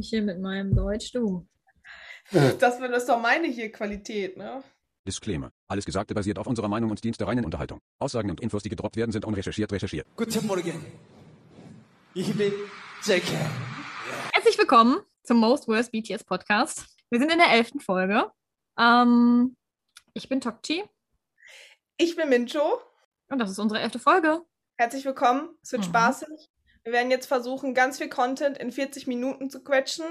Ich 0.00 0.10
hier 0.10 0.22
mit 0.22 0.40
meinem 0.40 0.74
Deutsch, 0.76 1.12
du. 1.12 1.46
Das 2.60 2.78
wird 2.78 2.92
das 2.92 3.04
ist 3.04 3.08
doch 3.08 3.20
meine 3.20 3.48
hier 3.48 3.72
Qualität, 3.72 4.36
ne? 4.36 4.62
Disclaimer. 5.06 5.50
Alles 5.66 5.86
Gesagte 5.86 6.14
basiert 6.14 6.38
auf 6.38 6.46
unserer 6.46 6.68
Meinung 6.68 6.90
und 6.90 7.02
dient 7.02 7.18
der 7.18 7.26
reinen 7.26 7.44
Unterhaltung. 7.46 7.80
Aussagen 7.98 8.30
und 8.30 8.40
Infos, 8.40 8.62
die 8.62 8.68
gedroppt 8.68 8.96
werden, 8.96 9.12
sind 9.12 9.24
unrecherchiert 9.24 9.72
recherchiert. 9.72 10.06
Guten 10.14 10.46
Morgen. 10.46 10.84
Ich 12.12 12.36
bin 12.36 12.52
JK. 13.02 13.24
Herzlich 14.34 14.58
willkommen 14.58 15.00
zum 15.22 15.38
Most 15.38 15.66
Worst 15.68 15.90
BTS 15.90 16.24
Podcast. 16.24 16.84
Wir 17.08 17.18
sind 17.18 17.32
in 17.32 17.38
der 17.38 17.50
elften 17.50 17.80
Folge. 17.80 18.30
Ähm, 18.78 19.56
ich 20.12 20.28
bin 20.28 20.40
Tokchi 20.42 20.84
Ich 21.96 22.14
bin 22.14 22.28
Mincho. 22.28 22.80
und 23.30 23.38
das 23.38 23.50
ist 23.50 23.58
unsere 23.58 23.80
elfte 23.80 23.98
Folge. 23.98 24.42
Herzlich 24.76 25.04
willkommen. 25.06 25.48
Es 25.62 25.72
wird 25.72 25.82
Mhm. 25.82 25.86
spaßig. 25.88 26.50
Wir 26.84 26.92
werden 26.92 27.10
jetzt 27.10 27.26
versuchen, 27.26 27.74
ganz 27.74 27.98
viel 27.98 28.08
Content 28.08 28.58
in 28.58 28.72
40 28.72 29.06
Minuten 29.06 29.50
zu 29.50 29.62
quetschen, 29.62 30.04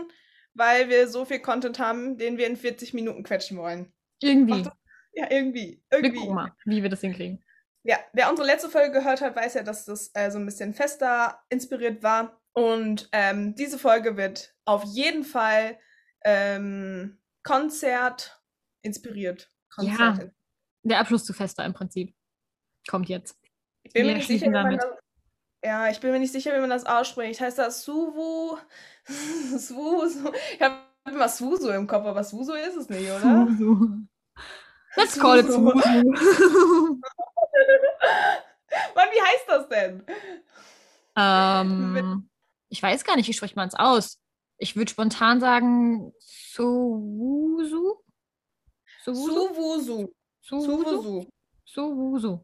weil 0.54 0.90
wir 0.90 1.08
so 1.08 1.26
viel 1.26 1.40
Content 1.40 1.80
haben, 1.80 2.18
den 2.18 2.38
wir 2.38 2.48
in 2.48 2.58
40 2.58 2.94
Minuten 2.94 3.24
quetschen 3.24 3.58
wollen. 3.58 3.94
Irgendwie. 4.22 4.68
Ja, 5.14 5.32
irgendwie. 5.32 5.82
Wir 5.90 6.00
Irgendwie. 6.00 6.20
gucken 6.20 6.36
mal, 6.36 6.54
wie 6.66 6.84
wir 6.84 6.90
das 6.90 7.02
hinkriegen. 7.02 7.44
Ja, 7.84 7.98
wer 8.14 8.30
unsere 8.30 8.48
letzte 8.48 8.70
Folge 8.70 8.92
gehört 8.92 9.22
hat, 9.22 9.36
weiß 9.36 9.56
ja, 9.56 9.64
dass 9.64 9.86
das 9.86 10.12
äh, 10.14 10.30
so 10.30 10.38
ein 10.38 10.46
bisschen 10.46 10.74
fester 10.74 11.40
inspiriert 11.50 12.04
war. 12.04 12.40
Und 12.54 13.10
ähm, 13.12 13.56
diese 13.56 13.80
Folge 13.80 14.18
wird 14.18 14.54
auf 14.66 14.84
jeden 14.84 15.24
Fall 15.24 15.80
ähm, 16.24 17.20
Konzert 17.44 18.42
inspiriert. 18.82 19.52
Konzert. 19.74 20.18
Ja. 20.18 20.30
Der 20.84 21.00
Abschluss 21.00 21.26
zu 21.26 21.34
Fester 21.34 21.66
im 21.66 21.74
Prinzip 21.74 22.14
kommt 22.88 23.10
jetzt. 23.10 23.38
Ich 23.84 23.94
bin 23.94 24.04
Wir 24.06 24.12
mir 24.12 24.18
nicht 24.18 24.28
sicher, 24.28 24.50
man 24.50 24.66
damit. 24.66 24.82
das, 24.82 24.90
ja, 25.64 25.90
ich 25.90 26.00
bin 26.00 26.12
mir 26.12 26.20
nicht 26.20 26.32
sicher, 26.32 26.56
wie 26.56 26.60
man 26.60 26.70
das 26.70 26.86
ausspricht. 26.86 27.42
Heißt 27.42 27.58
das 27.58 27.84
Suvu? 27.84 28.58
Suvu? 29.58 30.06
Ich 30.54 30.62
habe 30.62 30.76
immer 31.10 31.30
Suzu 31.30 31.70
im 31.70 31.88
Kopf, 31.88 32.06
aber 32.06 32.24
Suzu 32.24 32.54
ist 32.54 32.76
es 32.76 32.90
nicht, 32.90 33.10
oder? 33.10 33.48
Susu. 33.48 34.06
Let's 34.96 35.20
call 35.20 35.40
it. 35.40 35.48
Susu. 35.48 35.62
Mann, 38.96 39.10
wie 39.12 39.22
heißt 39.22 39.46
das 39.48 39.70
denn? 39.70 40.04
ähm, 41.16 42.30
ich 42.70 42.82
weiß 42.82 43.04
gar 43.04 43.16
nicht, 43.16 43.28
wie 43.28 43.34
spricht 43.34 43.56
man 43.56 43.68
es 43.68 43.76
aus? 43.76 44.20
Ich 44.58 44.76
würde 44.76 44.92
spontan 44.92 45.40
sagen? 45.40 46.14
Suwusu. 46.20 47.96
Suwusu? 49.04 50.14
Suwusu. 50.42 51.28
Suwusu. 51.66 52.40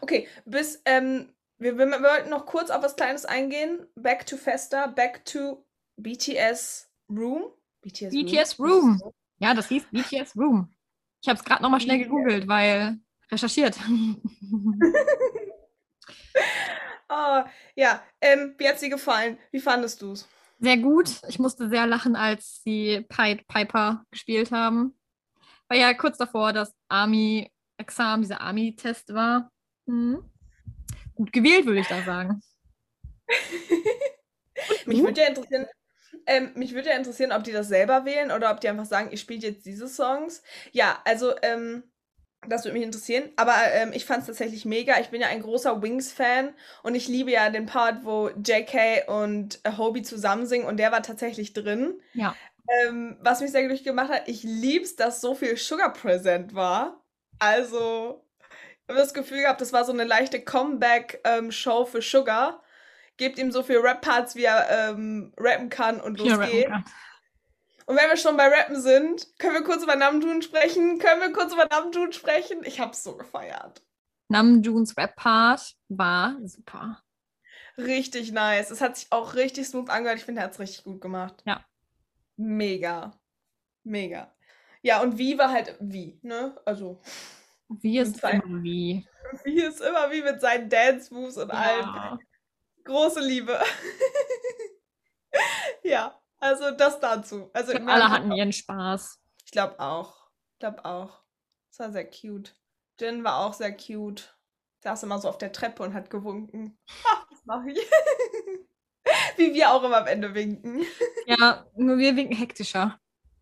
Okay, 0.00 0.28
bis, 0.44 0.80
ähm, 0.84 1.32
wir, 1.60 1.76
wir, 1.76 1.86
wir 1.86 2.02
wollten 2.02 2.30
noch 2.30 2.46
kurz 2.46 2.70
auf 2.70 2.82
was 2.82 2.96
Kleines 2.96 3.24
eingehen. 3.24 3.86
Back 3.94 4.26
to 4.26 4.36
Festa, 4.36 4.86
back 4.86 5.24
to 5.26 5.64
BTS 5.96 6.90
Room. 7.08 7.52
BTS, 7.82 8.10
BTS 8.10 8.58
Room. 8.58 9.00
Ja, 9.38 9.54
das 9.54 9.68
hieß 9.68 9.84
BTS 9.90 10.36
Room. 10.36 10.74
Ich 11.22 11.28
habe 11.28 11.38
es 11.38 11.44
gerade 11.44 11.62
nochmal 11.62 11.80
schnell 11.80 11.98
gegoogelt, 11.98 12.48
weil 12.48 12.98
recherchiert. 13.30 13.78
Ah, 17.08 17.44
ja, 17.74 18.02
ähm, 18.20 18.54
wie 18.56 18.68
hat's 18.68 18.80
dir 18.80 18.88
gefallen? 18.88 19.38
Wie 19.50 19.60
fandest 19.60 20.00
du's? 20.00 20.28
Sehr 20.60 20.78
gut. 20.78 21.10
Ich 21.28 21.38
musste 21.38 21.68
sehr 21.68 21.86
lachen, 21.86 22.16
als 22.16 22.62
die 22.64 23.04
Pied 23.08 23.46
Piper 23.48 24.04
gespielt 24.10 24.50
haben. 24.50 24.94
Weil 25.68 25.80
ja 25.80 25.94
kurz 25.94 26.18
davor 26.18 26.52
das 26.52 26.74
Army-Examen, 26.88 28.22
dieser 28.22 28.40
Army-Test 28.40 29.12
war. 29.14 29.50
Hm. 29.86 30.24
Gut 31.20 31.34
gewählt, 31.34 31.66
würde 31.66 31.80
ich 31.80 31.86
da 31.86 32.02
sagen. 32.02 32.40
Mich 34.86 35.02
würde 35.02 35.20
ja 35.20 35.26
interessieren, 35.28 35.66
ähm, 36.26 36.52
mich 36.54 36.74
würde 36.74 36.88
ja 36.88 36.96
interessieren, 36.96 37.32
ob 37.32 37.44
die 37.44 37.52
das 37.52 37.68
selber 37.68 38.06
wählen 38.06 38.30
oder 38.30 38.50
ob 38.50 38.60
die 38.60 38.70
einfach 38.70 38.86
sagen, 38.86 39.10
ihr 39.10 39.18
spielt 39.18 39.42
jetzt 39.42 39.66
diese 39.66 39.86
Songs. 39.86 40.42
Ja, 40.72 40.98
also, 41.04 41.34
ähm, 41.42 41.82
das 42.48 42.64
würde 42.64 42.72
mich 42.72 42.86
interessieren. 42.86 43.28
Aber 43.36 43.54
ähm, 43.72 43.92
ich 43.92 44.06
fand 44.06 44.20
es 44.20 44.28
tatsächlich 44.28 44.64
mega. 44.64 44.98
Ich 44.98 45.08
bin 45.08 45.20
ja 45.20 45.26
ein 45.26 45.42
großer 45.42 45.82
Wings-Fan 45.82 46.54
und 46.82 46.94
ich 46.94 47.06
liebe 47.06 47.30
ja 47.30 47.50
den 47.50 47.66
Part, 47.66 48.06
wo 48.06 48.30
JK 48.30 49.08
und 49.08 49.60
äh, 49.64 49.76
Hobie 49.76 50.02
zusammen 50.02 50.46
singen 50.46 50.64
und 50.64 50.78
der 50.78 50.90
war 50.90 51.02
tatsächlich 51.02 51.52
drin. 51.52 52.00
Ja. 52.14 52.34
Ähm, 52.86 53.18
was 53.20 53.42
mich 53.42 53.50
sehr 53.50 53.60
glücklich 53.60 53.84
gemacht 53.84 54.08
hat, 54.08 54.22
ich 54.26 54.42
lieb's, 54.42 54.96
dass 54.96 55.20
so 55.20 55.34
viel 55.34 55.58
Sugar 55.58 55.92
präsent 55.92 56.54
war. 56.54 57.04
Also, 57.38 58.24
habe 58.90 59.00
das 59.00 59.14
Gefühl 59.14 59.42
gehabt, 59.42 59.60
das 59.60 59.72
war 59.72 59.84
so 59.84 59.92
eine 59.92 60.04
leichte 60.04 60.40
Comeback-Show 60.42 61.86
für 61.86 62.02
Sugar. 62.02 62.62
Gebt 63.16 63.38
ihm 63.38 63.52
so 63.52 63.62
viel 63.62 63.78
Rap-Parts, 63.78 64.34
wie 64.34 64.44
er 64.44 64.90
ähm, 64.90 65.32
rappen 65.36 65.68
kann 65.68 66.00
und 66.00 66.18
los 66.18 66.26
Hier 66.26 66.38
rappen 66.38 66.52
geht. 66.52 66.68
kann. 66.68 66.84
Und 67.86 67.96
wenn 67.96 68.08
wir 68.08 68.16
schon 68.16 68.36
bei 68.36 68.46
Rappen 68.46 68.80
sind, 68.80 69.26
können 69.38 69.54
wir 69.54 69.64
kurz 69.64 69.82
über 69.82 69.96
Namjoon 69.96 70.42
sprechen? 70.42 71.00
Können 71.00 71.20
wir 71.20 71.32
kurz 71.32 71.52
über 71.52 71.66
Namjoon 71.66 72.12
sprechen? 72.12 72.62
Ich 72.64 72.78
hab's 72.78 73.02
so 73.02 73.16
gefeiert. 73.16 73.82
Namjoons 74.28 74.96
Rap-Part 74.96 75.74
war 75.88 76.36
super. 76.44 77.02
Richtig 77.76 78.30
nice. 78.30 78.70
Es 78.70 78.80
hat 78.80 78.96
sich 78.96 79.08
auch 79.10 79.34
richtig 79.34 79.66
smooth 79.66 79.90
angehört. 79.90 80.18
Ich 80.18 80.24
finde, 80.24 80.40
er 80.40 80.46
hat's 80.46 80.60
richtig 80.60 80.84
gut 80.84 81.00
gemacht. 81.00 81.42
Ja. 81.46 81.64
Mega. 82.36 83.18
Mega. 83.82 84.32
Ja, 84.82 85.02
und 85.02 85.18
wie 85.18 85.36
war 85.36 85.50
halt 85.50 85.76
wie, 85.80 86.18
ne? 86.22 86.56
Also, 86.64 87.00
Wie 87.80 87.98
ist 87.98 88.22
immer 88.22 88.62
wie. 88.62 89.06
wie 89.44 89.60
ist 89.62 89.80
immer 89.80 90.10
wie 90.10 90.22
mit 90.22 90.40
seinen 90.40 90.68
Dance-Moves 90.68 91.38
und 91.38 91.50
allem. 91.50 91.86
Ja. 91.86 92.18
Große 92.84 93.20
Liebe. 93.20 93.58
ja, 95.82 96.20
also 96.38 96.70
das 96.72 96.98
dazu. 97.00 97.50
Also, 97.52 97.72
glaub, 97.72 97.88
alle 97.88 98.04
hat- 98.04 98.10
hatten 98.12 98.32
ihren 98.32 98.52
Spaß. 98.52 99.20
Ich 99.44 99.52
glaube 99.52 99.78
auch. 99.78 100.28
Ich 100.54 100.58
glaube 100.58 100.84
auch. 100.84 101.22
Es 101.70 101.78
war 101.78 101.92
sehr 101.92 102.08
cute. 102.10 102.54
Jin 102.98 103.24
war 103.24 103.46
auch 103.46 103.54
sehr 103.54 103.76
cute. 103.76 104.36
Saß 104.82 105.02
immer 105.04 105.18
so 105.18 105.28
auf 105.28 105.38
der 105.38 105.52
Treppe 105.52 105.82
und 105.82 105.94
hat 105.94 106.10
gewunken. 106.10 106.78
Ha, 107.04 107.26
das 107.30 107.44
mache 107.44 107.70
ich. 107.70 107.78
Wie 109.36 109.54
wir 109.54 109.72
auch 109.72 109.82
immer 109.82 109.98
am 109.98 110.06
Ende 110.06 110.34
winken. 110.34 110.84
Ja, 111.26 111.66
nur 111.74 111.98
wir 111.98 112.16
winken 112.16 112.36
hektischer. 112.36 113.00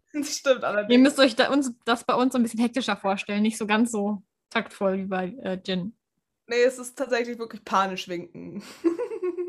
Das 0.13 0.37
stimmt 0.39 0.61
Ihr 0.63 0.69
allerdings. 0.69 1.03
müsst 1.03 1.19
euch 1.19 1.37
da 1.37 1.51
uns, 1.51 1.73
das 1.85 2.05
bei 2.05 2.15
uns 2.15 2.33
so 2.33 2.39
ein 2.39 2.43
bisschen 2.43 2.61
hektischer 2.61 2.97
vorstellen, 2.97 3.43
nicht 3.43 3.59
so 3.59 3.67
ganz 3.67 3.91
so 3.93 4.23
taktvoll 4.51 4.99
wie 4.99 5.05
bei 5.05 5.35
äh, 5.43 5.59
Jin. 5.65 5.95
Nee, 6.47 6.63
es 6.63 6.79
ist 6.79 6.97
tatsächlich 6.97 7.39
wirklich 7.39 7.65
panisch 7.65 8.09
winken. 8.09 8.63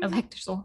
Also 0.02 0.16
hektisch 0.16 0.44
so. 0.44 0.64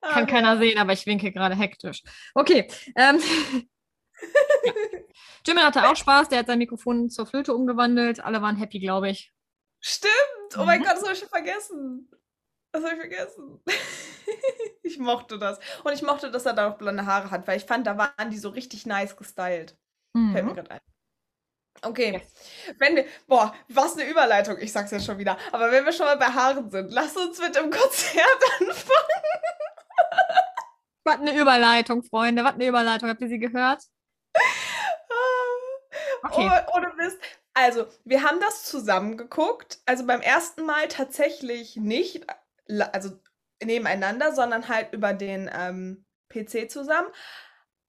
Ah, 0.00 0.12
Kann 0.12 0.28
keiner 0.28 0.58
sehen, 0.58 0.78
aber 0.78 0.92
ich 0.92 1.06
winke 1.06 1.32
gerade 1.32 1.56
hektisch. 1.56 2.04
Okay. 2.34 2.68
Ähm, 2.94 3.18
ja. 4.64 4.72
Jimin 5.44 5.64
hatte 5.64 5.88
auch 5.88 5.96
Spaß, 5.96 6.28
der 6.28 6.38
hat 6.40 6.46
sein 6.46 6.58
Mikrofon 6.58 7.10
zur 7.10 7.26
Flöte 7.26 7.52
umgewandelt. 7.52 8.20
Alle 8.20 8.40
waren 8.40 8.54
happy, 8.56 8.78
glaube 8.78 9.10
ich. 9.10 9.32
Stimmt! 9.80 10.12
Oh 10.56 10.64
mein 10.64 10.80
Mhm. 10.80 10.84
Gott, 10.84 10.92
das 10.94 11.02
habe 11.02 11.12
ich 11.14 11.18
schon 11.18 11.28
vergessen. 11.28 12.10
Das 12.72 12.82
habe 12.84 12.94
ich 12.94 13.00
vergessen. 13.00 13.60
ich 14.82 14.98
mochte 14.98 15.38
das. 15.38 15.58
Und 15.84 15.92
ich 15.92 16.02
mochte, 16.02 16.30
dass 16.30 16.46
er 16.46 16.52
da 16.54 16.68
noch 16.68 16.78
blonde 16.78 17.06
Haare 17.06 17.30
hat, 17.30 17.46
weil 17.46 17.56
ich 17.56 17.64
fand, 17.64 17.86
da 17.86 17.96
waren 17.98 18.30
die 18.30 18.38
so 18.38 18.50
richtig 18.50 18.86
nice 18.86 19.16
gestylt. 19.16 19.76
Fällt 20.32 20.34
mir 20.34 20.42
Mhm. 20.42 20.54
gerade 20.54 20.70
ein. 20.72 20.80
Okay. 21.82 22.22
Wenn 22.78 22.96
wir, 22.96 23.06
boah, 23.28 23.54
was 23.68 23.96
eine 23.96 24.08
Überleitung, 24.10 24.58
ich 24.58 24.72
sag's 24.72 24.90
ja 24.90 24.98
schon 25.00 25.18
wieder. 25.18 25.38
Aber 25.52 25.70
wenn 25.70 25.84
wir 25.84 25.92
schon 25.92 26.06
mal 26.06 26.16
bei 26.18 26.26
Haaren 26.26 26.70
sind, 26.70 26.90
lass 26.92 27.16
uns 27.16 27.38
mit 27.40 27.54
dem 27.54 27.70
Konzert 27.70 28.42
anfangen. 28.60 29.22
Was 31.04 31.16
eine 31.20 31.38
Überleitung, 31.38 32.02
Freunde. 32.02 32.42
Was 32.44 32.54
eine 32.54 32.66
Überleitung. 32.66 33.08
Habt 33.08 33.20
ihr 33.22 33.28
sie 33.28 33.38
gehört? 33.38 33.82
Okay. 36.24 36.50
Oh, 36.66 36.76
ohne 36.76 36.92
Mist. 36.96 37.18
Also, 37.54 37.86
wir 38.04 38.22
haben 38.22 38.40
das 38.40 38.64
zusammen 38.64 39.16
geguckt. 39.16 39.78
Also 39.86 40.06
beim 40.06 40.20
ersten 40.20 40.64
Mal 40.64 40.88
tatsächlich 40.88 41.76
nicht, 41.76 42.26
also 42.92 43.10
nebeneinander, 43.62 44.34
sondern 44.34 44.68
halt 44.68 44.92
über 44.92 45.12
den 45.12 45.50
ähm, 45.52 46.04
PC 46.28 46.70
zusammen. 46.70 47.08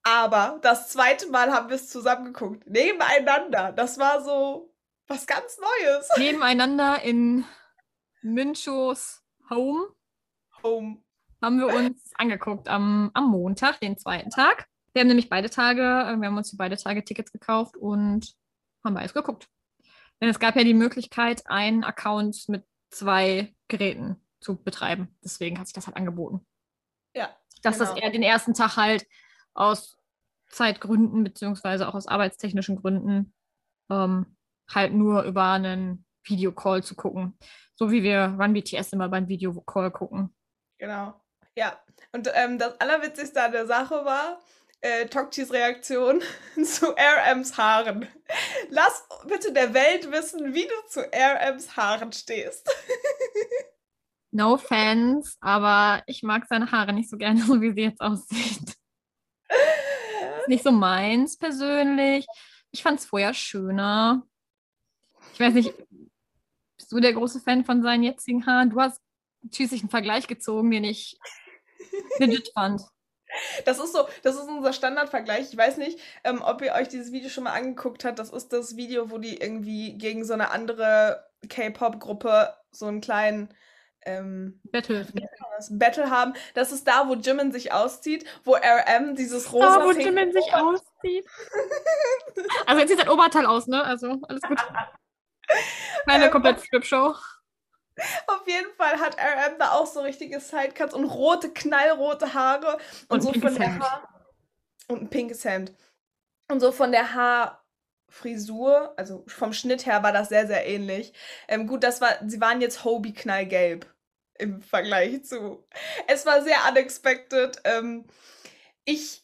Aber 0.03 0.59
das 0.61 0.89
zweite 0.89 1.29
Mal 1.29 1.51
haben 1.51 1.69
wir 1.69 1.75
es 1.75 1.89
zusammen 1.89 2.25
geguckt. 2.25 2.67
Nebeneinander. 2.67 3.73
Das 3.73 3.99
war 3.99 4.21
so 4.23 4.73
was 5.07 5.27
ganz 5.27 5.57
Neues. 5.59 6.09
Nebeneinander 6.17 7.01
in 7.01 7.45
Minchos 8.21 9.23
Home 9.49 9.87
Home. 10.63 11.01
haben 11.41 11.59
wir 11.59 11.67
uns 11.67 12.11
angeguckt 12.15 12.67
am, 12.67 13.11
am 13.13 13.29
Montag, 13.29 13.79
den 13.79 13.97
zweiten 13.97 14.29
Tag. 14.29 14.67
Wir 14.93 15.01
haben 15.01 15.07
nämlich 15.07 15.29
beide 15.29 15.49
Tage, 15.49 15.81
äh, 15.81 16.17
wir 16.17 16.27
haben 16.27 16.37
uns 16.37 16.51
für 16.51 16.57
beide 16.57 16.77
Tage 16.77 17.03
Tickets 17.03 17.31
gekauft 17.31 17.77
und 17.77 18.35
haben 18.83 18.93
beides 18.93 19.13
geguckt. 19.13 19.47
Denn 20.21 20.29
es 20.29 20.39
gab 20.39 20.55
ja 20.55 20.63
die 20.63 20.73
Möglichkeit, 20.73 21.43
einen 21.47 21.83
Account 21.83 22.49
mit 22.49 22.65
zwei 22.89 23.55
Geräten 23.67 24.21
zu 24.39 24.61
betreiben. 24.61 25.15
Deswegen 25.23 25.59
hat 25.59 25.67
sich 25.67 25.73
das 25.73 25.87
halt 25.87 25.97
angeboten. 25.97 26.45
Ja. 27.15 27.35
Dass 27.61 27.77
das 27.77 27.89
Genau. 27.89 28.01
eher 28.01 28.11
den 28.11 28.23
ersten 28.23 28.53
Tag 28.53 28.77
halt 28.77 29.05
aus 29.53 29.97
Zeitgründen 30.49 31.23
beziehungsweise 31.23 31.87
auch 31.87 31.95
aus 31.95 32.07
arbeitstechnischen 32.07 32.77
Gründen 32.77 33.33
ähm, 33.89 34.37
halt 34.73 34.93
nur 34.93 35.23
über 35.23 35.51
einen 35.51 36.05
Videocall 36.23 36.83
zu 36.83 36.95
gucken. 36.95 37.37
So 37.75 37.91
wie 37.91 38.03
wir 38.03 38.35
Run 38.39 38.53
BTS 38.53 38.93
immer 38.93 39.09
beim 39.09 39.27
Videocall 39.27 39.91
gucken. 39.91 40.35
Genau. 40.77 41.19
Ja, 41.55 41.79
und 42.11 42.29
ähm, 42.33 42.57
das 42.57 42.79
Allerwitzigste 42.79 43.41
an 43.41 43.51
der 43.51 43.67
Sache 43.67 44.05
war, 44.05 44.39
äh, 44.81 45.07
Tokchis 45.07 45.51
Reaktion 45.51 46.21
zu 46.63 46.95
RMs 46.95 47.57
Haaren. 47.57 48.07
Lass 48.69 49.07
bitte 49.27 49.51
der 49.51 49.73
Welt 49.73 50.11
wissen, 50.11 50.53
wie 50.53 50.67
du 50.67 50.87
zu 50.87 51.01
RMs 51.01 51.75
Haaren 51.75 52.11
stehst. 52.13 52.69
No 54.31 54.53
offense, 54.53 55.35
aber 55.39 56.03
ich 56.05 56.21
mag 56.23 56.45
seine 56.47 56.71
Haare 56.71 56.93
nicht 56.93 57.09
so 57.09 57.17
gerne, 57.17 57.41
so 57.45 57.61
wie 57.61 57.73
sie 57.73 57.81
jetzt 57.81 58.01
aussieht. 58.01 58.75
Nicht 60.47 60.63
so 60.63 60.71
meins 60.71 61.37
persönlich. 61.37 62.25
Ich 62.71 62.83
fand 62.83 62.99
es 62.99 63.05
vorher 63.05 63.33
schöner. 63.33 64.23
Ich 65.33 65.39
weiß 65.39 65.53
nicht, 65.53 65.73
bist 66.77 66.91
du 66.91 66.99
der 66.99 67.13
große 67.13 67.39
Fan 67.39 67.65
von 67.65 67.81
seinen 67.81 68.03
jetzigen 68.03 68.45
Haaren? 68.45 68.69
Du 68.69 68.79
hast 68.79 69.01
schließlich 69.51 69.81
einen 69.81 69.89
Vergleich 69.89 70.27
gezogen, 70.27 70.71
den 70.71 70.83
ich 70.83 71.17
legit 72.19 72.51
fand. 72.53 72.81
Das 73.65 73.79
ist 73.79 73.93
so, 73.93 74.07
das 74.23 74.35
ist 74.35 74.47
unser 74.47 74.73
Standardvergleich. 74.73 75.51
Ich 75.51 75.57
weiß 75.57 75.77
nicht, 75.77 75.99
ähm, 76.23 76.41
ob 76.41 76.61
ihr 76.61 76.73
euch 76.73 76.87
dieses 76.87 77.11
Video 77.11 77.29
schon 77.29 77.43
mal 77.43 77.53
angeguckt 77.53 78.03
habt. 78.03 78.17
Das 78.17 78.31
ist 78.31 78.51
das 78.53 78.75
Video, 78.75 79.11
wo 79.11 79.19
die 79.19 79.37
irgendwie 79.37 79.97
gegen 79.97 80.25
so 80.25 80.33
eine 80.33 80.51
andere 80.51 81.23
K-Pop-Gruppe 81.47 82.53
so 82.71 82.87
einen 82.87 83.01
kleinen 83.01 83.53
ähm, 84.03 84.59
Battle. 84.63 85.07
Battle 85.69 86.09
haben. 86.09 86.33
Das 86.53 86.71
ist 86.71 86.87
da, 86.87 87.07
wo 87.07 87.15
Jimin 87.15 87.51
sich 87.51 87.71
auszieht, 87.71 88.25
wo 88.43 88.55
RM 88.55 89.15
dieses 89.15 89.51
rosa 89.51 89.79
Da, 89.79 89.85
wo 89.85 89.91
Jimin 89.91 90.31
sich 90.31 90.53
auszieht. 90.53 91.27
Also 92.65 92.79
jetzt 92.79 92.89
sieht 92.89 92.99
sein 92.99 93.09
Oberteil 93.09 93.45
aus, 93.45 93.67
ne? 93.67 93.83
Also 93.83 94.19
alles 94.27 94.41
gut. 94.41 94.59
Keine 96.05 96.25
Ähm, 96.25 96.31
komplette 96.31 96.63
Strip-Show. 96.63 97.15
Auf 98.27 98.47
jeden 98.47 98.73
Fall 98.75 98.99
hat 98.99 99.17
RM 99.17 99.57
da 99.59 99.71
auch 99.71 99.85
so 99.85 100.01
richtige 100.01 100.39
Sidecuts 100.39 100.93
und 100.93 101.05
rote, 101.05 101.51
knallrote 101.51 102.33
Haare. 102.33 102.77
Und, 103.09 103.17
Und 103.17 103.21
so 103.21 103.33
von 103.33 103.55
der. 103.55 103.79
Haar 103.79 104.19
und 104.87 105.01
ein 105.01 105.09
pinkes 105.09 105.45
Hemd. 105.45 105.73
Und 106.49 106.59
so 106.59 106.71
von 106.71 106.91
der 106.91 107.13
Haarfrisur, 108.09 108.93
also 108.97 109.23
vom 109.27 109.53
Schnitt 109.53 109.85
her 109.85 110.03
war 110.03 110.11
das 110.11 110.29
sehr, 110.29 110.47
sehr 110.47 110.65
ähnlich. 110.65 111.13
Ähm, 111.47 111.67
gut, 111.67 111.83
das 111.83 112.01
war, 112.01 112.09
sie 112.25 112.41
waren 112.41 112.61
jetzt 112.61 112.83
Hobie 112.83 113.13
knallgelb 113.13 113.85
im 114.37 114.61
Vergleich 114.61 115.23
zu. 115.25 115.65
Es 116.07 116.25
war 116.25 116.41
sehr 116.41 116.57
unexpected. 116.69 117.61
Ähm, 117.63 118.05
ich 118.85 119.23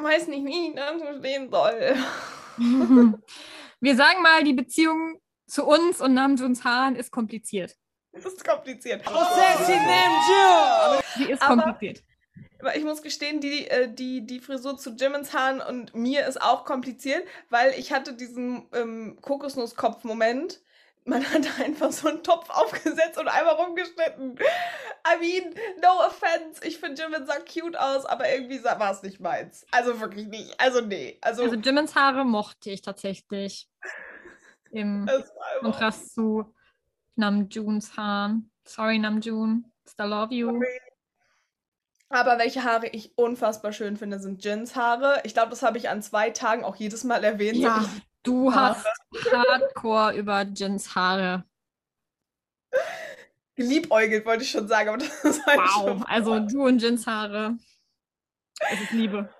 weiß 0.00 0.28
nicht, 0.28 0.44
wie 0.44 0.68
ich 0.68 0.74
dazu 0.74 1.18
stehen 1.18 1.50
soll. 1.50 1.96
Wir 3.80 3.96
sagen 3.96 4.22
mal, 4.22 4.44
die 4.44 4.52
Beziehung 4.52 5.20
zu 5.46 5.66
uns 5.66 6.00
und 6.00 6.14
Namjoons 6.14 6.64
Haaren 6.64 6.96
ist 6.96 7.10
kompliziert. 7.10 7.76
Das 8.12 8.26
ist 8.26 8.44
kompliziert. 8.44 9.02
Sexy 9.04 9.72
Namjoon! 9.72 11.02
Die 11.18 11.30
ist 11.32 11.42
Aber- 11.42 11.62
kompliziert. 11.62 12.04
Aber 12.62 12.76
ich 12.76 12.84
muss 12.84 13.02
gestehen, 13.02 13.40
die, 13.40 13.66
äh, 13.68 13.92
die, 13.92 14.24
die 14.24 14.38
Frisur 14.38 14.78
zu 14.78 14.90
Jimmins 14.90 15.34
Haaren 15.34 15.60
und 15.60 15.96
mir 15.96 16.26
ist 16.28 16.40
auch 16.40 16.64
kompliziert, 16.64 17.26
weil 17.50 17.72
ich 17.76 17.92
hatte 17.92 18.14
diesen 18.14 18.68
ähm, 18.72 19.18
Kokosnusskopf-Moment. 19.20 20.60
Man 21.04 21.24
hat 21.24 21.42
einfach 21.60 21.90
so 21.90 22.06
einen 22.06 22.22
Topf 22.22 22.48
aufgesetzt 22.50 23.18
und 23.18 23.26
einmal 23.26 23.56
rumgeschnitten. 23.56 24.38
I 24.38 25.18
mean, 25.18 25.54
no 25.82 26.06
offense. 26.06 26.64
Ich 26.64 26.78
finde 26.78 27.02
Jimin 27.02 27.26
sah 27.26 27.40
cute 27.40 27.76
aus, 27.76 28.06
aber 28.06 28.32
irgendwie 28.32 28.62
war 28.62 28.92
es 28.92 29.02
nicht 29.02 29.18
meins. 29.18 29.66
Also 29.72 30.00
wirklich 30.00 30.28
nicht. 30.28 30.54
Also 30.60 30.80
nee. 30.82 31.18
Also, 31.20 31.42
Also 31.42 31.56
Jimmins 31.56 31.96
Haare 31.96 32.24
mochte 32.24 32.70
ich 32.70 32.80
tatsächlich. 32.80 33.68
Im 34.70 35.10
Kontrast 35.60 36.14
zu 36.14 36.54
Namjoons 37.16 37.96
Haaren. 37.96 38.52
Sorry, 38.64 39.00
Namjoon. 39.00 39.64
Still 39.84 40.06
love 40.06 40.32
you. 40.32 40.60
Aber 42.12 42.38
welche 42.38 42.62
Haare 42.62 42.88
ich 42.88 43.16
unfassbar 43.16 43.72
schön 43.72 43.96
finde, 43.96 44.18
sind 44.20 44.44
Jins 44.44 44.76
Haare. 44.76 45.22
Ich 45.24 45.32
glaube, 45.32 45.48
das 45.48 45.62
habe 45.62 45.78
ich 45.78 45.88
an 45.88 46.02
zwei 46.02 46.28
Tagen 46.28 46.62
auch 46.62 46.76
jedes 46.76 47.04
Mal 47.04 47.24
erwähnt. 47.24 47.56
Ja, 47.56 47.88
du 48.22 48.54
Haare. 48.54 48.76
hast 48.76 48.86
hardcore 49.32 50.14
über 50.14 50.42
Jins 50.42 50.94
Haare. 50.94 51.44
geliebäugelt, 53.54 54.26
wollte 54.26 54.42
ich 54.42 54.50
schon 54.50 54.68
sagen, 54.68 54.90
aber 54.90 54.98
das 54.98 55.24
ist 55.24 55.46
halt 55.46 55.58
Wow. 55.58 56.04
Also 56.06 56.38
du 56.40 56.66
und 56.66 56.82
Jins 56.82 57.06
Haare. 57.06 57.56
Es 58.70 58.80
ist 58.82 58.92
Liebe. 58.92 59.30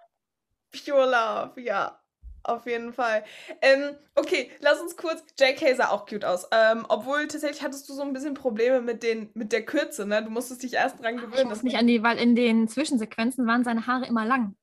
Pure 0.72 1.04
Love, 1.04 1.60
ja. 1.60 2.01
Auf 2.44 2.66
jeden 2.66 2.92
Fall. 2.92 3.24
Ähm, 3.60 3.96
okay, 4.14 4.50
lass 4.60 4.80
uns 4.80 4.96
kurz. 4.96 5.22
JK 5.38 5.76
sah 5.76 5.90
auch 5.90 6.06
cute 6.06 6.24
aus. 6.24 6.46
Ähm, 6.52 6.84
obwohl 6.88 7.28
tatsächlich 7.28 7.62
hattest 7.62 7.88
du 7.88 7.94
so 7.94 8.02
ein 8.02 8.12
bisschen 8.12 8.34
Probleme 8.34 8.80
mit, 8.80 9.02
den, 9.02 9.30
mit 9.34 9.52
der 9.52 9.64
Kürze, 9.64 10.06
ne? 10.06 10.22
Du 10.24 10.30
musstest 10.30 10.62
dich 10.62 10.74
erst 10.74 11.00
dran 11.02 11.16
Ich 11.16 11.20
gewöhnen. 11.20 11.48
muss 11.48 11.58
dass 11.58 11.62
nicht 11.62 11.76
an 11.76 11.86
die, 11.86 12.02
weil 12.02 12.18
in 12.18 12.34
den 12.34 12.68
Zwischensequenzen 12.68 13.46
waren 13.46 13.64
seine 13.64 13.86
Haare 13.86 14.06
immer 14.06 14.24
lang. 14.24 14.56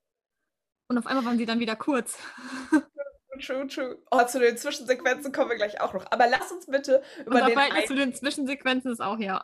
Und 0.90 0.98
auf 0.98 1.06
einmal 1.06 1.24
waren 1.26 1.38
sie 1.38 1.46
dann 1.46 1.60
wieder 1.60 1.76
kurz. 1.76 2.18
True, 3.40 3.68
true. 3.68 3.98
Oh, 4.12 4.24
zu 4.26 4.40
den 4.40 4.58
Zwischensequenzen 4.58 5.32
kommen 5.32 5.50
wir 5.50 5.56
gleich 5.56 5.80
auch 5.80 5.94
noch. 5.94 6.06
Aber 6.12 6.28
lass 6.28 6.52
uns 6.52 6.66
bitte 6.66 7.02
Und 7.20 7.28
über 7.28 7.40
das 7.40 7.50
den. 7.50 7.58
Ein 7.58 7.88
zu 7.88 7.96
den 7.96 8.14
Zwischensequenzen 8.14 8.92
ist 8.92 9.02
auch 9.02 9.18
ja. 9.20 9.42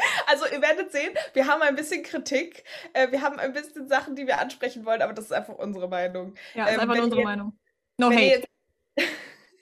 also, 0.26 0.46
ihr 0.46 0.60
werdet 0.62 0.92
sehen, 0.92 1.12
wir 1.34 1.46
haben 1.46 1.62
ein 1.62 1.74
bisschen 1.76 2.02
Kritik. 2.02 2.64
Äh, 2.92 3.10
wir 3.10 3.20
haben 3.22 3.38
ein 3.38 3.52
bisschen 3.52 3.88
Sachen, 3.88 4.16
die 4.16 4.26
wir 4.26 4.38
ansprechen 4.40 4.84
wollen, 4.84 5.02
aber 5.02 5.12
das 5.12 5.26
ist 5.26 5.32
einfach 5.32 5.54
unsere 5.54 5.88
Meinung. 5.88 6.34
Ja, 6.54 6.66
ist 6.66 6.74
Ähm, 6.74 6.80
einfach 6.80 6.94
wenn 6.94 6.96
nur 6.98 7.04
unsere 7.04 7.20
ihr- 7.22 7.24
Meinung. 7.26 7.58
No 7.98 8.10
wenn, 8.10 8.16
hate, 8.18 8.24
jetzt, 8.26 8.48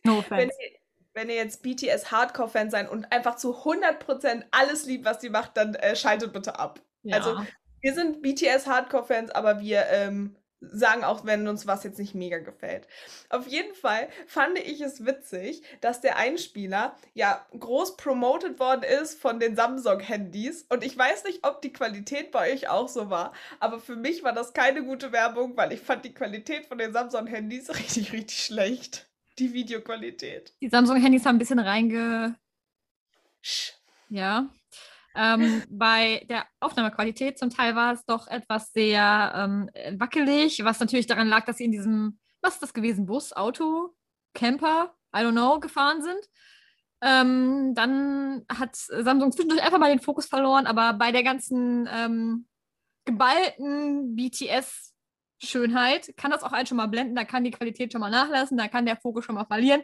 no 0.05 0.13
wenn, 0.31 0.49
offense. 0.49 0.57
ihr, 0.63 0.79
wenn 1.15 1.29
ihr 1.29 1.37
jetzt 1.37 1.63
BTS 1.63 2.11
Hardcore-Fan 2.13 2.71
seid 2.71 2.89
und 2.91 3.11
einfach 3.13 3.37
zu 3.37 3.55
100% 3.55 4.45
alles 4.53 4.87
liebt, 4.87 5.05
was 5.05 5.19
die 5.19 5.31
macht, 5.31 5.57
dann 5.57 5.75
äh, 5.75 5.97
schaltet 5.97 6.33
bitte 6.33 6.59
ab. 6.59 6.81
Ja. 7.03 7.17
also- 7.17 7.41
Wir 7.81 7.95
sind 7.95 8.23
BTS 8.23 8.67
Hardcore-Fans, 8.67 9.31
aber 9.33 9.61
wir 9.61 9.87
ähm, 9.89 10.37
sagen 10.61 11.05
auch, 11.05 11.25
wenn 11.25 11.47
uns 11.47 11.67
was 11.67 11.85
jetzt 11.85 11.99
nicht 11.99 12.15
mega 12.15 12.39
gefällt. 12.39 12.89
Auf 13.29 13.47
jeden 13.47 13.75
Fall 13.75 14.09
fand 14.27 14.59
ich 14.59 14.81
es 14.81 15.07
witzig, 15.07 15.63
dass 15.81 16.01
der 16.01 16.17
Einspieler 16.17 16.97
ja 17.15 17.47
groß 17.59 17.97
promoted 17.97 18.59
worden 18.59 18.83
ist 18.83 19.21
von 19.21 19.39
den 19.39 19.57
Samsung-Handys. 19.57 20.67
Und 20.69 20.85
ich 20.85 20.97
weiß 20.97 21.25
nicht, 21.25 21.47
ob 21.47 21.63
die 21.63 21.73
Qualität 21.73 22.33
bei 22.33 22.53
euch 22.53 22.69
auch 22.69 22.89
so 22.89 23.11
war, 23.11 23.33
aber 23.61 23.79
für 23.79 23.97
mich 23.97 24.25
war 24.25 24.33
das 24.33 24.53
keine 24.53 24.85
gute 24.85 25.13
Werbung, 25.13 25.57
weil 25.57 25.73
ich 25.73 25.81
fand 25.81 26.05
die 26.05 26.15
Qualität 26.15 26.67
von 26.67 26.79
den 26.79 26.93
Samsung-Handys 26.93 27.71
richtig, 27.79 28.13
richtig 28.13 28.45
schlecht. 28.45 29.07
Die 29.39 29.53
Videoqualität. 29.53 30.53
die 30.61 30.69
Samsung-Handys 30.69 31.25
haben 31.25 31.37
ein 31.37 31.39
bisschen 31.39 31.61
reinge... 31.61 32.35
Sch. 33.41 33.75
Ja. 34.09 34.49
Ähm, 35.21 35.65
bei 35.69 36.25
der 36.29 36.47
Aufnahmequalität 36.61 37.39
zum 37.39 37.51
Teil 37.51 37.75
war 37.75 37.93
es 37.93 38.05
doch 38.05 38.29
etwas 38.29 38.73
sehr 38.73 39.33
ähm, 39.35 39.69
wackelig, 39.99 40.63
was 40.63 40.79
natürlich 40.79 41.09
daran 41.09 41.27
lag, 41.27 41.45
dass 41.45 41.57
sie 41.57 41.65
in 41.65 41.73
diesem, 41.73 42.21
was 42.41 42.55
ist 42.55 42.63
das 42.63 42.73
gewesen, 42.73 43.07
Bus, 43.07 43.33
Auto, 43.33 43.97
Camper, 44.33 44.95
I 45.15 45.21
don't 45.21 45.33
know, 45.33 45.59
gefahren 45.59 46.03
sind. 46.03 46.21
Ähm, 47.01 47.75
dann 47.75 48.45
hat 48.49 48.77
Samsung 48.77 49.33
zwischendurch 49.33 49.61
einfach 49.61 49.81
mal 49.81 49.91
den 49.91 50.01
Fokus 50.01 50.27
verloren, 50.27 50.67
aber 50.67 50.93
bei 50.93 51.11
der 51.11 51.25
ganzen 51.25 51.89
ähm, 51.93 52.47
geballten 53.05 54.15
BTS-Schönheit 54.15 56.17
kann 56.17 56.31
das 56.31 56.45
auch 56.45 56.53
einen 56.53 56.67
schon 56.67 56.77
mal 56.77 56.87
blenden, 56.87 57.17
da 57.17 57.25
kann 57.25 57.43
die 57.43 57.51
Qualität 57.51 57.91
schon 57.91 58.01
mal 58.01 58.11
nachlassen, 58.11 58.57
da 58.57 58.69
kann 58.69 58.87
der 58.87 58.97
Fokus 58.97 59.25
schon 59.25 59.35
mal 59.35 59.47
verlieren. 59.47 59.83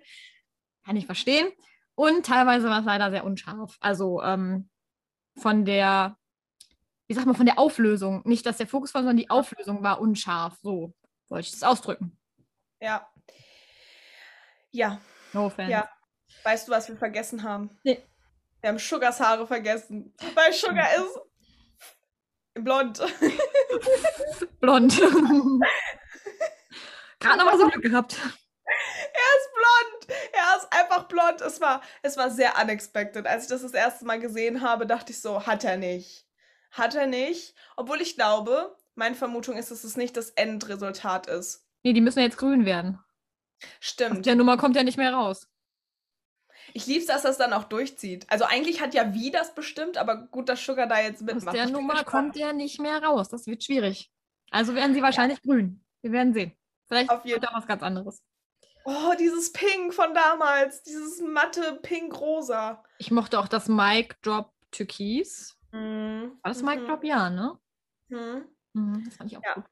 Kann 0.85 0.97
ich 0.97 1.07
verstehen. 1.07 1.50
Und 1.97 2.26
teilweise 2.26 2.69
war 2.69 2.81
es 2.81 2.87
leider 2.87 3.11
sehr 3.11 3.25
unscharf. 3.25 3.76
Also 3.81 4.23
ähm, 4.23 4.69
von 5.37 5.64
der, 5.64 6.17
wie 7.07 7.14
sagt 7.14 7.26
man, 7.26 7.35
von 7.37 7.47
der 7.47 7.59
Auflösung. 7.59 8.23
Nicht, 8.25 8.47
dass 8.47 8.57
der 8.59 8.67
Fokus 8.67 8.95
war, 8.95 9.03
sondern 9.03 9.17
die 9.17 9.31
Auflösung 9.31 9.83
war 9.83 10.00
unscharf. 10.00 10.57
So 10.62 10.95
wollte 11.29 11.47
ich 11.47 11.53
das 11.53 11.62
ausdrücken. 11.62 12.17
Ja. 12.81 13.09
Ja, 14.71 15.00
No 15.33 15.47
offense. 15.47 15.71
Ja. 15.71 15.88
weißt 16.45 16.69
du, 16.69 16.73
was 16.73 16.88
wir 16.88 16.97
vergessen 16.97 17.43
haben? 17.43 17.71
Nee. 17.83 18.03
Wir 18.61 18.71
haben 18.71 18.79
Sugars 18.79 19.21
Haare 19.21 19.47
vergessen. 19.47 20.14
Weil 20.35 20.53
Sugar 20.53 20.88
ist 20.95 21.21
blond. 22.55 23.00
Blond. 24.61 24.97
Gerade 27.21 27.38
noch 27.38 27.45
mal 27.45 27.59
so 27.59 27.69
Glück 27.69 27.83
gehabt. 27.83 28.17
Er 28.17 29.37
ist 29.37 29.50
blond. 29.55 30.19
Er 30.33 30.57
ist 30.57 30.73
einfach 30.73 31.03
blond. 31.14 31.40
Es 31.40 31.61
war, 31.61 31.80
es 32.02 32.16
war 32.16 32.30
sehr 32.30 32.52
unexpected. 32.61 33.26
Als 33.26 33.44
ich 33.44 33.49
das 33.50 33.62
das 33.62 33.73
erste 33.73 34.04
Mal 34.04 34.21
gesehen 34.21 34.61
habe, 34.61 34.87
dachte 34.87 35.12
ich 35.12 35.21
so, 35.21 35.47
hat 35.47 35.64
er 35.64 35.76
nicht. 35.76 36.26
Hat 36.71 36.94
er 36.94 37.06
nicht. 37.06 37.54
Obwohl 37.76 38.00
ich 38.00 38.16
glaube, 38.16 38.76
meine 38.94 39.14
Vermutung 39.14 39.56
ist, 39.56 39.71
dass 39.71 39.85
es 39.85 39.97
nicht 39.97 40.16
das 40.16 40.30
Endresultat 40.30 41.26
ist. 41.28 41.66
Nee, 41.83 41.92
die 41.92 42.00
müssen 42.00 42.18
ja 42.18 42.25
jetzt 42.25 42.38
grün 42.38 42.64
werden. 42.64 42.99
Aus 43.62 43.68
Stimmt. 43.80 44.26
der 44.26 44.35
Nummer 44.35 44.56
kommt 44.56 44.76
ja 44.76 44.83
nicht 44.83 44.97
mehr 44.99 45.12
raus. 45.14 45.49
Ich 46.73 46.87
lieb's, 46.87 47.06
dass 47.06 47.23
das 47.23 47.38
dann 47.38 47.52
auch 47.52 47.64
durchzieht. 47.64 48.26
Also 48.30 48.44
eigentlich 48.44 48.80
hat 48.80 48.94
ja 48.94 49.12
wie 49.14 49.30
das 49.30 49.54
bestimmt, 49.54 49.97
aber 49.99 50.16
gut, 50.16 50.49
dass 50.49 50.64
Sugar 50.64 50.87
da 50.87 51.00
jetzt 51.00 51.21
Aus 51.23 51.26
mitmacht. 51.35 51.54
der 51.54 51.64
Ich 51.64 51.73
bin 51.73 51.75
Nummer 51.80 51.94
gespannt. 51.94 52.11
kommt 52.33 52.37
der 52.37 52.52
nicht 52.52 52.80
mehr 52.80 53.02
raus. 53.02 53.28
Das 53.28 53.47
wird 53.47 53.62
schwierig. 53.62 54.11
Also 54.50 54.75
werden 54.75 54.94
sie 54.94 55.02
wahrscheinlich 55.02 55.42
grün. 55.42 55.85
Wir 56.02 56.12
werden 56.12 56.33
sehen. 56.35 56.52
Vielleicht 56.88 57.11
Auf 57.11 57.25
jeden 57.25 57.40
wird 57.42 57.50
auch 57.50 57.56
was 57.56 57.66
ganz 57.66 57.83
anderes. 57.83 58.23
Oh, 58.85 59.14
dieses 59.19 59.53
Pink 59.53 59.95
von 59.95 60.12
damals. 60.14 60.83
Dieses 60.83 61.21
matte 61.23 61.79
Pink-Rosa. 61.83 62.83
Ich 62.99 63.11
mochte 63.11 63.38
auch 63.38 63.49
das 63.49 63.69
Mic 63.69 64.14
Drop 64.23 64.53
Türkis. 64.71 65.57
Mhm. 65.73 66.38
War 66.43 66.50
das 66.53 66.62
Mike 66.62 66.83
Mhm. 66.83 66.87
Drop? 66.87 67.05
Ja, 67.05 67.31
ne? 67.31 67.59
Mhm. 68.09 68.45
Mhm, 68.75 69.05
das 69.07 69.17
fand 69.17 69.33
ich 69.33 69.38
auch 69.38 69.43
Ja. 69.43 69.55
gut. 69.55 69.64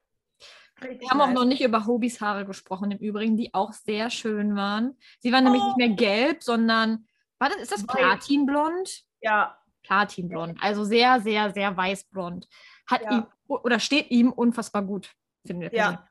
Richtig 0.81 1.01
Wir 1.01 1.09
haben 1.11 1.21
auch 1.21 1.27
nice. 1.27 1.35
noch 1.35 1.45
nicht 1.45 1.61
über 1.61 1.85
Hobys 1.85 2.19
Haare 2.19 2.45
gesprochen, 2.45 2.91
im 2.91 2.97
Übrigen, 2.97 3.37
die 3.37 3.53
auch 3.53 3.71
sehr 3.73 4.09
schön 4.09 4.55
waren. 4.55 4.97
Sie 5.19 5.31
waren 5.31 5.43
nämlich 5.43 5.63
nicht 5.63 5.77
mehr 5.77 5.89
gelb, 5.89 6.43
sondern, 6.43 7.07
war 7.39 7.49
das, 7.49 7.57
ist 7.57 7.71
das. 7.71 7.85
Platinblond? 7.85 9.03
Ja, 9.21 9.57
Platinblond, 9.83 10.57
also 10.61 10.83
sehr, 10.83 11.21
sehr, 11.21 11.51
sehr 11.53 11.75
weißblond. 11.77 12.47
Hat 12.87 13.01
Ja. 13.03 13.11
ihm 13.11 13.25
oder 13.47 13.79
steht 13.79 14.09
ihm 14.11 14.31
unfassbar 14.31 14.81
gut, 14.81 15.11
finde 15.45 15.67
ich. 15.67 15.73
Ja. 15.73 16.07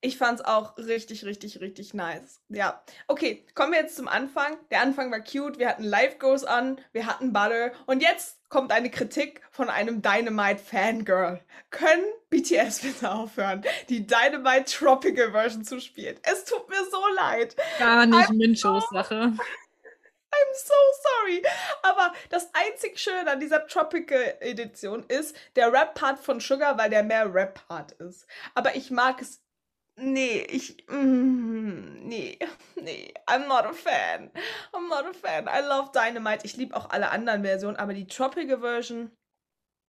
Ich 0.00 0.18
fand's 0.18 0.42
auch 0.42 0.76
richtig, 0.76 1.24
richtig, 1.24 1.60
richtig 1.60 1.94
nice. 1.94 2.40
Ja. 2.48 2.82
Okay, 3.08 3.44
kommen 3.54 3.72
wir 3.72 3.80
jetzt 3.80 3.96
zum 3.96 4.08
Anfang. 4.08 4.56
Der 4.70 4.80
Anfang 4.80 5.10
war 5.10 5.20
cute. 5.20 5.58
Wir 5.58 5.68
hatten 5.68 5.84
Life 5.84 6.18
Goes 6.18 6.46
On, 6.46 6.80
wir 6.92 7.06
hatten 7.06 7.32
Butter. 7.32 7.72
Und 7.86 8.02
jetzt 8.02 8.38
kommt 8.48 8.72
eine 8.72 8.90
Kritik 8.90 9.40
von 9.50 9.70
einem 9.70 10.02
Dynamite 10.02 10.62
Fangirl. 10.62 11.40
Können 11.70 12.04
BTS 12.30 12.80
bitte 12.80 13.10
aufhören, 13.10 13.64
die 13.88 14.06
Dynamite 14.06 14.64
Tropical 14.66 15.32
Version 15.32 15.64
zu 15.64 15.80
spielen? 15.80 16.18
Es 16.22 16.44
tut 16.44 16.68
mir 16.68 16.84
so 16.90 17.02
leid. 17.16 17.56
Gar 17.78 18.06
nicht 18.06 18.30
Minchos 18.30 18.84
Sache. 18.90 19.32
I'm 20.36 20.54
so 20.54 20.74
sorry. 21.02 21.42
Aber 21.82 22.12
das 22.28 22.50
einzig 22.52 22.98
Schöne 22.98 23.30
an 23.30 23.40
dieser 23.40 23.66
Tropical 23.66 24.34
Edition 24.40 25.04
ist 25.08 25.34
der 25.56 25.72
Rap-Part 25.72 26.18
von 26.18 26.40
Sugar, 26.40 26.76
weil 26.78 26.90
der 26.90 27.02
mehr 27.02 27.32
Rap-Part 27.32 27.92
ist. 27.92 28.26
Aber 28.54 28.76
ich 28.76 28.90
mag 28.90 29.22
es. 29.22 29.40
Nee, 29.98 30.40
ich. 30.50 30.86
Mm, 30.88 32.06
nee, 32.06 32.38
nee. 32.76 33.14
I'm 33.26 33.46
not 33.48 33.64
a 33.64 33.72
fan. 33.72 34.30
I'm 34.72 34.88
not 34.88 35.06
a 35.06 35.12
fan. 35.14 35.46
I 35.48 35.66
love 35.66 35.90
Dynamite. 35.92 36.44
Ich 36.44 36.56
liebe 36.56 36.76
auch 36.76 36.90
alle 36.90 37.10
anderen 37.10 37.42
Versionen, 37.42 37.76
aber 37.76 37.94
die 37.94 38.06
Tropical 38.06 38.60
Version. 38.60 39.10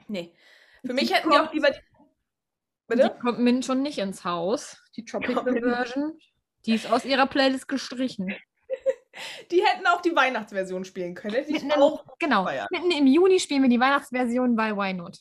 Nee. 0.08 0.32
Für 0.84 0.92
mich 0.94 1.08
Die 1.08 1.14
hätten 1.14 1.30
die 1.30 1.36
auch 1.36 1.40
kommt- 1.42 1.54
lieber. 1.54 1.70
Die, 1.70 1.78
Die 1.78 2.96
bitte? 3.02 3.18
kommt 3.20 3.40
Min 3.40 3.62
schon 3.64 3.82
nicht 3.82 3.98
ins 3.98 4.24
Haus, 4.24 4.76
die 4.94 5.04
Tropical 5.04 5.42
Min- 5.52 5.64
Version. 5.64 6.18
Die 6.64 6.74
ist 6.74 6.90
aus 6.90 7.04
ihrer 7.04 7.26
Playlist 7.26 7.66
gestrichen. 7.68 8.34
Die 9.50 9.64
hätten 9.64 9.86
auch 9.86 10.02
die 10.02 10.14
Weihnachtsversion 10.14 10.84
spielen 10.84 11.14
können. 11.14 11.34
Hätte 11.34 11.48
ich 11.48 11.54
Mitten 11.62 11.70
im, 11.70 11.80
auch. 11.82 12.04
genau, 12.18 12.44
feiern. 12.44 12.66
mitten 12.70 12.90
im 12.90 13.06
Juni 13.06 13.40
spielen 13.40 13.62
wir 13.62 13.70
die 13.70 13.80
Weihnachtsversion 13.80 14.54
bei 14.54 14.76
Why 14.76 14.92
Not. 14.92 15.18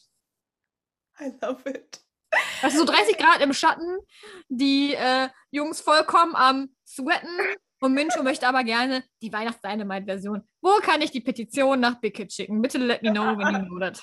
I 1.21 1.31
love 1.41 1.69
it. 1.69 2.04
Also 2.61 2.79
so 2.79 2.85
30 2.85 3.17
Grad 3.17 3.41
im 3.41 3.53
Schatten, 3.53 3.97
die 4.49 4.93
äh, 4.93 5.29
Jungs 5.51 5.81
vollkommen 5.81 6.35
am 6.35 6.69
Sweaten 6.85 7.27
und 7.81 7.93
Mincho 7.93 8.23
möchte 8.23 8.47
aber 8.47 8.63
gerne 8.63 9.03
die 9.21 9.31
Weihnachts-Dynamite-Version. 9.31 10.47
Wo 10.61 10.77
kann 10.81 11.01
ich 11.01 11.11
die 11.11 11.21
Petition 11.21 11.79
nach 11.79 11.99
Big 11.99 12.15
Kid 12.15 12.31
schicken? 12.31 12.61
Bitte 12.61 12.77
let 12.77 13.03
me 13.03 13.11
know 13.11 13.37
when 13.37 13.53
you 13.53 13.65
know 13.65 13.79
that. 13.79 14.01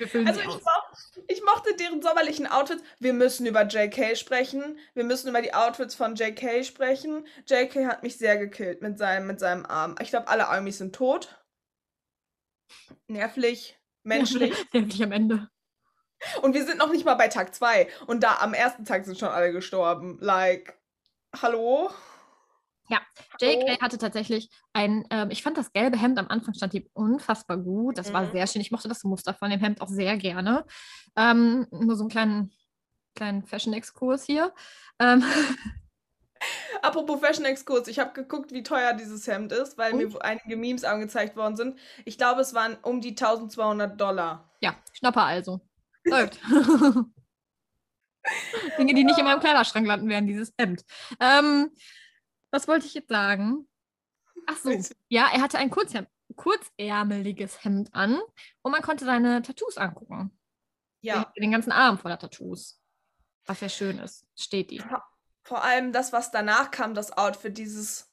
Also 0.00 0.40
ich, 0.40 0.46
aus. 0.46 0.62
mo 0.62 1.22
ich 1.28 1.42
mochte 1.44 1.76
deren 1.76 2.02
sommerlichen 2.02 2.46
Outfits. 2.46 2.82
Wir 2.98 3.12
müssen 3.12 3.46
über 3.46 3.66
JK 3.66 4.16
sprechen. 4.16 4.78
Wir 4.94 5.04
müssen 5.04 5.28
über 5.28 5.42
die 5.42 5.54
Outfits 5.54 5.94
von 5.94 6.16
JK 6.16 6.64
sprechen. 6.64 7.26
JK 7.46 7.86
hat 7.86 8.02
mich 8.02 8.16
sehr 8.16 8.36
gekillt 8.36 8.82
mit 8.82 8.98
seinem, 8.98 9.26
mit 9.26 9.38
seinem 9.38 9.66
Arm. 9.66 9.94
Ich 10.00 10.10
glaube, 10.10 10.28
alle 10.28 10.48
Armies 10.48 10.78
sind 10.78 10.94
tot. 10.94 11.38
Nervlich, 13.06 13.78
menschlich. 14.02 14.54
Nämlich 14.72 15.02
am 15.02 15.12
Ende. 15.12 15.48
Und 16.42 16.54
wir 16.54 16.64
sind 16.64 16.78
noch 16.78 16.90
nicht 16.90 17.04
mal 17.04 17.14
bei 17.14 17.28
Tag 17.28 17.54
2. 17.54 17.88
Und 18.06 18.22
da 18.22 18.38
am 18.40 18.54
ersten 18.54 18.84
Tag 18.84 19.04
sind 19.04 19.18
schon 19.18 19.28
alle 19.28 19.52
gestorben. 19.52 20.18
Like, 20.20 20.78
hallo? 21.40 21.90
JK 23.40 23.80
hatte 23.80 23.96
tatsächlich 23.96 24.50
ein, 24.74 25.06
ähm, 25.10 25.30
ich 25.30 25.42
fand 25.42 25.56
das 25.56 25.72
gelbe 25.72 25.96
Hemd 25.98 26.18
am 26.18 26.28
Anfang 26.28 26.52
stand 26.52 26.74
ihm 26.74 26.86
unfassbar 26.92 27.56
gut. 27.56 27.96
Das 27.96 28.12
war 28.12 28.22
Mhm. 28.24 28.32
sehr 28.32 28.46
schön. 28.46 28.60
Ich 28.60 28.70
mochte 28.70 28.88
das 28.88 29.02
Muster 29.04 29.32
von 29.32 29.48
dem 29.50 29.60
Hemd 29.60 29.80
auch 29.80 29.88
sehr 29.88 30.16
gerne. 30.18 30.66
Ähm, 31.16 31.66
nur 31.70 31.96
so 31.96 32.02
einen 32.02 32.10
kleinen, 32.10 32.52
kleinen 33.14 33.44
Fashion-Exkurs 33.44 34.24
hier. 34.24 34.52
Ähm, 34.98 35.24
Apropos 36.82 37.20
Fashion-Exkurs. 37.20 37.88
Ich 37.88 37.98
habe 37.98 38.12
geguckt, 38.12 38.52
wie 38.52 38.62
teuer 38.62 38.92
dieses 38.92 39.26
Hemd 39.26 39.52
ist, 39.52 39.78
weil 39.78 39.92
Und? 39.94 40.12
mir 40.12 40.22
einige 40.24 40.56
Memes 40.56 40.84
angezeigt 40.84 41.36
worden 41.36 41.56
sind. 41.56 41.78
Ich 42.04 42.18
glaube, 42.18 42.40
es 42.42 42.52
waren 42.52 42.76
um 42.82 43.00
die 43.00 43.14
1200 43.14 43.98
Dollar. 44.00 44.50
ja, 44.60 44.74
Schnapper 44.92 45.24
also. 45.24 45.60
Läuft. 46.04 46.40
Dinge, 48.78 48.94
die 48.94 49.04
nicht 49.04 49.18
in 49.18 49.24
meinem 49.24 49.40
Kleiderschrank 49.40 49.86
landen 49.86 50.08
werden, 50.08 50.26
dieses 50.26 50.52
Hemd. 50.58 50.84
Ähm, 51.20 51.70
was 52.50 52.68
wollte 52.68 52.86
ich 52.86 52.94
jetzt 52.94 53.08
sagen? 53.08 53.68
Ach 54.46 54.56
so, 54.56 54.70
ja, 55.08 55.28
er 55.32 55.40
hatte 55.40 55.58
ein 55.58 55.70
Kurzhem 55.70 56.06
kurzärmeliges 56.36 57.64
Hemd 57.64 57.94
an 57.94 58.20
und 58.62 58.72
man 58.72 58.82
konnte 58.82 59.04
seine 59.04 59.42
Tattoos 59.42 59.76
angucken. 59.76 60.36
Ja. 61.02 61.32
Den 61.36 61.50
ganzen 61.50 61.72
Arm 61.72 61.98
voller 61.98 62.18
Tattoos. 62.18 62.80
Was 63.46 63.60
ja 63.60 63.68
schön 63.68 63.98
ist. 63.98 64.26
Steht 64.36 64.70
die. 64.70 64.82
Vor 65.42 65.64
allem 65.64 65.92
das, 65.92 66.12
was 66.12 66.30
danach 66.30 66.70
kam, 66.70 66.94
das 66.94 67.16
Outfit, 67.16 67.58
dieses. 67.58 68.08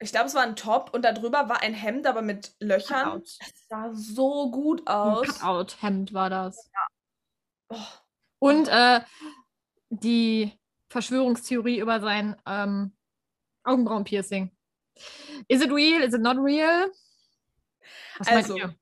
Ich 0.00 0.10
glaube, 0.10 0.26
es 0.26 0.34
war 0.34 0.42
ein 0.42 0.56
Top 0.56 0.92
und 0.92 1.04
darüber 1.04 1.48
war 1.48 1.62
ein 1.62 1.74
Hemd, 1.74 2.08
aber 2.08 2.22
mit 2.22 2.56
Löchern. 2.58 3.04
Cutout. 3.04 3.24
Es 3.24 3.68
sah 3.68 3.90
so 3.92 4.50
gut 4.50 4.80
Ein 4.88 4.94
aus. 4.94 5.38
Cutout-Hemd 5.38 6.12
war 6.12 6.28
das. 6.28 6.56
Oh, 6.58 6.91
Und 8.38 8.68
äh, 8.68 9.00
die 9.90 10.52
Verschwörungstheorie 10.88 11.78
über 11.78 12.00
sein 12.00 12.36
ähm, 12.46 12.92
Augenbrauenpiercing. 13.64 14.50
Is 15.48 15.62
it 15.62 15.70
real? 15.70 16.02
Is 16.02 16.14
it 16.14 16.20
not 16.20 16.36
real? 16.38 16.90
Was 18.18 18.28
meint 18.28 18.36
Also, 18.36 18.56
ihr? 18.56 18.74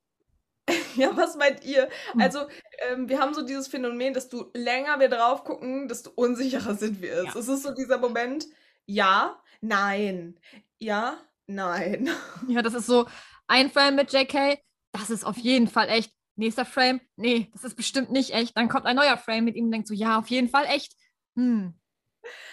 ja, 0.96 1.16
was 1.16 1.36
meint 1.36 1.64
ihr? 1.64 1.88
Hm. 2.12 2.20
Also, 2.20 2.46
ähm, 2.88 3.08
wir 3.08 3.18
haben 3.20 3.34
so 3.34 3.44
dieses 3.44 3.68
Phänomen, 3.68 4.14
dass 4.14 4.28
du 4.28 4.50
länger 4.54 4.98
wir 5.00 5.08
drauf 5.08 5.44
gucken, 5.44 5.88
desto 5.88 6.10
unsicherer 6.10 6.74
sind 6.74 7.00
wir 7.00 7.12
es. 7.14 7.34
Ja. 7.34 7.40
Es 7.40 7.48
ist 7.48 7.62
so 7.62 7.74
dieser 7.74 7.98
Moment, 7.98 8.46
ja, 8.86 9.40
nein, 9.60 10.38
ja, 10.78 11.18
nein. 11.46 12.10
Ja, 12.48 12.62
das 12.62 12.74
ist 12.74 12.86
so 12.86 13.06
ein 13.46 13.70
Frame 13.70 13.96
mit 13.96 14.12
JK. 14.12 14.58
Das 14.92 15.10
ist 15.10 15.24
auf 15.24 15.36
jeden 15.36 15.68
Fall 15.68 15.88
echt. 15.88 16.12
Nächster 16.40 16.64
Frame, 16.64 17.02
nee, 17.16 17.50
das 17.52 17.64
ist 17.64 17.76
bestimmt 17.76 18.10
nicht 18.10 18.32
echt. 18.32 18.56
Dann 18.56 18.70
kommt 18.70 18.86
ein 18.86 18.96
neuer 18.96 19.18
Frame 19.18 19.44
mit 19.44 19.56
ihm 19.56 19.66
und 19.66 19.72
denkt 19.72 19.86
so, 19.86 19.92
ja, 19.92 20.18
auf 20.18 20.28
jeden 20.28 20.48
Fall 20.48 20.64
echt. 20.64 20.96
Hm. 21.36 21.78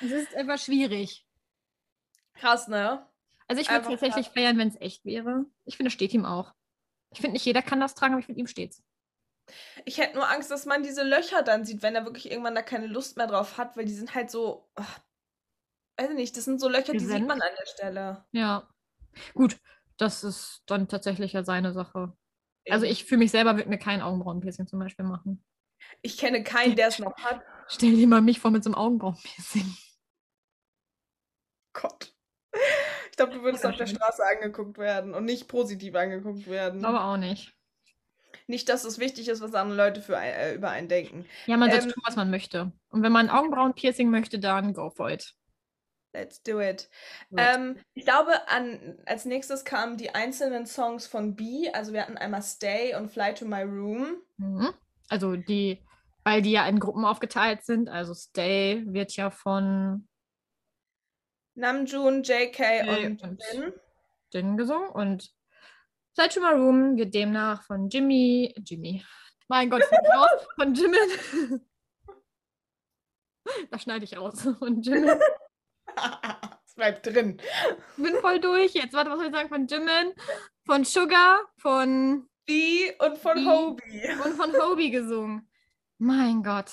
Es 0.01 0.11
ist 0.11 0.33
etwas 0.33 0.65
schwierig. 0.65 1.25
Krass, 2.33 2.67
ne? 2.67 3.07
Also 3.47 3.61
ich 3.61 3.69
würde 3.69 3.77
Einfach 3.77 3.91
tatsächlich 3.91 4.27
feiern, 4.27 4.57
wenn 4.57 4.67
es 4.67 4.81
echt 4.81 5.05
wäre. 5.05 5.45
Ich 5.63 5.77
finde, 5.77 5.87
es 5.87 5.93
steht 5.93 6.13
ihm 6.13 6.25
auch. 6.25 6.53
Ich 7.11 7.21
finde, 7.21 7.35
nicht 7.35 7.45
jeder 7.45 7.61
kann 7.61 7.79
das 7.79 7.95
tragen, 7.95 8.13
aber 8.13 8.19
ich 8.19 8.25
finde, 8.25 8.41
ihm 8.41 8.47
steht's. 8.47 8.83
Ich 9.85 9.99
hätte 9.99 10.15
nur 10.15 10.29
Angst, 10.29 10.51
dass 10.51 10.65
man 10.65 10.83
diese 10.83 11.03
Löcher 11.03 11.41
dann 11.41 11.63
sieht, 11.63 11.81
wenn 11.81 11.95
er 11.95 12.03
wirklich 12.03 12.29
irgendwann 12.29 12.55
da 12.55 12.61
keine 12.61 12.87
Lust 12.87 13.15
mehr 13.15 13.27
drauf 13.27 13.57
hat, 13.57 13.77
weil 13.77 13.85
die 13.85 13.93
sind 13.93 14.13
halt 14.13 14.29
so. 14.29 14.69
ach, 14.75 14.99
weiß 15.95 16.09
ich 16.09 16.15
nicht, 16.17 16.35
das 16.35 16.43
sind 16.43 16.59
so 16.59 16.67
Löcher, 16.67 16.91
die 16.91 16.99
sieht 16.99 17.25
man 17.25 17.41
an 17.41 17.55
der 17.57 17.67
Stelle. 17.67 18.25
Ja. 18.33 18.67
Gut, 19.33 19.57
das 19.95 20.25
ist 20.25 20.63
dann 20.65 20.89
tatsächlich 20.89 21.31
ja 21.31 21.45
seine 21.45 21.71
Sache. 21.71 22.11
Also 22.69 22.85
ich 22.85 23.05
für 23.05 23.17
mich 23.17 23.31
selber 23.31 23.55
würde 23.55 23.69
mir 23.69 23.77
kein 23.77 24.01
Augenbrauenpiercing 24.01 24.67
zum 24.67 24.79
Beispiel 24.79 25.05
machen. 25.05 25.43
Ich 26.01 26.17
kenne 26.17 26.43
keinen, 26.43 26.75
der 26.75 26.87
es 26.87 26.99
noch 26.99 27.15
hat. 27.17 27.41
Stell 27.67 27.95
dir 27.95 28.07
mal 28.07 28.21
mich 28.21 28.39
vor 28.39 28.51
mit 28.51 28.63
so 28.63 28.69
einem 28.69 28.75
Augenbrauenpiercing. 28.75 29.75
Gott. 31.73 32.13
Ich 33.11 33.17
glaube, 33.17 33.33
du 33.33 33.43
würdest 33.43 33.65
auf 33.65 33.75
der. 33.75 33.87
Straße 33.87 34.23
angeguckt 34.25 34.77
werden 34.77 35.13
und 35.13 35.25
nicht 35.25 35.47
positiv 35.47 35.95
angeguckt 35.95 36.47
werden. 36.47 36.79
Glaube 36.79 37.01
auch 37.01 37.17
nicht. 37.17 37.53
Nicht, 38.47 38.69
dass 38.69 38.85
es 38.85 38.97
wichtig 38.97 39.27
ist, 39.27 39.41
was 39.41 39.53
andere 39.53 39.75
Leute 39.75 40.01
für 40.01 40.15
äh, 40.15 40.55
über 40.55 40.69
einen 40.69 40.87
denken. 40.87 41.25
Ja, 41.47 41.57
man 41.57 41.69
Ähm, 41.69 41.89
tun, 41.89 42.01
was 42.05 42.15
man 42.15 42.29
möchte. 42.29 42.71
Und 42.89 43.03
wenn 43.03 43.11
man 43.11 43.29
Augenbrauenpiercing 43.29 44.09
möchte, 44.09 44.39
dann 44.39 44.73
go 44.73 44.89
for 44.89 45.09
it. 45.09 45.35
Let's 46.17 46.41
do 46.41 46.59
it. 46.59 46.89
Ähm, 47.37 47.77
ich 47.93 48.03
glaube, 48.03 48.31
an, 48.47 48.97
als 49.05 49.25
nächstes 49.25 49.63
kamen 49.63 49.97
die 49.97 50.15
einzelnen 50.15 50.65
Songs 50.65 51.05
von 51.05 51.35
B. 51.35 51.69
Also 51.73 51.93
wir 51.93 52.01
hatten 52.01 52.17
einmal 52.17 52.41
Stay 52.41 52.95
und 52.95 53.11
Fly 53.11 53.35
to 53.35 53.45
My 53.45 53.61
Room. 53.61 54.17
Mhm. 54.37 54.73
Also 55.09 55.35
die, 55.35 55.85
weil 56.23 56.41
die 56.41 56.51
ja 56.53 56.67
in 56.67 56.79
Gruppen 56.79 57.05
aufgeteilt 57.05 57.63
sind. 57.63 57.87
Also 57.87 58.15
Stay 58.15 58.83
wird 58.87 59.15
ja 59.15 59.29
von 59.29 60.07
Namjoon, 61.53 62.23
JK 62.23 62.59
Jay 62.59 63.05
und 63.05 63.21
und- 63.21 63.43
Jin. 63.53 63.73
Jin 64.33 64.57
gesungen 64.57 64.89
und 64.89 65.31
Side 66.13 66.29
to 66.29 66.41
My 66.41 66.53
Room 66.53 66.97
wird 66.97 67.13
demnach 67.13 67.61
von 67.61 67.89
Jimmy, 67.89 68.55
Jimmy, 68.65 69.05
mein 69.47 69.69
Gott, 69.69 69.83
fällt 69.83 70.05
raus, 70.07 70.47
von 70.59 70.73
Jimin. 70.73 71.61
da 73.71 73.77
schneide 73.77 74.03
ich 74.03 74.17
raus. 74.17 74.45
Und 74.59 74.83
Jimin, 74.85 75.19
Es 76.65 76.75
bleibt 76.75 77.05
drin. 77.05 77.41
bin 77.97 78.15
voll 78.21 78.39
durch 78.39 78.73
jetzt. 78.73 78.93
Warte, 78.93 79.09
was 79.09 79.17
soll 79.17 79.27
ich 79.27 79.33
sagen? 79.33 79.49
Von 79.49 79.67
Jimin, 79.67 80.13
von 80.65 80.83
Sugar, 80.83 81.39
von 81.57 82.27
B 82.45 82.91
und 82.99 83.17
von 83.17 83.35
B. 83.35 83.45
Hobie. 83.45 84.09
und 84.23 84.35
von 84.35 84.53
Hobie 84.53 84.91
gesungen. 84.91 85.49
Mein 85.97 86.43
Gott. 86.43 86.71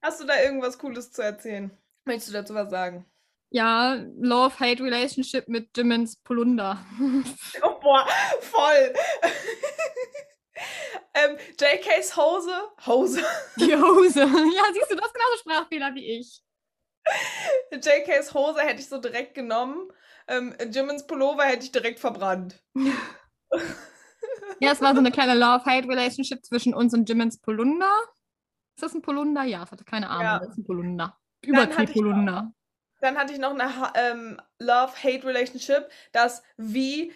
Hast 0.00 0.20
du 0.20 0.24
da 0.24 0.40
irgendwas 0.42 0.78
Cooles 0.78 1.12
zu 1.12 1.22
erzählen? 1.22 1.70
Möchtest 2.04 2.28
du 2.28 2.32
dazu 2.32 2.54
was 2.54 2.70
sagen? 2.70 3.04
Ja, 3.50 3.94
Love-Hate-Relationship 4.18 5.46
mit 5.48 5.76
Jimins 5.76 6.16
Polunder. 6.16 6.84
Oh, 7.62 7.78
boah, 7.80 8.06
voll. 8.40 8.94
ähm, 11.14 11.36
JKs 11.60 12.16
Hose. 12.16 12.54
Hose. 12.86 13.22
Die 13.56 13.76
Hose. 13.76 14.20
Ja, 14.20 14.62
siehst 14.72 14.90
du, 14.90 14.96
das 14.96 15.12
genauso 15.12 15.36
Sprachfehler 15.40 15.94
wie 15.94 16.18
ich. 16.18 16.40
JKs 17.72 18.34
Hose 18.34 18.60
hätte 18.60 18.80
ich 18.80 18.88
so 18.88 18.98
direkt 18.98 19.34
genommen. 19.34 19.90
Ähm, 20.28 20.54
Jimmins 20.70 21.06
Pullover 21.06 21.44
hätte 21.44 21.64
ich 21.64 21.72
direkt 21.72 21.98
verbrannt. 21.98 22.62
Ja, 24.60 24.70
es 24.70 24.80
war 24.80 24.94
so 24.94 25.00
eine 25.00 25.10
kleine 25.10 25.34
Love-Hate-Relationship 25.34 26.44
zwischen 26.44 26.72
uns 26.72 26.94
und 26.94 27.08
Jimmins 27.08 27.40
Polunder. 27.40 27.92
Ist 28.76 28.82
das 28.82 28.94
ein 28.94 29.02
Polunder? 29.02 29.42
Ja, 29.42 29.64
es 29.64 29.72
hatte 29.72 29.84
keine 29.84 30.08
Arme. 30.08 30.24
Ja. 30.24 30.38
Das 30.38 30.50
ist 30.50 30.58
ein 30.58 30.64
Polunder. 30.64 31.18
Übertrieb 31.44 31.88
ich 31.88 31.94
Polunder. 31.94 32.52
Dann 33.00 33.18
hatte 33.18 33.32
ich 33.32 33.40
noch 33.40 33.50
eine 33.50 33.68
ähm, 33.96 34.40
Love-Hate-Relationship, 34.60 35.90
dass 36.12 36.44
V 36.56 37.10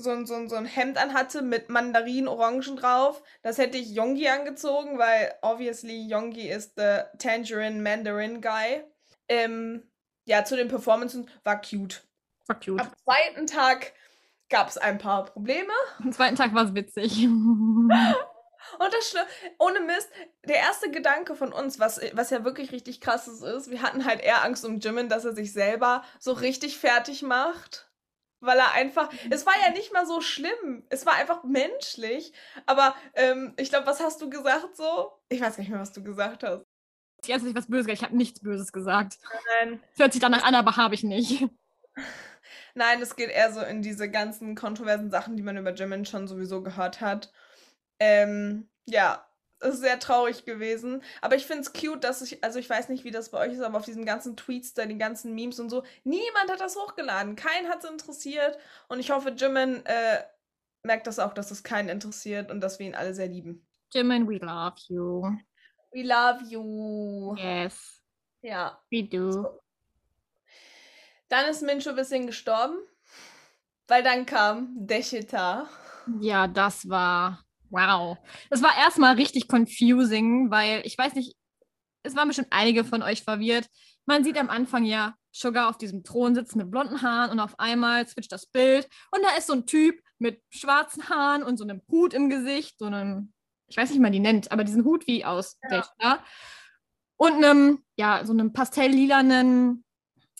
so, 0.00 0.10
ein- 0.10 0.26
so, 0.26 0.34
ein- 0.34 0.48
so 0.48 0.56
ein 0.56 0.64
Hemd 0.66 0.98
anhatte 0.98 1.42
mit 1.42 1.68
Mandarin-Orangen 1.68 2.76
drauf. 2.76 3.22
Das 3.42 3.58
hätte 3.58 3.78
ich 3.78 3.90
Yongi 3.90 4.28
angezogen, 4.28 4.98
weil 4.98 5.34
obviously 5.42 6.06
Yongi 6.08 6.48
ist 6.48 6.72
the 6.76 7.00
Tangerine 7.18 7.80
Mandarin 7.82 8.40
Guy. 8.40 8.82
Ähm, 9.28 9.90
ja, 10.24 10.44
zu 10.44 10.56
den 10.56 10.68
Performances 10.68 11.24
war 11.44 11.60
cute. 11.60 12.02
War 12.46 12.58
cute. 12.58 12.80
Am 12.80 12.90
zweiten 13.04 13.46
Tag 13.46 13.92
gab 14.48 14.68
es 14.68 14.76
ein 14.78 14.98
paar 14.98 15.24
Probleme. 15.26 15.72
Am 15.98 16.12
zweiten 16.12 16.36
Tag 16.36 16.52
war 16.54 16.64
es 16.64 16.74
witzig. 16.74 17.24
Und 18.78 18.92
das 18.94 19.08
Schlimme, 19.10 19.26
ohne 19.58 19.80
Mist, 19.80 20.10
der 20.46 20.56
erste 20.56 20.90
Gedanke 20.90 21.34
von 21.34 21.52
uns, 21.52 21.80
was, 21.80 22.00
was 22.12 22.30
ja 22.30 22.44
wirklich 22.44 22.72
richtig 22.72 23.00
krasses 23.00 23.42
ist, 23.42 23.70
wir 23.70 23.82
hatten 23.82 24.04
halt 24.04 24.20
eher 24.20 24.44
Angst 24.44 24.64
um 24.64 24.78
Jimin, 24.78 25.08
dass 25.08 25.24
er 25.24 25.34
sich 25.34 25.52
selber 25.52 26.04
so 26.18 26.32
richtig 26.32 26.78
fertig 26.78 27.22
macht. 27.22 27.89
Weil 28.40 28.58
er 28.58 28.72
einfach, 28.72 29.10
es 29.28 29.44
war 29.44 29.54
ja 29.64 29.70
nicht 29.70 29.92
mal 29.92 30.06
so 30.06 30.20
schlimm, 30.20 30.84
es 30.88 31.04
war 31.04 31.14
einfach 31.14 31.44
menschlich. 31.44 32.32
Aber 32.66 32.94
ähm, 33.14 33.54
ich 33.58 33.68
glaube, 33.68 33.86
was 33.86 34.00
hast 34.00 34.20
du 34.22 34.30
gesagt 34.30 34.76
so? 34.76 35.12
Ich 35.28 35.40
weiß 35.40 35.56
gar 35.56 35.62
nicht 35.62 35.70
mehr, 35.70 35.80
was 35.80 35.92
du 35.92 36.02
gesagt 36.02 36.42
hast. 36.42 36.64
Ich 37.22 37.32
habe 37.32 37.44
nicht 37.44 37.56
was 37.56 37.66
Böses 37.66 37.86
gesagt. 37.86 37.98
Ich 37.98 38.04
habe 38.04 38.16
nichts 38.16 38.40
Böses 38.40 38.72
gesagt. 38.72 39.18
Nein. 39.60 39.80
Es 39.92 40.00
hört 40.00 40.12
sich 40.12 40.22
danach 40.22 40.42
an, 40.42 40.54
aber 40.54 40.76
habe 40.76 40.94
ich 40.94 41.02
nicht. 41.02 41.46
Nein, 42.74 43.02
es 43.02 43.16
geht 43.16 43.30
eher 43.30 43.52
so 43.52 43.60
in 43.60 43.82
diese 43.82 44.10
ganzen 44.10 44.54
kontroversen 44.54 45.10
Sachen, 45.10 45.36
die 45.36 45.42
man 45.42 45.56
über 45.56 45.74
Jimin 45.74 46.06
schon 46.06 46.28
sowieso 46.28 46.62
gehört 46.62 47.00
hat. 47.00 47.32
Ähm, 47.98 48.70
ja, 48.86 49.26
sehr 49.60 49.98
traurig 49.98 50.44
gewesen. 50.44 51.02
Aber 51.20 51.36
ich 51.36 51.46
finde 51.46 51.62
es 51.62 51.72
cute, 51.72 52.02
dass 52.02 52.22
ich, 52.22 52.42
also 52.42 52.58
ich 52.58 52.68
weiß 52.68 52.88
nicht, 52.88 53.04
wie 53.04 53.10
das 53.10 53.30
bei 53.30 53.38
euch 53.38 53.52
ist, 53.52 53.60
aber 53.62 53.78
auf 53.78 53.84
diesen 53.84 54.04
ganzen 54.06 54.36
Tweets, 54.36 54.74
da 54.74 54.86
die 54.86 54.98
ganzen 54.98 55.34
Memes 55.34 55.60
und 55.60 55.70
so, 55.70 55.84
niemand 56.04 56.50
hat 56.50 56.60
das 56.60 56.76
hochgeladen. 56.76 57.36
Keinen 57.36 57.68
hat 57.68 57.84
es 57.84 57.90
interessiert. 57.90 58.58
Und 58.88 59.00
ich 59.00 59.10
hoffe, 59.10 59.30
Jimin 59.30 59.84
äh, 59.86 60.22
merkt 60.82 61.06
das 61.06 61.18
auch, 61.18 61.34
dass 61.34 61.50
es 61.50 61.62
keinen 61.62 61.88
interessiert 61.88 62.50
und 62.50 62.60
dass 62.60 62.78
wir 62.78 62.86
ihn 62.86 62.94
alle 62.94 63.14
sehr 63.14 63.28
lieben. 63.28 63.66
Jimin, 63.92 64.26
we 64.28 64.38
love 64.38 64.76
you. 64.88 65.22
We 65.92 66.02
love 66.02 66.42
you. 66.48 67.34
Yes, 67.36 68.00
Ja. 68.42 68.80
we 68.90 69.02
do. 69.02 69.60
Dann 71.28 71.48
ist 71.48 71.62
Mincho 71.62 71.90
ein 71.90 71.96
bisschen 71.96 72.26
gestorben, 72.26 72.76
weil 73.88 74.02
dann 74.02 74.26
kam 74.26 74.68
Deshita. 74.86 75.68
Ja, 76.20 76.46
das 76.48 76.88
war 76.88 77.44
wow. 77.70 78.18
Das 78.50 78.62
war 78.62 78.76
erstmal 78.78 79.14
richtig 79.14 79.48
confusing, 79.50 80.50
weil 80.50 80.82
ich 80.84 80.96
weiß 80.98 81.14
nicht, 81.14 81.36
es 82.02 82.16
waren 82.16 82.28
bestimmt 82.28 82.48
einige 82.50 82.84
von 82.84 83.02
euch 83.02 83.22
verwirrt. 83.22 83.66
Man 84.06 84.24
sieht 84.24 84.38
am 84.38 84.50
Anfang 84.50 84.84
ja 84.84 85.14
Sugar 85.32 85.68
auf 85.68 85.78
diesem 85.78 86.02
Thron 86.02 86.34
sitzen 86.34 86.58
mit 86.58 86.70
blonden 86.70 87.02
Haaren 87.02 87.30
und 87.30 87.40
auf 87.40 87.58
einmal 87.60 88.06
switcht 88.08 88.32
das 88.32 88.46
Bild 88.46 88.88
und 89.12 89.22
da 89.22 89.36
ist 89.36 89.46
so 89.46 89.52
ein 89.52 89.66
Typ 89.66 90.00
mit 90.18 90.42
schwarzen 90.50 91.08
Haaren 91.08 91.42
und 91.44 91.56
so 91.56 91.64
einem 91.64 91.82
Hut 91.90 92.14
im 92.14 92.28
Gesicht, 92.30 92.78
so 92.78 92.86
einem, 92.86 93.32
ich 93.68 93.76
weiß 93.76 93.90
nicht, 93.90 93.98
wie 93.98 94.02
man 94.02 94.12
die 94.12 94.18
nennt, 94.20 94.50
aber 94.50 94.64
diesen 94.64 94.84
Hut 94.84 95.06
wie 95.06 95.24
aus 95.24 95.56
Ja. 95.62 95.82
Data. 96.00 96.24
Und 97.16 97.34
einem, 97.34 97.84
ja, 97.96 98.24
so 98.24 98.32
einem 98.32 98.52
pastelllilanen 98.52 99.84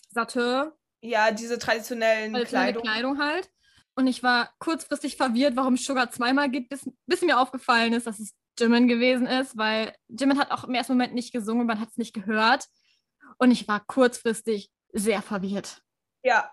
Sateur, 0.09 0.75
Ja, 1.01 1.31
diese 1.31 1.59
traditionellen 1.59 2.33
traditionelle 2.33 2.73
Kleidung. 2.73 2.83
Kleidung 2.83 3.19
halt. 3.19 3.50
Und 3.95 4.07
ich 4.07 4.23
war 4.23 4.51
kurzfristig 4.59 5.17
verwirrt, 5.17 5.55
warum 5.55 5.73
es 5.73 5.85
Sugar 5.85 6.09
zweimal 6.11 6.49
gibt, 6.49 6.69
bis, 6.69 6.89
bis 7.05 7.21
mir 7.21 7.39
aufgefallen 7.39 7.93
ist, 7.93 8.07
dass 8.07 8.19
es 8.19 8.33
Jimin 8.57 8.87
gewesen 8.87 9.27
ist, 9.27 9.57
weil 9.57 9.93
Jimin 10.07 10.39
hat 10.39 10.51
auch 10.51 10.63
im 10.63 10.73
ersten 10.73 10.93
Moment 10.93 11.13
nicht 11.13 11.33
gesungen, 11.33 11.67
man 11.67 11.79
hat 11.79 11.89
es 11.89 11.97
nicht 11.97 12.13
gehört. 12.13 12.65
Und 13.37 13.51
ich 13.51 13.67
war 13.67 13.81
kurzfristig 13.85 14.71
sehr 14.93 15.21
verwirrt. 15.21 15.81
Ja. 16.23 16.51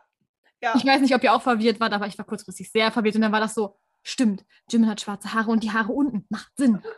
Ja. 0.61 0.75
Ich 0.77 0.85
weiß 0.85 1.01
nicht, 1.01 1.15
ob 1.15 1.23
ihr 1.23 1.33
auch 1.33 1.43
verwirrt 1.43 1.79
wart, 1.79 1.93
aber 1.93 2.07
ich 2.07 2.19
war 2.19 2.25
kurzfristig 2.25 2.71
sehr 2.71 2.91
verwirrt. 2.91 3.15
Und 3.15 3.23
dann 3.23 3.33
war 3.33 3.41
das 3.41 3.55
so, 3.55 3.79
stimmt, 4.03 4.45
Jimin 4.71 4.91
hat 4.91 5.01
schwarze 5.01 5.33
Haare 5.33 5.51
und 5.51 5.63
die 5.63 5.71
Haare 5.71 5.93
unten. 5.93 6.27
Macht 6.29 6.53
Sinn. 6.57 6.83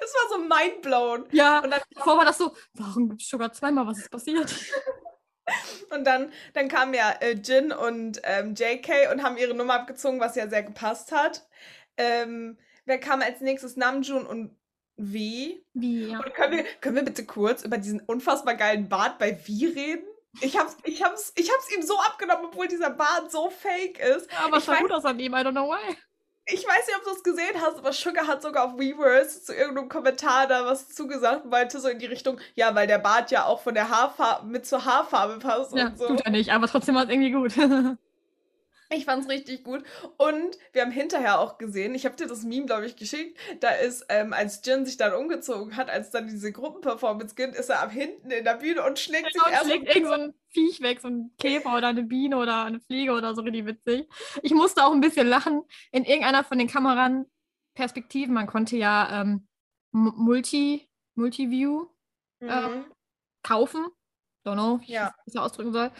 Es 0.00 0.14
war 0.14 0.38
so 0.38 0.44
mindblown. 0.44 1.26
Ja, 1.32 1.58
Und 1.58 1.70
dann, 1.70 1.80
davor 1.90 2.16
war 2.16 2.24
das 2.24 2.38
so, 2.38 2.54
warum 2.74 3.10
gibt 3.10 3.20
es 3.20 3.28
Sugar 3.28 3.52
zweimal? 3.52 3.86
Was 3.86 3.98
ist 3.98 4.10
passiert? 4.10 4.54
und 5.90 6.04
dann, 6.04 6.32
dann 6.54 6.68
kamen 6.68 6.94
ja 6.94 7.10
äh, 7.20 7.32
Jin 7.32 7.72
und 7.72 8.20
ähm, 8.24 8.54
JK 8.54 9.10
und 9.12 9.22
haben 9.22 9.36
ihre 9.36 9.54
Nummer 9.54 9.74
abgezogen, 9.74 10.20
was 10.20 10.36
ja 10.36 10.48
sehr 10.48 10.62
gepasst 10.62 11.12
hat. 11.12 11.46
Ähm, 11.96 12.58
wer 12.84 12.98
kam 12.98 13.22
als 13.22 13.40
nächstes? 13.40 13.76
Namjoon 13.76 14.26
und 14.26 14.56
wie? 14.96 15.64
Wie? 15.74 16.08
Ja. 16.10 16.18
Und 16.18 16.34
können 16.34 16.56
wir, 16.56 16.64
können 16.80 16.96
wir 16.96 17.04
bitte 17.04 17.24
kurz 17.24 17.62
über 17.62 17.78
diesen 17.78 18.00
unfassbar 18.00 18.54
geilen 18.54 18.88
Bart 18.88 19.18
bei 19.18 19.38
Wie 19.46 19.66
reden? 19.66 20.04
Ich 20.40 20.58
hab's, 20.58 20.76
ich 20.84 21.02
hab's, 21.02 21.32
ich 21.36 21.50
hab's 21.50 21.74
ihm 21.74 21.82
so 21.82 21.98
abgenommen, 21.98 22.46
obwohl 22.46 22.68
dieser 22.68 22.90
Bart 22.90 23.30
so 23.30 23.50
fake 23.50 23.98
ist. 23.98 24.28
Aber 24.38 24.58
es 24.58 24.66
sah 24.66 24.76
gut 24.78 24.92
aus 24.92 25.04
an 25.04 25.18
ihm, 25.18 25.32
I 25.32 25.38
don't 25.38 25.52
know 25.52 25.68
why. 25.68 25.96
Ich 26.50 26.66
weiß 26.66 26.86
nicht, 26.86 26.96
ob 26.96 27.04
du 27.04 27.10
es 27.10 27.22
gesehen 27.22 27.60
hast, 27.60 27.76
aber 27.78 27.92
Sugar 27.92 28.26
hat 28.26 28.40
sogar 28.40 28.64
auf 28.64 28.78
Weverse 28.78 29.42
zu 29.42 29.54
irgendeinem 29.54 29.88
Kommentar 29.90 30.46
da 30.46 30.64
was 30.64 30.88
zugesagt 30.88 31.44
und 31.44 31.50
meinte 31.50 31.78
so 31.78 31.88
in 31.88 31.98
die 31.98 32.06
Richtung, 32.06 32.40
ja, 32.54 32.74
weil 32.74 32.86
der 32.86 32.98
Bart 32.98 33.30
ja 33.30 33.44
auch 33.44 33.60
von 33.60 33.74
der 33.74 33.90
Haarfarbe 33.90 34.46
mit 34.46 34.66
zur 34.66 34.84
Haarfarbe 34.84 35.38
passt 35.40 35.74
Ja, 35.74 35.88
und 35.88 35.98
so. 35.98 36.06
tut 36.06 36.22
er 36.22 36.30
nicht, 36.30 36.50
aber 36.50 36.66
trotzdem 36.66 36.94
war 36.94 37.04
es 37.04 37.10
irgendwie 37.10 37.32
gut. 37.32 37.52
Ich 38.90 39.04
fand's 39.04 39.28
richtig 39.28 39.64
gut. 39.64 39.84
Und 40.16 40.56
wir 40.72 40.80
haben 40.82 40.90
hinterher 40.90 41.40
auch 41.40 41.58
gesehen, 41.58 41.94
ich 41.94 42.06
habe 42.06 42.16
dir 42.16 42.26
das 42.26 42.42
Meme, 42.42 42.64
glaube 42.64 42.86
ich, 42.86 42.96
geschickt, 42.96 43.38
da 43.60 43.68
ist, 43.70 44.06
ähm, 44.08 44.32
als 44.32 44.62
Jin 44.64 44.86
sich 44.86 44.96
dann 44.96 45.12
umgezogen 45.12 45.76
hat, 45.76 45.90
als 45.90 46.10
dann 46.10 46.26
diese 46.26 46.52
Gruppenperformance 46.52 47.34
ging, 47.34 47.52
ist 47.52 47.68
er 47.68 47.80
ab 47.82 47.92
hinten 47.92 48.30
in 48.30 48.44
der 48.44 48.54
Bühne 48.54 48.82
und 48.84 48.98
schlägt 48.98 49.34
sich 49.34 49.44
Und 49.44 49.52
erst 49.52 49.66
schlägt 49.66 49.94
irgend 49.94 50.06
so 50.08 50.14
ein 50.14 50.34
Viech 50.58 50.80
weg, 50.80 51.00
so 51.00 51.08
ein 51.08 51.30
Käfer 51.38 51.76
oder 51.76 51.88
eine 51.88 52.02
Biene 52.02 52.36
oder 52.36 52.64
eine 52.64 52.80
Fliege 52.80 53.12
oder 53.12 53.34
so 53.34 53.42
richtig 53.42 53.64
witzig. 53.66 54.08
Ich 54.42 54.52
musste 54.52 54.84
auch 54.84 54.92
ein 54.92 55.00
bisschen 55.00 55.26
lachen. 55.28 55.62
In 55.92 56.04
irgendeiner 56.04 56.42
von 56.44 56.58
den 56.58 56.66
Kameran-Perspektiven, 56.68 58.34
man 58.34 58.46
konnte 58.46 58.76
ja 58.76 59.20
ähm, 59.22 59.46
Multi, 59.92 60.88
Multiview 61.14 61.86
Mhm. 62.40 62.84
kaufen. 63.42 63.86
Don't 64.46 64.52
know, 64.54 64.78
wie 64.80 64.84
ich 64.84 64.90
Ja. 64.90 65.12
das 65.24 65.34
so 65.34 65.40
ausdrücken 65.40 65.72
soll. 65.72 65.90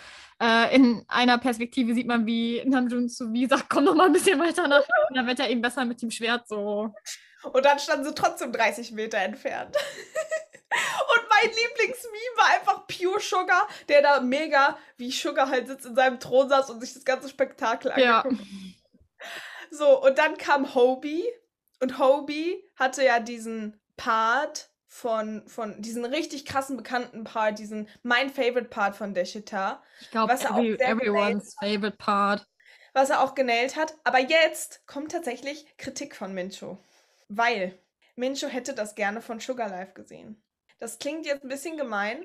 Äh, 0.40 0.74
in 0.76 1.04
einer 1.08 1.36
Perspektive 1.38 1.94
sieht 1.94 2.06
man, 2.06 2.26
wie 2.26 2.62
Namjoon 2.64 3.08
zu 3.08 3.32
wie 3.32 3.46
sagt, 3.46 3.68
komm 3.68 3.84
noch 3.84 3.94
mal 3.96 4.06
ein 4.06 4.12
bisschen 4.12 4.38
weiter 4.38 4.68
nach 4.68 4.76
hinten, 4.84 5.14
dann 5.14 5.26
wird 5.26 5.40
er 5.40 5.50
eben 5.50 5.60
besser 5.60 5.84
mit 5.84 6.00
dem 6.00 6.10
Schwert 6.12 6.46
so. 6.48 6.92
Und 7.52 7.64
dann 7.64 7.78
standen 7.80 8.04
sie 8.04 8.14
trotzdem 8.14 8.52
30 8.52 8.92
Meter 8.92 9.18
entfernt. 9.18 9.76
Mein 11.42 11.50
Lieblingsmeme 11.50 12.36
war 12.36 12.46
einfach 12.58 12.86
Pure 12.86 13.20
Sugar, 13.20 13.68
der 13.88 14.02
da 14.02 14.20
mega 14.20 14.78
wie 14.96 15.10
Sugar 15.10 15.48
halt 15.50 15.66
sitzt 15.68 15.86
in 15.86 15.94
seinem 15.94 16.20
Thron 16.20 16.48
saß 16.48 16.70
und 16.70 16.80
sich 16.80 16.94
das 16.94 17.04
ganze 17.04 17.28
Spektakel 17.28 17.92
Ja. 17.96 18.20
angeguckt 18.22 18.40
hat. 18.40 18.48
So, 19.70 20.02
und 20.02 20.18
dann 20.18 20.36
kam 20.38 20.74
Hobie. 20.74 21.24
Und 21.80 21.98
Hobie 21.98 22.64
hatte 22.76 23.04
ja 23.04 23.20
diesen 23.20 23.80
Part 23.96 24.70
von, 24.86 25.46
von 25.46 25.80
diesen 25.82 26.04
richtig 26.04 26.44
krassen 26.46 26.76
bekannten 26.76 27.24
Part, 27.24 27.58
diesen 27.58 27.88
mein 28.02 28.30
Favorite 28.30 28.68
Part 28.68 28.96
von 28.96 29.14
Deshita, 29.14 29.82
Ich 30.00 30.10
glaube, 30.10 30.32
Was 30.32 30.44
er 30.44 30.54
auch 30.54 30.58
every, 30.58 30.76
everyone's 30.80 31.54
favorite 31.60 31.96
part. 31.98 32.46
was 32.94 33.10
er 33.10 33.22
auch 33.22 33.34
genäht 33.34 33.76
hat. 33.76 33.94
Aber 34.04 34.18
jetzt 34.18 34.86
kommt 34.86 35.12
tatsächlich 35.12 35.66
Kritik 35.76 36.16
von 36.16 36.32
Mincho. 36.32 36.78
Weil 37.28 37.78
Mincho 38.16 38.48
hätte 38.48 38.72
das 38.74 38.94
gerne 38.94 39.20
von 39.20 39.38
Sugar 39.38 39.68
Life 39.68 39.92
gesehen. 39.92 40.42
Das 40.78 40.98
klingt 41.00 41.26
jetzt 41.26 41.42
ein 41.42 41.48
bisschen 41.48 41.76
gemein, 41.76 42.24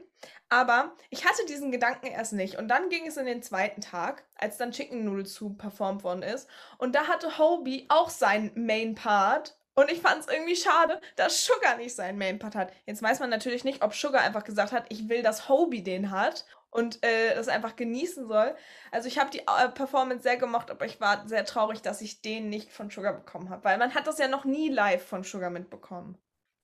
aber 0.49 0.95
ich 1.09 1.25
hatte 1.25 1.43
diesen 1.47 1.71
Gedanken 1.71 2.05
erst 2.07 2.33
nicht. 2.33 2.57
Und 2.57 2.67
dann 2.67 2.89
ging 2.89 3.07
es 3.07 3.17
in 3.17 3.25
den 3.25 3.41
zweiten 3.41 3.81
Tag, 3.81 4.25
als 4.35 4.57
dann 4.57 4.71
Chicken 4.71 5.03
Noodle 5.05 5.25
Soup 5.25 5.57
performt 5.57 6.03
worden 6.03 6.21
ist. 6.21 6.47
Und 6.77 6.93
da 6.93 7.07
hatte 7.07 7.39
Hobie 7.39 7.87
auch 7.89 8.09
seinen 8.11 8.51
Main 8.65 8.93
Part. 8.93 9.57
Und 9.75 9.89
ich 9.91 10.01
fand 10.01 10.19
es 10.21 10.27
irgendwie 10.31 10.55
schade, 10.55 11.01
dass 11.15 11.43
Sugar 11.45 11.77
nicht 11.77 11.95
seinen 11.95 12.19
Main 12.19 12.37
Part 12.37 12.53
hat. 12.53 12.71
Jetzt 12.85 13.01
weiß 13.01 13.19
man 13.19 13.31
natürlich 13.31 13.63
nicht, 13.63 13.81
ob 13.81 13.95
Sugar 13.95 14.21
einfach 14.21 14.43
gesagt 14.43 14.71
hat, 14.71 14.85
ich 14.89 15.09
will, 15.09 15.23
dass 15.23 15.49
Hobie 15.49 15.81
den 15.81 16.11
hat 16.11 16.45
und 16.69 17.03
äh, 17.03 17.33
das 17.33 17.47
einfach 17.47 17.75
genießen 17.75 18.27
soll. 18.27 18.55
Also 18.91 19.07
ich 19.07 19.17
habe 19.17 19.31
die 19.31 19.39
äh, 19.39 19.69
Performance 19.73 20.21
sehr 20.21 20.37
gemocht, 20.37 20.69
aber 20.69 20.85
ich 20.85 21.01
war 21.01 21.27
sehr 21.27 21.45
traurig, 21.45 21.81
dass 21.81 22.01
ich 22.01 22.21
den 22.21 22.49
nicht 22.49 22.71
von 22.71 22.91
Sugar 22.91 23.13
bekommen 23.13 23.49
habe, 23.49 23.63
weil 23.63 23.79
man 23.79 23.95
hat 23.95 24.05
das 24.05 24.19
ja 24.19 24.27
noch 24.27 24.45
nie 24.45 24.69
live 24.69 25.03
von 25.03 25.23
Sugar 25.23 25.49
mitbekommen. 25.49 26.19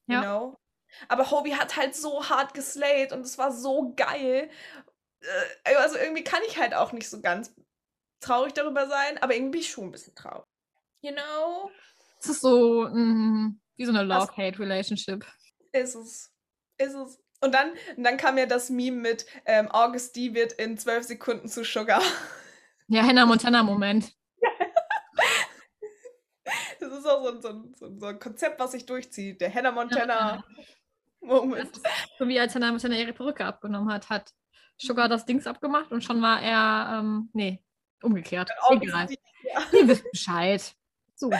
You 0.07 0.15
Ja. 0.15 0.21
know? 0.21 0.59
Aber 1.07 1.29
Hobie 1.31 1.55
hat 1.55 1.77
halt 1.77 1.95
so 1.95 2.29
hart 2.29 2.53
geslayed 2.53 3.11
und 3.11 3.21
es 3.21 3.37
war 3.37 3.51
so 3.51 3.93
geil. 3.95 4.49
Äh, 5.63 5.75
also 5.75 5.97
irgendwie 5.97 6.23
kann 6.23 6.41
ich 6.47 6.57
halt 6.57 6.73
auch 6.73 6.91
nicht 6.91 7.09
so 7.09 7.21
ganz 7.21 7.53
traurig 8.19 8.53
darüber 8.53 8.87
sein, 8.87 9.17
aber 9.19 9.35
irgendwie 9.35 9.63
schon 9.63 9.85
ein 9.85 9.91
bisschen 9.91 10.15
traurig. 10.15 10.45
You 11.01 11.11
know? 11.13 11.71
Es 12.19 12.27
ist 12.29 12.41
so 12.41 12.87
mm, 12.89 13.59
wie 13.77 13.85
so 13.85 13.91
eine 13.91 14.03
Love-Hate-Relationship. 14.03 15.25
Ist 15.71 15.95
es. 15.95 16.31
Ist 16.77 16.93
es. 16.95 17.19
Und 17.41 17.53
dann, 17.53 17.71
und 17.95 18.03
dann 18.03 18.17
kam 18.17 18.37
ja 18.37 18.45
das 18.45 18.69
Meme 18.69 18.97
mit 18.97 19.25
ähm, 19.45 19.69
August 19.71 20.15
D 20.15 20.33
wird 20.33 20.53
in 20.53 20.77
zwölf 20.77 21.05
Sekunden 21.05 21.47
zu 21.47 21.63
Sugar. 21.63 22.01
Ja, 22.91 23.03
Hannah 23.03 23.27
Montana-Moment. 23.27 24.11
Das 26.79 26.91
ist 26.91 27.05
auch 27.05 27.23
so 27.23 27.29
ein, 27.29 27.41
so, 27.41 27.49
ein, 27.49 27.99
so 27.99 28.07
ein- 28.07 28.19
Konzept, 28.19 28.59
was 28.59 28.71
sich 28.71 28.85
durchzieht. 28.87 29.41
Der 29.41 29.53
Hannah 29.53 29.71
Montana 29.71 30.43
Das 30.57 30.65
Moment. 31.21 31.77
ist 31.77 31.87
so 32.17 32.27
wie 32.27 32.39
als 32.39 32.55
Hannah 32.55 32.71
Montana 32.71 32.95
ihre 32.95 33.13
Perücke 33.13 33.45
abgenommen 33.45 33.91
hat, 33.91 34.09
hat 34.09 34.31
Sugar 34.77 35.09
das 35.09 35.25
Dings 35.25 35.45
abgemacht 35.47 35.91
und 35.91 36.03
schon 36.03 36.21
war 36.21 36.41
er, 36.41 36.99
ähm, 36.99 37.29
nee, 37.33 37.61
umgekehrt. 38.01 38.49
Egal. 38.71 39.07
D. 39.07 39.17
Ja. 39.43 39.65
Ihr 39.79 39.87
wisst 39.87 40.09
Bescheid. 40.11 40.73
So. 41.15 41.31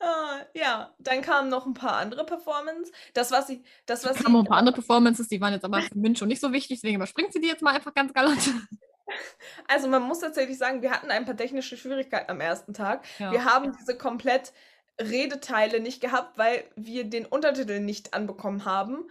Ah, 0.00 0.40
ja, 0.54 0.94
dann 0.98 1.20
kamen 1.20 1.50
noch 1.50 1.66
ein 1.66 1.74
paar 1.74 1.96
andere 1.96 2.24
Performances. 2.24 2.90
Das, 3.12 3.30
was 3.30 3.50
ich, 3.50 3.60
das, 3.86 4.04
was 4.04 4.16
kamen 4.16 4.32
noch 4.32 4.40
ein 4.40 4.46
paar 4.46 4.58
andere 4.58 4.74
Performances, 4.74 5.28
die 5.28 5.40
waren 5.40 5.52
jetzt 5.52 5.64
aber 5.64 5.82
für 5.82 5.98
Mincho 5.98 6.26
nicht 6.26 6.40
so 6.40 6.52
wichtig, 6.52 6.78
deswegen 6.78 6.96
überspringt 6.96 7.32
sie 7.32 7.40
die 7.40 7.48
jetzt 7.48 7.62
mal 7.62 7.74
einfach 7.74 7.94
ganz 7.94 8.12
galant. 8.14 8.40
also 9.68 9.88
man 9.88 10.02
muss 10.02 10.20
tatsächlich 10.20 10.56
sagen, 10.56 10.80
wir 10.80 10.90
hatten 10.90 11.10
ein 11.10 11.26
paar 11.26 11.36
technische 11.36 11.76
Schwierigkeiten 11.76 12.30
am 12.30 12.40
ersten 12.40 12.72
Tag. 12.72 13.04
Ja. 13.18 13.30
Wir 13.30 13.44
haben 13.44 13.76
diese 13.78 13.96
komplett 13.96 14.52
Redeteile 14.98 15.80
nicht 15.80 16.00
gehabt, 16.00 16.38
weil 16.38 16.64
wir 16.76 17.04
den 17.04 17.26
Untertitel 17.26 17.80
nicht 17.80 18.14
anbekommen 18.14 18.64
haben. 18.64 19.10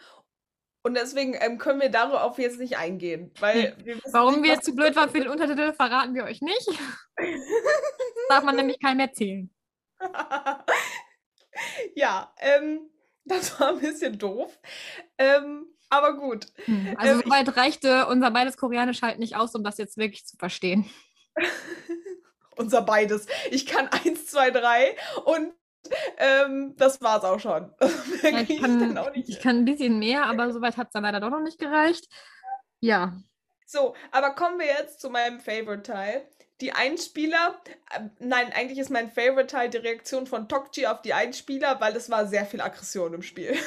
Und 0.81 0.95
deswegen 0.95 1.35
ähm, 1.39 1.57
können 1.57 1.81
wir 1.81 1.89
darauf 1.89 2.37
jetzt 2.39 2.59
nicht 2.59 2.77
eingehen. 2.77 3.31
Weil 3.39 3.75
wir 3.83 3.97
wissen 3.97 4.13
Warum 4.13 4.43
wir 4.43 4.51
jetzt 4.51 4.65
zu 4.65 4.73
blöd 4.73 4.95
waren 4.95 5.09
für 5.09 5.19
den 5.19 5.27
Untertitel, 5.31 5.73
verraten 5.73 6.15
wir 6.15 6.23
euch 6.23 6.41
nicht. 6.41 6.69
Darf 8.29 8.43
man 8.43 8.55
nämlich 8.55 8.79
keinem 8.79 9.01
erzählen. 9.01 9.49
ja, 11.95 12.33
ähm, 12.39 12.89
das 13.25 13.59
war 13.59 13.69
ein 13.69 13.79
bisschen 13.79 14.17
doof. 14.17 14.57
Ähm, 15.17 15.67
aber 15.89 16.17
gut. 16.17 16.47
Hm, 16.65 16.95
Also 16.97 17.13
Ähm, 17.13 17.21
soweit 17.25 17.57
reichte 17.57 18.07
unser 18.07 18.31
beides 18.31 18.57
Koreanisch 18.57 19.01
halt 19.01 19.19
nicht 19.19 19.35
aus, 19.35 19.53
um 19.55 19.63
das 19.63 19.77
jetzt 19.77 19.97
wirklich 19.97 20.25
zu 20.25 20.37
verstehen. 20.37 20.89
Unser 22.55 22.81
beides. 22.81 23.27
Ich 23.51 23.65
kann 23.65 23.87
eins, 23.87 24.27
zwei, 24.27 24.51
drei 24.51 24.95
und 25.25 25.53
ähm, 26.17 26.75
das 26.77 27.01
war's 27.01 27.23
auch 27.23 27.39
schon. 27.39 27.73
Ja, 28.21 28.41
ich, 28.41 28.61
kann, 28.61 28.97
auch 28.97 29.11
ich 29.13 29.39
kann 29.39 29.57
ein 29.59 29.65
bisschen 29.65 29.97
mehr, 29.97 30.25
aber 30.25 30.51
soweit 30.51 30.77
hat 30.77 30.87
es 30.87 30.93
dann 30.93 31.03
leider 31.03 31.19
doch 31.19 31.29
noch 31.29 31.41
nicht 31.41 31.57
gereicht. 31.57 32.05
Ja, 32.81 33.17
So, 33.65 33.95
aber 34.11 34.35
kommen 34.35 34.59
wir 34.59 34.65
jetzt 34.65 34.99
zu 34.99 35.09
meinem 35.09 35.39
Favorite-Teil. 35.39 36.27
Die 36.61 36.73
Einspieler, 36.73 37.61
äh, 37.91 38.01
nein, 38.19 38.51
eigentlich 38.53 38.79
ist 38.79 38.89
mein 38.89 39.09
Favorite-Teil 39.09 39.69
die 39.69 39.77
Reaktion 39.77 40.27
von 40.27 40.49
Tokchi 40.49 40.85
auf 40.87 41.01
die 41.01 41.13
Einspieler, 41.13 41.79
weil 41.79 41.95
es 41.95 42.09
war 42.09 42.27
sehr 42.27 42.45
viel 42.45 42.61
Aggression 42.61 43.13
im 43.13 43.21
Spiel. 43.21 43.57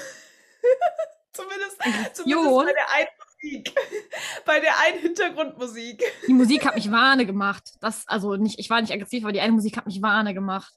zumindest, 1.32 1.78
zumindest 2.12 2.66
bei 2.66 2.72
der 2.72 2.92
einen 2.94 3.08
Musik. 3.42 3.74
bei 4.44 4.60
der 4.60 4.78
einen 4.80 5.00
Hintergrundmusik. 5.00 6.04
die 6.26 6.34
Musik 6.34 6.66
hat 6.66 6.74
mich 6.74 6.90
Wahne 6.90 7.24
gemacht. 7.24 7.72
Das, 7.80 8.06
also 8.06 8.36
nicht, 8.36 8.58
ich 8.58 8.68
war 8.68 8.80
nicht 8.80 8.92
aggressiv, 8.92 9.24
aber 9.24 9.32
die 9.32 9.40
eine 9.40 9.52
Musik 9.52 9.78
hat 9.78 9.86
mich 9.86 10.02
Wahne 10.02 10.34
gemacht. 10.34 10.74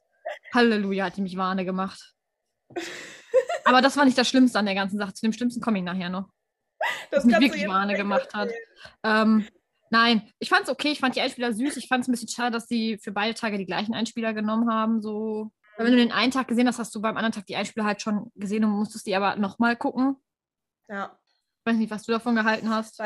Halleluja, 0.53 1.05
hat 1.05 1.17
die 1.17 1.21
mich 1.21 1.37
Wahne 1.37 1.65
gemacht. 1.65 2.13
Aber 3.65 3.81
das 3.81 3.97
war 3.97 4.05
nicht 4.05 4.17
das 4.17 4.27
Schlimmste 4.27 4.59
an 4.59 4.65
der 4.65 4.75
ganzen 4.75 4.97
Sache. 4.97 5.13
Zu 5.13 5.25
dem 5.25 5.33
Schlimmsten 5.33 5.61
komme 5.61 5.79
ich 5.79 5.83
nachher 5.83 6.09
noch. 6.09 6.29
Das 7.11 7.25
mich 7.25 7.33
kannst 7.33 7.47
du 7.47 7.51
wirklich 7.53 7.67
Wahne 7.69 7.95
gemacht 7.95 8.33
hat. 8.33 8.51
Ähm, 9.03 9.47
nein, 9.89 10.29
ich 10.39 10.49
fand 10.49 10.63
es 10.63 10.69
okay. 10.69 10.91
Ich 10.91 10.99
fand 10.99 11.15
die 11.15 11.21
Einspieler 11.21 11.53
süß. 11.53 11.77
Ich 11.77 11.87
fand 11.87 12.03
es 12.03 12.07
ein 12.07 12.11
bisschen 12.11 12.27
schade, 12.27 12.51
dass 12.51 12.67
sie 12.67 12.97
für 12.97 13.11
beide 13.11 13.33
Tage 13.33 13.57
die 13.57 13.65
gleichen 13.65 13.93
Einspieler 13.93 14.33
genommen 14.33 14.69
haben. 14.69 15.01
So. 15.01 15.51
Weil 15.77 15.87
wenn 15.87 15.93
du 15.93 15.99
den 15.99 16.11
einen 16.11 16.31
Tag 16.31 16.47
gesehen 16.47 16.67
hast, 16.67 16.79
hast 16.79 16.93
du 16.95 17.01
beim 17.01 17.17
anderen 17.17 17.33
Tag 17.33 17.45
die 17.47 17.55
Einspieler 17.55 17.85
halt 17.85 18.01
schon 18.01 18.31
gesehen 18.35 18.63
und 18.63 18.71
musstest 18.71 19.05
die 19.07 19.15
aber 19.15 19.35
nochmal 19.35 19.75
gucken. 19.75 20.17
Ja. 20.87 21.17
Ich 21.59 21.71
weiß 21.71 21.77
nicht, 21.77 21.91
was 21.91 22.03
du 22.03 22.11
davon 22.11 22.35
gehalten 22.35 22.69
hast. 22.69 23.01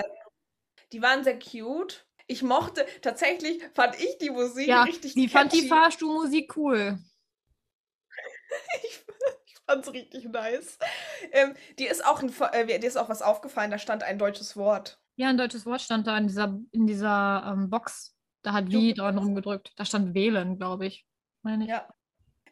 Die 0.92 1.02
waren 1.02 1.24
sehr 1.24 1.40
cute. 1.40 2.06
Ich 2.28 2.44
mochte, 2.44 2.86
tatsächlich 3.02 3.64
fand 3.74 4.00
ich 4.00 4.18
die 4.20 4.30
Musik 4.30 4.68
Ja, 4.68 4.84
richtig 4.84 5.14
die 5.16 5.28
fand 5.28 5.52
die 5.52 5.62
catchy. 5.62 5.70
Fahrstuhlmusik 5.70 6.56
cool. 6.58 7.00
Ich, 8.84 9.06
ich 9.46 9.58
fand's 9.68 9.94
richtig 9.94 10.26
nice. 10.26 10.78
Ähm, 11.32 11.54
die 11.78 11.86
ist 11.86 12.06
auch 12.06 12.22
ein, 12.22 12.34
äh, 12.54 12.80
dir 12.80 12.88
ist 12.88 12.98
auch 12.98 13.10
was 13.10 13.22
aufgefallen, 13.22 13.72
da 13.72 13.78
stand 13.78 14.04
ein 14.04 14.18
deutsches 14.18 14.56
Wort. 14.56 15.00
Ja, 15.16 15.30
ein 15.30 15.38
deutsches 15.38 15.66
Wort 15.66 15.82
stand 15.82 16.08
da 16.08 16.18
in 16.18 16.28
dieser, 16.28 16.58
in 16.72 16.88
dieser 16.88 17.44
ähm, 17.46 17.70
Box. 17.70 18.16
Da 18.42 18.54
hat 18.54 18.72
Wie 18.72 18.94
dran 18.94 19.18
rumgedrückt. 19.18 19.74
Da 19.76 19.86
stand 19.86 20.14
wählen, 20.14 20.58
glaube 20.58 20.88
ich. 20.88 21.06
Meine 21.44 21.66
ich. 21.66 21.70
Ja. 21.70 21.88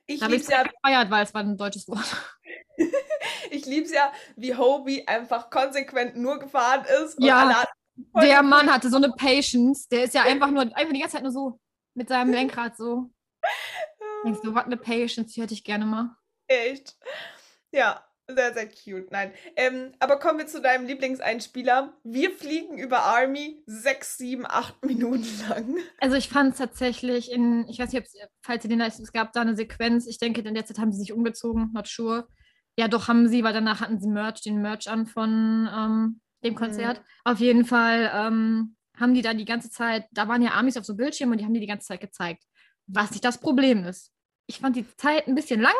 Ich 0.06 0.22
habe 0.22 0.34
lieb's 0.34 0.50
ja, 0.50 0.64
gefeiert, 0.64 1.10
weil 1.10 1.24
es 1.24 1.34
war 1.34 1.42
ein 1.42 1.58
deutsches 1.58 1.88
Wort. 1.88 2.06
ich 3.52 3.66
lieb's 3.66 3.92
ja, 3.92 4.12
wie 4.36 4.56
Hobie 4.56 5.08
einfach 5.08 5.50
konsequent 5.50 6.16
nur 6.16 6.40
gefahren 6.40 6.86
ist. 7.04 7.18
Ja, 7.20 7.66
Der. 8.22 8.44
Mann 8.44 8.72
hatte 8.72 8.90
so 8.90 8.98
eine 8.98 9.10
Patience. 9.12 9.88
Der 9.88 10.04
ist 10.04 10.14
ja 10.14 10.24
einfach 10.24 10.52
nur, 10.52 10.62
einfach 10.62 10.94
die 10.94 11.00
ganze 11.00 11.16
Zeit 11.16 11.24
nur 11.24 11.32
so 11.32 11.60
mit 11.94 12.10
seinem 12.10 12.32
Lenkrad 12.32 12.78
so. 12.78 13.10
Denkst 14.28 14.42
du, 14.44 14.54
was 14.54 14.66
eine 14.66 14.78
Patience, 14.78 15.34
die 15.34 15.42
hätte 15.42 15.54
ich 15.54 15.63
gerne 15.63 15.86
mal. 15.86 16.16
Echt. 16.48 16.98
Ja, 17.72 18.04
sehr, 18.28 18.54
sehr 18.54 18.68
cute. 18.68 19.10
Nein. 19.10 19.32
Ähm, 19.56 19.94
aber 20.00 20.20
kommen 20.20 20.38
wir 20.38 20.48
zu 20.48 20.62
deinem 20.62 20.86
Lieblingseinspieler. 20.86 21.94
Wir 22.04 22.32
fliegen 22.32 22.78
über 22.78 23.00
Army 23.04 23.63
sechs, 23.66 24.18
sieben, 24.18 24.46
acht 24.46 24.84
Minuten 24.86 25.28
lang. 25.48 25.78
Also 26.02 26.18
ich 26.18 26.28
fand 26.28 26.52
es 26.52 26.58
tatsächlich 26.58 27.32
in, 27.32 27.66
ich 27.70 27.80
weiß 27.80 27.94
nicht, 27.94 28.06
falls 28.42 28.66
ihr 28.66 28.70
den 28.70 28.80
da, 28.80 28.88
es 28.88 29.13
gab 29.13 29.32
da 29.32 29.42
eine 29.42 29.56
Sequenz, 29.56 30.08
ich 30.08 30.18
denke, 30.18 30.42
in 30.42 30.54
der 30.56 30.66
Zeit 30.66 30.78
haben 30.80 30.92
sie 30.92 31.00
sich 31.00 31.13
umgezogen, 31.13 31.72
not 31.74 31.88
sure. 31.88 32.28
Ja, 32.78 32.90
doch 32.90 33.08
haben 33.08 33.30
sie, 33.30 33.46
weil 33.46 33.54
danach 33.54 33.80
hatten 33.80 34.00
sie 34.02 34.10
Merch, 34.10 34.42
den 34.42 34.62
Merch 34.62 34.90
an 34.90 35.08
von 35.08 35.70
ähm, 35.74 36.22
dem 36.44 36.56
Konzert. 36.56 37.02
Auf 37.24 37.40
jeden 37.40 37.63
Fall 37.63 38.12
ähm, 38.13 38.76
haben 39.00 39.13
die 39.13 39.22
da 39.22 39.34
die 39.34 39.46
ganze 39.46 39.70
Zeit, 39.70 40.06
da 40.12 40.28
waren 40.28 40.42
ja 40.42 40.52
Amis 40.52 40.76
auf 40.76 40.86
so 40.86 40.96
Bildschirmen 40.96 41.32
und 41.32 41.38
die 41.40 41.46
haben 41.46 41.54
die 41.54 41.62
die 41.62 41.68
ganze 41.68 41.88
Zeit 41.88 42.02
gezeigt. 42.02 42.44
Was 42.88 43.12
nicht 43.12 43.24
das 43.24 43.40
Problem 43.40 43.86
ist. 43.86 44.12
Ich 44.48 44.60
fand 44.60 44.76
die 44.76 44.86
Zeit 44.96 45.28
ein 45.28 45.36
bisschen 45.36 45.62
lang. 45.62 45.74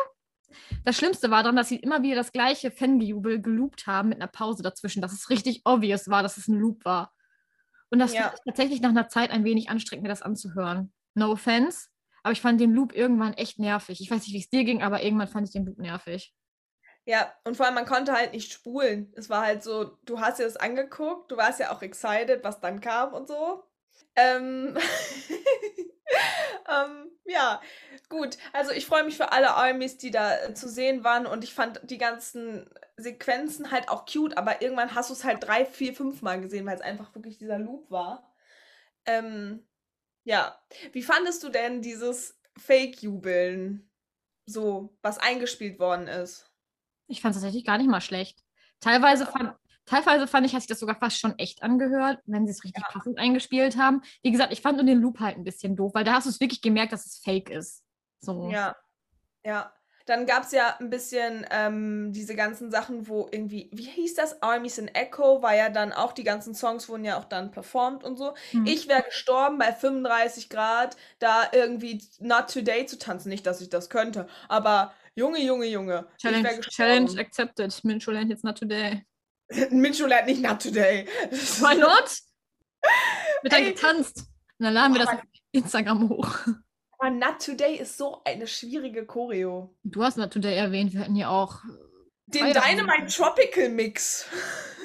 Das 0.84 0.96
Schlimmste 0.96 1.30
war 1.30 1.42
dann, 1.42 1.56
dass 1.56 1.68
sie 1.68 1.76
immer 1.76 2.02
wieder 2.02 2.16
das 2.16 2.32
gleiche 2.32 2.70
Fangejubel 2.70 3.40
geloopt 3.40 3.86
haben 3.86 4.08
mit 4.10 4.18
einer 4.18 4.28
Pause 4.28 4.62
dazwischen, 4.62 5.02
dass 5.02 5.12
es 5.12 5.28
richtig 5.30 5.62
obvious 5.64 6.08
war, 6.08 6.22
dass 6.22 6.36
es 6.36 6.48
ein 6.48 6.58
Loop 6.58 6.84
war. 6.84 7.12
Und 7.90 7.98
das 7.98 8.14
Ja. 8.14 8.24
fand 8.24 8.34
ich 8.34 8.40
tatsächlich 8.44 8.80
nach 8.80 8.90
einer 8.90 9.08
Zeit 9.08 9.30
ein 9.30 9.44
wenig 9.44 9.70
anstrengend, 9.70 10.02
mir 10.04 10.08
das 10.08 10.22
anzuhören. 10.22 10.92
No 11.14 11.32
offense, 11.32 11.88
aber 12.22 12.32
ich 12.32 12.40
fand 12.40 12.60
den 12.60 12.72
Loop 12.72 12.94
irgendwann 12.94 13.34
echt 13.34 13.58
nervig. 13.58 14.00
Ich 14.00 14.10
weiß 14.10 14.22
nicht, 14.22 14.32
wie 14.32 14.40
es 14.40 14.50
dir 14.50 14.64
ging, 14.64 14.82
aber 14.82 15.02
irgendwann 15.02 15.28
fand 15.28 15.46
ich 15.46 15.52
den 15.52 15.64
Loop 15.66 15.78
nervig. 15.78 16.34
Ja, 17.04 17.32
und 17.44 17.56
vor 17.56 17.64
allem, 17.64 17.74
man 17.74 17.86
konnte 17.86 18.12
halt 18.12 18.32
nicht 18.32 18.52
spulen. 18.52 19.12
Es 19.16 19.30
war 19.30 19.42
halt 19.46 19.62
so, 19.62 19.96
du 20.04 20.20
hast 20.20 20.38
dir 20.38 20.44
das 20.44 20.56
angeguckt, 20.56 21.30
du 21.30 21.36
warst 21.38 21.58
ja 21.60 21.72
auch 21.72 21.80
excited, 21.80 22.44
was 22.44 22.60
dann 22.60 22.80
kam 22.80 23.14
und 23.14 23.26
so. 23.28 23.64
Ähm, 24.14 24.76
ähm, 26.68 27.10
ja, 27.24 27.60
gut. 28.08 28.38
Also 28.52 28.72
ich 28.72 28.86
freue 28.86 29.04
mich 29.04 29.16
für 29.16 29.32
alle 29.32 29.54
Armies, 29.54 29.98
die 29.98 30.10
da 30.10 30.36
äh, 30.36 30.54
zu 30.54 30.68
sehen 30.68 31.04
waren 31.04 31.26
und 31.26 31.44
ich 31.44 31.54
fand 31.54 31.80
die 31.84 31.98
ganzen 31.98 32.68
Sequenzen 32.96 33.70
halt 33.70 33.88
auch 33.88 34.06
cute, 34.06 34.36
aber 34.36 34.62
irgendwann 34.62 34.94
hast 34.94 35.10
du 35.10 35.14
es 35.14 35.24
halt 35.24 35.46
drei, 35.46 35.64
vier, 35.64 35.94
fünf 35.94 36.22
Mal 36.22 36.40
gesehen, 36.40 36.66
weil 36.66 36.76
es 36.76 36.80
einfach 36.82 37.14
wirklich 37.14 37.38
dieser 37.38 37.58
Loop 37.58 37.90
war. 37.90 38.34
Ähm, 39.06 39.66
ja. 40.24 40.58
Wie 40.92 41.02
fandest 41.02 41.42
du 41.42 41.48
denn 41.48 41.82
dieses 41.82 42.38
Fake-Jubeln? 42.58 43.90
So, 44.46 44.96
was 45.02 45.18
eingespielt 45.18 45.78
worden 45.78 46.08
ist? 46.08 46.50
Ich 47.06 47.20
fand 47.20 47.34
es 47.34 47.40
tatsächlich 47.40 47.64
gar 47.64 47.78
nicht 47.78 47.88
mal 47.88 48.00
schlecht. 48.00 48.44
Teilweise 48.80 49.26
fand, 49.26 49.54
teilweise 49.88 50.26
fand 50.26 50.46
ich, 50.46 50.54
hat 50.54 50.62
sich 50.62 50.68
das 50.68 50.80
sogar 50.80 50.96
fast 50.96 51.18
schon 51.18 51.38
echt 51.38 51.62
angehört, 51.62 52.20
wenn 52.26 52.46
sie 52.46 52.52
es 52.52 52.64
richtig 52.64 52.84
passend 52.90 53.18
eingespielt 53.18 53.76
haben. 53.76 54.02
Wie 54.22 54.30
gesagt, 54.30 54.52
ich 54.52 54.60
fand 54.60 54.76
nur 54.76 54.86
den 54.86 55.00
Loop 55.00 55.20
halt 55.20 55.36
ein 55.36 55.44
bisschen 55.44 55.76
doof, 55.76 55.92
weil 55.94 56.04
da 56.04 56.14
hast 56.14 56.26
du 56.26 56.30
es 56.30 56.40
wirklich 56.40 56.62
gemerkt, 56.62 56.92
dass 56.92 57.06
es 57.06 57.18
fake 57.18 57.50
ist. 57.50 57.82
So. 58.20 58.50
Ja, 58.50 58.76
ja. 59.44 59.72
Dann 60.06 60.24
gab 60.24 60.44
es 60.44 60.52
ja 60.52 60.74
ein 60.80 60.88
bisschen 60.88 61.44
ähm, 61.50 62.14
diese 62.14 62.34
ganzen 62.34 62.70
Sachen, 62.70 63.08
wo 63.08 63.28
irgendwie, 63.30 63.68
wie 63.74 63.84
hieß 63.84 64.14
das? 64.14 64.40
Armies 64.40 64.78
in 64.78 64.88
Echo 64.88 65.42
war 65.42 65.54
ja 65.54 65.68
dann 65.68 65.92
auch, 65.92 66.12
die 66.12 66.24
ganzen 66.24 66.54
Songs 66.54 66.88
wurden 66.88 67.04
ja 67.04 67.18
auch 67.18 67.26
dann 67.26 67.50
performt 67.50 68.04
und 68.04 68.16
so. 68.16 68.32
Hm. 68.52 68.64
Ich 68.64 68.88
wäre 68.88 69.02
gestorben 69.02 69.58
bei 69.58 69.70
35 69.70 70.48
Grad, 70.48 70.96
da 71.18 71.50
irgendwie 71.52 72.02
Not 72.20 72.50
Today 72.50 72.86
zu 72.86 72.98
tanzen. 72.98 73.28
Nicht, 73.28 73.44
dass 73.44 73.60
ich 73.60 73.68
das 73.68 73.90
könnte, 73.90 74.26
aber 74.48 74.94
Junge, 75.14 75.40
Junge, 75.40 75.66
Junge. 75.66 76.06
ich 76.16 76.22
Challenge, 76.22 76.60
Challenge 76.60 77.20
accepted. 77.20 77.84
Mincho 77.84 78.10
lernt 78.10 78.30
jetzt 78.30 78.44
not 78.44 78.56
today. 78.56 79.04
Mincho 79.70 80.06
lernt 80.06 80.26
nicht 80.26 80.42
Not 80.42 80.62
Today. 80.62 81.06
Why 81.30 81.76
not? 81.76 82.18
Wird 83.42 83.52
dann 83.52 83.64
getanzt. 83.64 84.18
Und 84.58 84.64
dann 84.64 84.74
laden 84.74 84.94
wir 84.94 85.00
das 85.00 85.10
Boah. 85.10 85.18
auf 85.18 85.22
Instagram 85.52 86.08
hoch. 86.08 86.38
Aber 86.98 87.10
Not 87.10 87.44
Today 87.44 87.76
ist 87.76 87.96
so 87.96 88.22
eine 88.24 88.46
schwierige 88.46 89.06
Choreo. 89.06 89.74
Du 89.84 90.02
hast 90.02 90.16
not 90.16 90.32
today 90.32 90.56
erwähnt, 90.56 90.92
wir 90.92 91.00
hatten 91.00 91.14
hier 91.14 91.30
auch. 91.30 91.60
Den. 92.26 92.52
Dynamite 92.52 93.06
Tropical 93.06 93.68
Mix. 93.68 94.26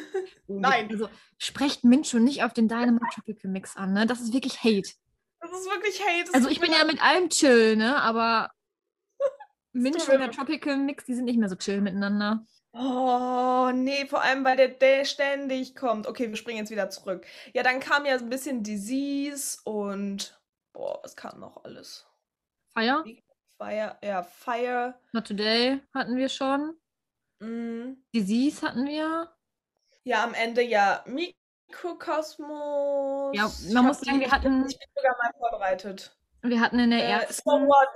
Nein. 0.48 0.90
Also 0.92 1.10
sprecht 1.40 1.84
Mincho 1.84 2.20
nicht 2.20 2.44
auf 2.44 2.54
den 2.54 2.68
Dynamite 2.68 3.16
Tropical 3.16 3.52
Mix 3.52 3.76
an, 3.76 3.94
ne? 3.94 4.06
Das 4.06 4.22
ist 4.22 4.32
wirklich 4.32 4.64
Hate. 4.64 4.90
Das 5.40 5.52
ist 5.52 5.66
wirklich 5.66 6.00
Hate. 6.02 6.26
das 6.26 6.34
Also 6.36 6.50
ich 6.50 6.60
bin 6.60 6.72
ja 6.72 6.86
mit 6.86 7.04
allem 7.04 7.30
chill, 7.30 7.76
ne? 7.76 8.02
Aber 8.02 8.52
Minch 9.74 10.08
und 10.08 10.20
der 10.20 10.32
Tropical 10.32 10.78
Mix, 10.78 11.06
die 11.06 11.16
sind 11.16 11.26
nicht 11.26 11.40
mehr 11.40 11.50
so 11.50 11.56
chill 11.56 11.82
miteinander. 11.82 12.46
Oh, 12.76 13.70
nee, 13.74 14.06
vor 14.08 14.22
allem, 14.24 14.44
weil 14.44 14.58
der, 14.58 14.70
der 14.70 15.06
ständig 15.06 15.76
kommt. 15.76 16.08
Okay, 16.08 16.30
wir 16.30 16.36
springen 16.36 16.58
jetzt 16.60 16.72
wieder 16.72 16.90
zurück. 16.90 17.24
Ja, 17.54 17.62
dann 17.62 17.80
kam 17.80 18.06
ja 18.06 18.18
so 18.18 18.26
ein 18.26 18.30
bisschen 18.32 18.64
Disease 18.64 19.60
und 19.64 20.42
boah, 20.74 21.00
was 21.04 21.16
kam 21.16 21.40
noch 21.40 21.64
alles? 21.64 22.08
Fire? 22.74 23.04
Fire, 23.60 23.96
ja, 24.04 24.24
Fire. 24.24 24.96
Not 25.12 25.28
Today 25.28 25.82
hatten 25.94 26.18
wir 26.18 26.30
schon. 26.30 26.76
Mm. 27.40 27.94
Disease 28.16 28.66
hatten 28.66 28.88
wir. 28.88 29.32
Ja, 30.04 30.24
am 30.24 30.34
Ende 30.34 30.64
ja 30.64 31.04
Mikrokosmos. 31.06 33.36
Ja, 33.38 33.52
Ich 33.68 33.72
man 33.74 33.86
muss 33.86 34.00
sagen, 34.00 34.20
wir 34.20 34.32
hatten, 34.32 34.66
Ich 34.68 34.80
bin 34.80 34.88
sogar 34.96 35.16
mal 35.22 35.32
vorbereitet. 35.38 36.18
wir 36.42 36.60
hatten 36.60 36.80
in 36.80 36.90
der 36.90 37.04
Äh, 37.04 37.12
ersten. 37.12 37.34
so 37.34 37.52
what? 37.52 37.90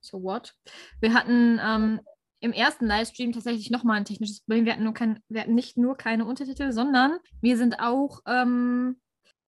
So 0.00 0.20
what? 0.22 0.56
Wir 1.00 1.14
hatten 1.14 1.60
ähm, 1.62 2.00
im 2.40 2.52
ersten 2.52 2.86
Livestream 2.86 3.32
tatsächlich 3.32 3.70
nochmal 3.70 3.96
ein 3.98 4.04
technisches 4.04 4.40
Problem. 4.40 4.64
Wir 4.64 4.72
hatten, 4.74 4.84
nur 4.84 4.94
kein, 4.94 5.22
wir 5.28 5.40
hatten 5.42 5.54
nicht 5.54 5.76
nur 5.76 5.96
keine 5.96 6.24
Untertitel, 6.24 6.72
sondern 6.72 7.18
wir 7.40 7.56
sind 7.56 7.80
auch 7.80 8.20
ähm, 8.26 9.00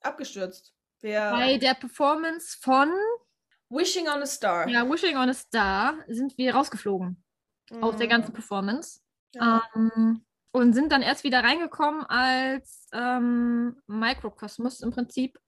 Abgestürzt. 0.03 0.73
Wir 1.01 1.31
bei 1.31 1.57
der 1.59 1.75
Performance 1.75 2.59
von 2.61 2.91
Wishing 3.71 4.09
on 4.09 4.23
a 4.23 4.27
Star. 4.27 4.69
ja, 4.69 4.89
Wishing 4.89 5.17
on 5.17 5.29
a 5.29 5.35
Star 5.35 5.95
sind 6.09 6.37
wir 6.37 6.55
rausgeflogen 6.55 7.23
aus 7.81 7.97
der 7.97 8.07
Mhm. 8.07 8.11
ganzen 8.11 8.33
Performance. 8.33 9.01
Ja. 9.35 9.63
Ähm, 9.75 10.25
und 10.53 10.73
sind 10.73 10.91
dann 10.91 11.03
erst 11.03 11.23
wieder 11.23 11.45
reingekommen, 11.45 12.03
als 12.07 12.89
ähm, 12.93 13.81
Microcosmos 13.87 14.81
im 14.81 14.91
Prinzip 14.91 15.39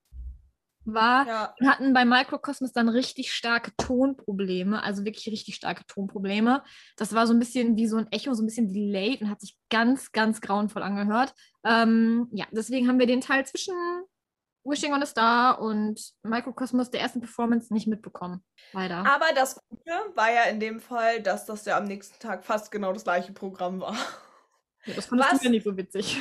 war. 0.85 1.27
ja. 1.27 1.55
Wir 1.59 1.71
hatten 1.71 1.93
bei 1.93 2.05
Microcosmos 2.05 2.73
dann 2.73 2.89
richtig 2.89 3.33
starke 3.33 3.73
Tonprobleme, 3.77 4.83
also 4.83 5.05
wirklich 5.05 5.27
richtig 5.29 5.55
starke 5.55 5.87
Tonprobleme. 5.87 6.63
Das 6.97 7.15
war 7.15 7.27
so 7.27 7.33
ein 7.33 7.39
bisschen 7.39 7.77
wie 7.77 7.87
so 7.87 7.97
ein 7.97 8.11
Echo, 8.11 8.35
so 8.35 8.43
ein 8.43 8.47
bisschen 8.47 8.73
delayed 8.73 9.21
und 9.21 9.31
hat 9.31 9.41
sich 9.41 9.57
ganz, 9.71 10.13
ganz 10.13 10.41
grauenvoll 10.41 10.83
angehört. 10.83 11.35
Ähm, 11.65 12.29
ja, 12.33 12.47
deswegen 12.51 12.89
haben 12.89 12.99
wir 12.99 13.07
den 13.07 13.21
Teil 13.21 13.47
zwischen 13.47 13.75
Wishing 14.65 14.93
on 14.93 15.03
a 15.03 15.07
Star 15.07 15.61
und 15.61 16.01
Microcosmos 16.23 16.91
der 16.91 17.01
ersten 17.01 17.21
Performance 17.21 17.73
nicht 17.73 17.89
mitbekommen. 17.89 18.45
Leider. 18.73 18.99
Aber 18.99 19.27
das 19.35 19.61
Gute 19.69 19.91
war 20.15 20.31
ja 20.31 20.45
in 20.45 20.61
dem 20.61 20.81
Fall, 20.81 21.21
dass 21.21 21.47
das 21.47 21.65
ja 21.65 21.77
am 21.77 21.85
nächsten 21.85 22.19
Tag 22.21 22.45
fast 22.45 22.71
genau 22.71 22.93
das 22.93 23.05
gleiche 23.05 23.33
Programm 23.33 23.81
war. 23.81 23.97
Ja, 24.85 24.95
das 24.95 25.11
was? 25.11 25.39
du 25.39 25.45
ja 25.45 25.51
nicht 25.51 25.65
so 25.65 25.77
witzig. 25.77 26.21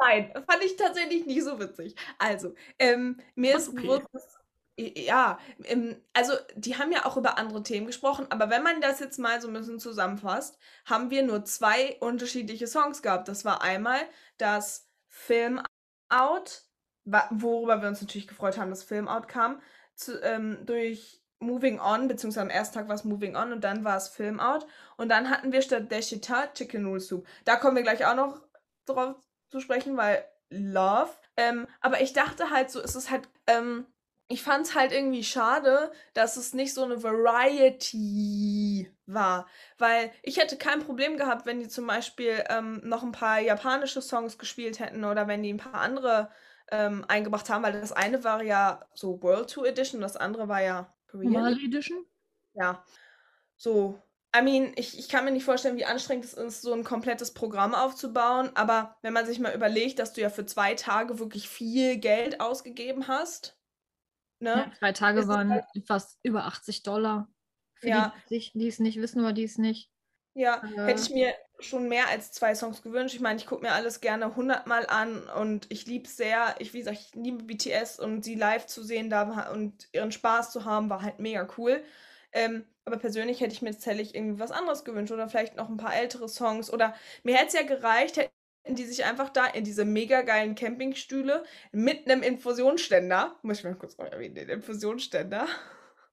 Nein, 0.00 0.32
fand 0.48 0.64
ich 0.64 0.76
tatsächlich 0.76 1.26
nicht 1.26 1.44
so 1.44 1.58
witzig. 1.60 1.94
Also, 2.18 2.54
ähm, 2.78 3.18
mir 3.34 3.56
ist 3.56 3.68
okay. 3.68 3.82
bewusst, 3.82 4.38
ja, 4.78 5.38
ähm, 5.64 5.96
also 6.14 6.32
die 6.56 6.78
haben 6.78 6.90
ja 6.92 7.04
auch 7.04 7.16
über 7.16 7.38
andere 7.38 7.62
Themen 7.62 7.86
gesprochen, 7.86 8.26
aber 8.30 8.48
wenn 8.50 8.62
man 8.62 8.80
das 8.80 9.00
jetzt 9.00 9.18
mal 9.18 9.40
so 9.40 9.48
ein 9.48 9.54
bisschen 9.54 9.78
zusammenfasst, 9.78 10.58
haben 10.86 11.10
wir 11.10 11.22
nur 11.22 11.44
zwei 11.44 11.98
unterschiedliche 12.00 12.66
Songs 12.66 13.02
gehabt. 13.02 13.28
Das 13.28 13.44
war 13.44 13.62
einmal 13.62 14.00
das 14.38 14.88
Film 15.08 15.60
Out, 16.08 16.64
worüber 17.04 17.82
wir 17.82 17.88
uns 17.88 18.00
natürlich 18.00 18.28
gefreut 18.28 18.58
haben, 18.58 18.70
dass 18.70 18.82
Film 18.82 19.06
Out 19.08 19.28
kam, 19.28 19.60
zu, 19.94 20.20
ähm, 20.22 20.64
durch 20.64 21.22
Moving 21.40 21.80
On, 21.80 22.08
beziehungsweise 22.08 22.42
am 22.42 22.50
ersten 22.50 22.74
Tag 22.74 22.88
war 22.88 22.94
es 22.94 23.04
Moving 23.04 23.36
On 23.36 23.52
und 23.52 23.62
dann 23.64 23.84
war 23.84 23.96
es 23.96 24.08
Film 24.08 24.40
Out. 24.40 24.66
Und 24.96 25.08
dann 25.10 25.30
hatten 25.30 25.52
wir 25.52 25.62
statt 25.62 25.90
Deshita 25.90 26.48
Chicken 26.48 26.82
Noodle 26.82 27.00
Soup. 27.00 27.26
Da 27.44 27.56
kommen 27.56 27.76
wir 27.76 27.82
gleich 27.82 28.04
auch 28.06 28.14
noch 28.14 28.40
drauf 28.86 29.16
zu 29.50 29.60
sprechen, 29.60 29.96
weil 29.96 30.24
Love. 30.50 31.10
Ähm, 31.36 31.66
aber 31.80 32.00
ich 32.00 32.12
dachte 32.12 32.50
halt 32.50 32.70
so, 32.70 32.80
es 32.80 32.96
ist 32.96 33.10
halt, 33.10 33.28
ähm, 33.46 33.86
ich 34.28 34.42
fand 34.42 34.66
es 34.66 34.74
halt 34.74 34.92
irgendwie 34.92 35.24
schade, 35.24 35.90
dass 36.14 36.36
es 36.36 36.54
nicht 36.54 36.74
so 36.74 36.84
eine 36.84 37.02
Variety 37.02 38.90
war. 39.06 39.46
Weil 39.78 40.12
ich 40.22 40.36
hätte 40.38 40.56
kein 40.56 40.80
Problem 40.80 41.16
gehabt, 41.16 41.46
wenn 41.46 41.60
die 41.60 41.68
zum 41.68 41.86
Beispiel 41.86 42.44
ähm, 42.48 42.80
noch 42.84 43.02
ein 43.02 43.12
paar 43.12 43.40
japanische 43.40 44.02
Songs 44.02 44.38
gespielt 44.38 44.78
hätten 44.78 45.04
oder 45.04 45.26
wenn 45.26 45.42
die 45.42 45.52
ein 45.52 45.58
paar 45.58 45.80
andere 45.80 46.30
ähm, 46.70 47.04
eingebracht 47.08 47.50
haben, 47.50 47.64
weil 47.64 47.72
das 47.72 47.92
eine 47.92 48.22
war 48.22 48.42
ja 48.42 48.86
so 48.94 49.20
World 49.22 49.50
Tour 49.50 49.66
Edition, 49.66 50.00
das 50.00 50.16
andere 50.16 50.46
war 50.48 50.62
ja 50.62 50.94
Korean. 51.08 51.32
Normale 51.32 51.56
Edition? 51.64 52.06
Ja. 52.54 52.84
So. 53.56 54.00
I 54.36 54.42
mean, 54.42 54.72
ich, 54.76 54.96
ich 54.98 55.08
kann 55.08 55.24
mir 55.24 55.32
nicht 55.32 55.44
vorstellen, 55.44 55.76
wie 55.76 55.84
anstrengend 55.84 56.24
es 56.24 56.34
ist, 56.34 56.62
so 56.62 56.72
ein 56.72 56.84
komplettes 56.84 57.34
Programm 57.34 57.74
aufzubauen. 57.74 58.50
Aber 58.54 58.96
wenn 59.02 59.12
man 59.12 59.26
sich 59.26 59.40
mal 59.40 59.54
überlegt, 59.54 59.98
dass 59.98 60.12
du 60.12 60.20
ja 60.20 60.30
für 60.30 60.46
zwei 60.46 60.74
Tage 60.74 61.18
wirklich 61.18 61.48
viel 61.48 61.96
Geld 61.96 62.40
ausgegeben 62.40 63.08
hast, 63.08 63.58
ne? 64.38 64.50
Ja, 64.50 64.72
zwei 64.78 64.92
Tage 64.92 65.26
waren 65.26 65.50
halt- 65.50 65.64
fast 65.86 66.18
über 66.22 66.44
80 66.44 66.82
Dollar. 66.84 67.28
Für 67.74 67.88
Ja. 67.88 68.14
die, 68.28 68.50
die 68.54 68.68
es 68.68 68.78
nicht 68.78 69.00
wissen 69.00 69.20
oder 69.20 69.32
die 69.32 69.44
es 69.44 69.58
nicht. 69.58 69.90
Ja, 70.34 70.62
Äh. 70.62 70.86
hätte 70.86 71.02
ich 71.02 71.10
mir 71.10 71.34
schon 71.58 71.88
mehr 71.88 72.08
als 72.08 72.30
zwei 72.30 72.54
Songs 72.54 72.82
gewünscht. 72.82 73.14
Ich 73.16 73.20
meine, 73.20 73.38
ich 73.38 73.46
gucke 73.46 73.62
mir 73.62 73.72
alles 73.72 74.00
gerne 74.00 74.36
hundertmal 74.36 74.86
an 74.86 75.28
und 75.28 75.66
ich 75.72 75.86
liebe 75.86 76.04
es 76.06 76.16
sehr. 76.16 76.54
Ich, 76.60 76.72
wie 76.72 76.78
gesagt, 76.78 76.98
ich 77.00 77.14
liebe 77.14 77.42
BTS 77.42 77.98
und 77.98 78.24
sie 78.24 78.36
live 78.36 78.66
zu 78.66 78.84
sehen 78.84 79.10
da 79.10 79.50
und 79.50 79.88
ihren 79.92 80.12
Spaß 80.12 80.52
zu 80.52 80.64
haben, 80.64 80.88
war 80.88 81.02
halt 81.02 81.18
mega 81.18 81.48
cool. 81.58 81.82
Ähm, 82.32 82.64
aber 82.90 83.00
persönlich 83.00 83.40
hätte 83.40 83.52
ich 83.52 83.62
mir 83.62 83.70
tatsächlich 83.70 84.14
irgendwie 84.14 84.40
was 84.40 84.50
anderes 84.50 84.84
gewünscht 84.84 85.12
oder 85.12 85.28
vielleicht 85.28 85.56
noch 85.56 85.68
ein 85.68 85.76
paar 85.76 85.94
ältere 85.94 86.28
Songs 86.28 86.72
oder 86.72 86.94
mir 87.22 87.36
hätte 87.36 87.48
es 87.48 87.52
ja 87.52 87.62
gereicht, 87.62 88.16
hätten 88.16 88.32
die 88.66 88.84
sich 88.84 89.04
einfach 89.04 89.30
da 89.30 89.46
in 89.46 89.64
diese 89.64 89.84
mega 89.84 90.22
geilen 90.22 90.54
Campingstühle 90.56 91.44
mit 91.72 92.10
einem 92.10 92.22
Infusionsständer, 92.22 93.38
muss 93.42 93.58
ich 93.58 93.64
mal 93.64 93.76
kurz 93.76 93.94
erwähnen, 93.94 94.34
den 94.34 94.48
Infusionsständer 94.48 95.46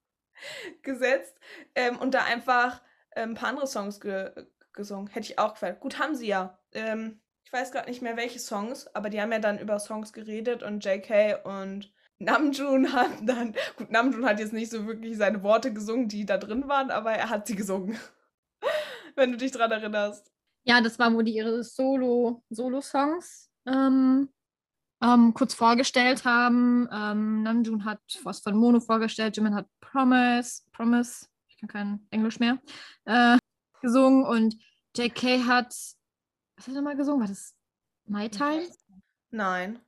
gesetzt 0.82 1.36
ähm, 1.74 1.98
und 1.98 2.14
da 2.14 2.24
einfach 2.24 2.80
ähm, 3.16 3.30
ein 3.30 3.34
paar 3.34 3.48
andere 3.48 3.66
Songs 3.66 4.00
ge 4.00 4.30
gesungen. 4.72 5.08
Hätte 5.08 5.26
ich 5.32 5.40
auch 5.40 5.54
gefällt. 5.54 5.80
Gut, 5.80 5.98
haben 5.98 6.14
sie 6.14 6.28
ja. 6.28 6.56
Ähm, 6.72 7.20
ich 7.42 7.52
weiß 7.52 7.72
gerade 7.72 7.88
nicht 7.88 8.00
mehr, 8.00 8.16
welche 8.16 8.38
Songs, 8.38 8.86
aber 8.94 9.10
die 9.10 9.20
haben 9.20 9.32
ja 9.32 9.40
dann 9.40 9.58
über 9.58 9.80
Songs 9.80 10.12
geredet 10.12 10.62
und 10.62 10.84
JK 10.84 11.44
und 11.44 11.92
Namjoon 12.20 12.92
hat 12.92 13.10
dann. 13.22 13.54
Gut, 13.76 13.90
Namjoon 13.90 14.24
hat 14.26 14.40
jetzt 14.40 14.52
nicht 14.52 14.70
so 14.70 14.86
wirklich 14.86 15.16
seine 15.16 15.42
Worte 15.42 15.72
gesungen, 15.72 16.08
die 16.08 16.26
da 16.26 16.36
drin 16.36 16.68
waren, 16.68 16.90
aber 16.90 17.12
er 17.12 17.30
hat 17.30 17.46
sie 17.46 17.54
gesungen. 17.54 17.98
Wenn 19.14 19.32
du 19.32 19.38
dich 19.38 19.52
dran 19.52 19.70
erinnerst. 19.70 20.32
Ja, 20.64 20.80
das 20.80 20.98
war, 20.98 21.12
wo 21.14 21.22
die 21.22 21.34
ihre 21.34 21.62
Solo, 21.62 22.42
Solo-Songs 22.50 23.50
ähm, 23.66 24.28
ähm, 25.02 25.34
kurz 25.34 25.54
vorgestellt 25.54 26.24
haben. 26.24 26.88
Ähm, 26.92 27.42
Namjoon 27.42 27.84
hat 27.84 28.00
was 28.24 28.40
von 28.40 28.56
Mono 28.56 28.80
vorgestellt, 28.80 29.36
Jimin 29.36 29.54
hat 29.54 29.66
Promise, 29.80 30.62
Promise, 30.72 31.26
ich 31.48 31.58
kann 31.58 31.68
kein 31.68 32.06
Englisch 32.10 32.38
mehr, 32.40 32.58
äh, 33.04 33.38
gesungen 33.80 34.24
und 34.24 34.56
JK 34.96 35.46
hat, 35.46 35.68
was 36.56 36.66
hat 36.66 36.74
er 36.74 36.82
mal 36.82 36.96
gesungen? 36.96 37.20
War 37.20 37.28
das 37.28 37.54
My 38.06 38.28
Time? 38.28 38.68
Nein, 39.30 39.78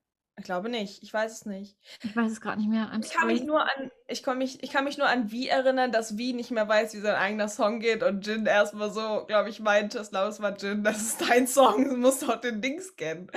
ich 0.40 0.44
glaube 0.44 0.70
nicht. 0.70 1.02
Ich 1.02 1.12
weiß 1.12 1.32
es 1.32 1.46
nicht. 1.46 1.76
Ich 2.02 2.16
weiß 2.16 2.32
es 2.32 2.40
gerade 2.40 2.58
nicht 2.58 2.70
mehr. 2.70 2.90
I'm 2.90 3.04
Ich 3.04 3.12
kann 3.12 3.26
mich 3.26 3.44
nur 3.44 3.62
an, 3.62 3.90
ich 4.08 4.22
kann 4.22 4.38
mich, 4.38 4.62
ich 4.62 4.70
kann 4.70 4.84
mich 4.84 4.96
nur 4.96 5.06
an 5.06 5.30
Wie 5.30 5.48
erinnern, 5.48 5.92
dass 5.92 6.16
Wie 6.16 6.32
nicht 6.32 6.50
mehr 6.50 6.66
weiß, 6.66 6.94
wie 6.94 7.00
sein 7.00 7.14
eigener 7.14 7.48
Song 7.48 7.80
geht 7.80 8.02
und 8.02 8.26
Jin 8.26 8.46
erstmal 8.46 8.90
so, 8.90 9.24
glaube 9.26 9.50
ich, 9.50 9.60
meinte, 9.60 10.00
ich 10.00 10.08
glaube, 10.08 10.30
es 10.30 10.40
war 10.40 10.56
Jin, 10.56 10.82
das 10.84 11.02
ist 11.02 11.28
dein 11.28 11.46
Song, 11.46 11.84
du 11.84 11.96
musst 11.96 12.22
doch 12.22 12.40
den 12.40 12.62
Dings 12.62 12.96
kennen. 12.96 13.30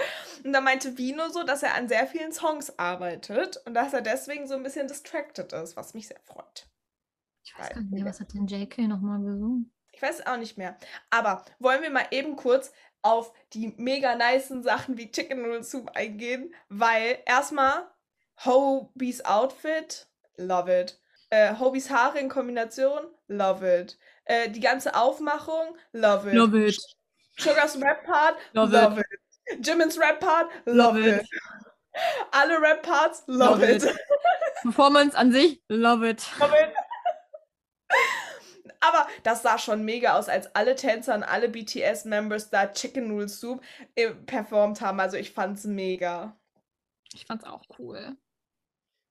Und 0.45 0.53
da 0.53 0.61
meinte 0.61 0.97
Wie 0.97 1.13
nur 1.13 1.29
so, 1.29 1.43
dass 1.43 1.61
er 1.61 1.75
an 1.75 1.89
sehr 1.89 2.07
vielen 2.07 2.31
Songs 2.31 2.79
arbeitet 2.79 3.61
und 3.65 3.73
dass 3.73 3.93
er 3.93 4.01
deswegen 4.01 4.47
so 4.47 4.55
ein 4.55 4.63
bisschen 4.63 4.87
distracted 4.87 5.51
ist, 5.51 5.75
was 5.75 5.93
mich 5.93 6.07
sehr 6.07 6.21
freut. 6.23 6.67
Ich 7.43 7.53
weiß 7.59 7.69
gar 7.69 7.81
nicht 7.81 7.91
mehr, 7.91 8.05
was 8.05 8.21
hat 8.21 8.33
denn 8.33 8.47
JK 8.47 8.87
nochmal 8.87 9.19
gesungen? 9.19 9.73
Ich 9.91 10.01
weiß 10.01 10.19
es 10.19 10.25
auch 10.25 10.37
nicht 10.37 10.57
mehr. 10.57 10.77
Aber 11.09 11.43
wollen 11.59 11.81
wir 11.81 11.91
mal 11.91 12.07
eben 12.11 12.35
kurz 12.35 12.71
auf 13.03 13.33
die 13.53 13.73
mega 13.77 14.15
nicen 14.15 14.63
Sachen 14.63 14.97
wie 14.97 15.11
Chicken 15.11 15.41
Noodle 15.41 15.63
Soup 15.63 15.91
eingehen, 15.95 16.53
weil 16.69 17.19
erstmal 17.25 17.87
Hobies 18.43 19.23
Outfit, 19.25 20.07
love 20.37 20.71
it. 20.71 20.99
Äh, 21.29 21.55
Hobies 21.59 21.89
Haare 21.89 22.19
in 22.19 22.29
Kombination, 22.29 23.01
love 23.27 23.65
it. 23.67 23.97
Äh, 24.25 24.49
die 24.49 24.59
ganze 24.59 24.95
Aufmachung, 24.95 25.77
love 25.91 26.27
it. 26.29 26.35
Love 26.35 26.67
it. 26.67 26.79
Sugars 27.37 27.79
Rap 27.81 28.03
Part, 28.05 28.35
Love 28.53 28.71
love, 28.71 28.99
it. 28.99 29.65
Jimin's 29.65 29.97
Rap 29.99 30.19
Part, 30.19 30.49
love, 30.65 30.97
Love 30.97 31.07
it. 31.07 31.21
it. 31.23 31.29
Alle 32.31 32.59
Rap 32.61 32.83
Parts, 32.83 33.23
love, 33.27 33.59
Love 33.59 33.63
it. 33.69 33.83
it. 33.83 33.97
Performance 34.63 35.15
an 35.15 35.31
sich, 35.31 35.59
love 35.69 36.03
it. 36.03 36.25
Love 36.39 36.53
it. 36.53 36.73
Aber 38.85 39.07
das 39.23 39.43
sah 39.43 39.57
schon 39.57 39.85
mega 39.85 40.17
aus, 40.17 40.27
als 40.27 40.53
alle 40.55 40.75
Tänzer 40.75 41.15
und 41.15 41.23
alle 41.23 41.47
BTS-Members 41.47 42.49
da 42.49 42.67
Chicken 42.67 43.07
Noodle 43.07 43.29
Soup 43.29 43.61
äh, 43.95 44.11
performt 44.11 44.81
haben. 44.81 44.99
Also 44.99 45.15
ich 45.15 45.31
fand's 45.31 45.63
mega. 45.63 46.37
Ich 47.13 47.25
fand's 47.25 47.45
auch 47.45 47.63
cool. 47.79 48.17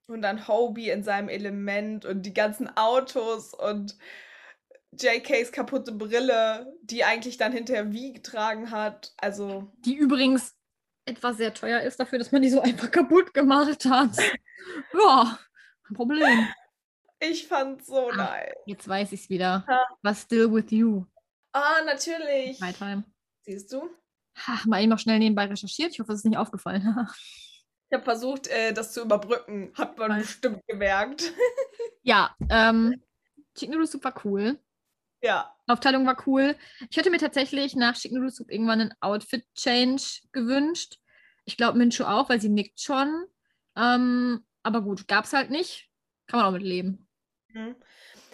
Und 0.09 0.21
dann 0.21 0.47
Hobie 0.47 0.91
in 0.91 1.03
seinem 1.03 1.31
Element 1.31 2.05
und 2.05 2.23
die 2.23 2.35
ganzen 2.35 2.77
Autos 2.77 3.55
und 3.55 3.97
JKs 4.93 5.53
kaputte 5.53 5.93
Brille, 5.93 6.71
die 6.83 7.05
eigentlich 7.05 7.39
dann 7.39 7.53
hinterher 7.53 7.93
wie 7.93 8.13
getragen 8.13 8.71
hat. 8.71 9.15
Also, 9.17 9.73
Die 9.87 9.95
übrigens 9.95 10.55
etwas 11.07 11.39
sehr 11.39 11.55
teuer 11.55 11.81
ist 11.81 11.99
dafür, 11.99 12.19
dass 12.19 12.31
man 12.31 12.43
die 12.43 12.51
so 12.51 12.61
einfach 12.61 12.91
kaputt 12.91 13.33
gemacht 13.33 13.87
hat. 13.87 14.17
ja, 14.93 15.39
kein 15.87 15.97
Problem. 15.97 16.47
Ich 17.25 17.47
fand's 17.47 17.87
so 17.87 18.11
Ah. 18.11 18.17
nice. 18.17 18.55
Jetzt 18.67 18.89
weiß 18.89 19.13
ich's 19.13 19.31
wieder. 19.31 19.65
Ja. 19.69 19.87
Was 20.03 20.23
Still 20.23 20.53
With 20.53 20.71
You. 20.73 21.05
Ah, 21.53 21.83
natürlich. 21.85 22.59
My 22.61 22.73
Time. 22.73 23.05
Siehst 23.43 23.73
du? 23.73 23.89
Ha, 24.47 24.61
mal 24.67 24.81
eben 24.81 24.91
noch 24.91 24.99
schnell 24.99 25.19
nebenbei 25.19 25.45
recherchiert. 25.45 25.93
Ich 25.93 26.01
hoffe, 26.01 26.13
es 26.13 26.21
ist 26.21 26.25
nicht 26.25 26.39
aufgefallen. 26.39 26.83
Ich 27.91 27.95
habe 27.97 28.05
versucht, 28.05 28.47
äh, 28.47 28.73
das 28.73 28.95
zu 28.95 29.03
überbrücken. 29.03 29.71
Hat 29.77 29.99
man 29.99 30.13
Weiß. 30.13 30.23
bestimmt 30.23 30.67
gemerkt. 30.67 31.31
ja, 32.03 32.35
ähm, 32.49 33.03
Chicken 33.55 33.73
Noodle 33.75 33.87
Soup 33.87 34.03
war 34.03 34.15
cool. 34.25 34.59
ja. 35.21 35.55
Aufteilung 35.67 36.07
war 36.07 36.17
cool. 36.27 36.57
Ich 36.89 36.97
hätte 36.97 37.11
mir 37.11 37.19
tatsächlich 37.19 37.77
nach 37.77 37.95
Chicken 37.95 38.17
Noodle 38.17 38.31
Soup 38.31 38.51
irgendwann 38.51 38.81
einen 38.81 38.95
Outfit-Change 39.03 40.03
gewünscht. 40.33 41.01
Ich 41.45 41.59
glaube, 41.59 41.77
Minchu 41.77 42.05
auch, 42.05 42.31
weil 42.31 42.41
sie 42.41 42.49
nickt 42.49 42.81
schon. 42.81 43.27
Ähm, 43.77 44.43
aber 44.63 44.81
gut, 44.81 45.07
gab's 45.07 45.35
halt 45.35 45.51
nicht. 45.51 45.91
Kann 46.29 46.41
man 46.41 46.49
auch 46.49 46.53
mit 46.53 46.63
leben. 46.63 47.07
Mhm. 47.53 47.77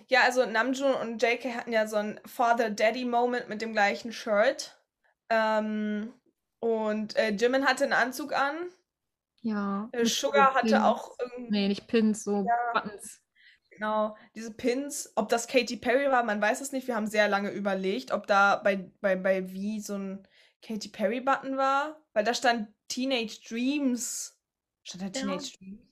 Ja, 0.09 0.23
also 0.23 0.47
Namjoon 0.47 0.95
und 0.95 1.23
JK 1.23 1.55
hatten 1.55 1.73
ja 1.73 1.87
so 1.87 1.97
ein 1.97 2.21
Father-Daddy-Moment 2.25 3.49
mit 3.49 3.61
dem 3.61 3.73
gleichen 3.73 4.13
Shirt. 4.13 4.81
Ähm, 5.29 6.15
und 6.61 7.15
äh, 7.17 7.31
Jimin 7.31 7.67
hatte 7.67 7.85
einen 7.85 7.93
Anzug 7.93 8.33
an. 8.33 8.69
Ja. 9.43 9.89
Äh, 9.93 10.07
Sugar 10.07 10.55
hatte 10.55 10.69
Pins. 10.71 10.83
auch 10.83 11.15
irgendwie, 11.19 11.51
Nee, 11.51 11.69
nicht 11.69 11.87
Pins, 11.87 12.25
so 12.25 12.45
Ja. 12.47 12.73
Buttons. 12.81 13.21
genau, 13.71 14.17
diese 14.35 14.53
Pins. 14.55 15.13
Ob 15.15 15.29
das 15.29 15.47
Katy 15.47 15.77
Perry 15.77 16.11
war, 16.11 16.25
man 16.25 16.41
weiß 16.41 16.61
es 16.63 16.73
nicht. 16.73 16.89
Wir 16.89 16.97
haben 16.97 17.07
sehr 17.07 17.29
lange 17.29 17.51
überlegt, 17.51 18.11
ob 18.11 18.27
da 18.27 18.57
bei, 18.57 18.91
bei, 19.01 19.15
bei 19.15 19.51
wie 19.53 19.81
so 19.81 19.95
ein 19.97 20.27
Katy 20.63 20.89
Perry-Button 20.89 21.57
war. 21.59 22.01
Weil 22.15 22.25
da 22.25 22.33
stand 22.35 22.69
Teenage 22.89 23.41
Dreams. 23.47 24.41
Stand 24.85 25.03
da 25.03 25.07
Ja. 25.07 25.13
Teenage 25.13 25.53
Dreams? 25.59 25.83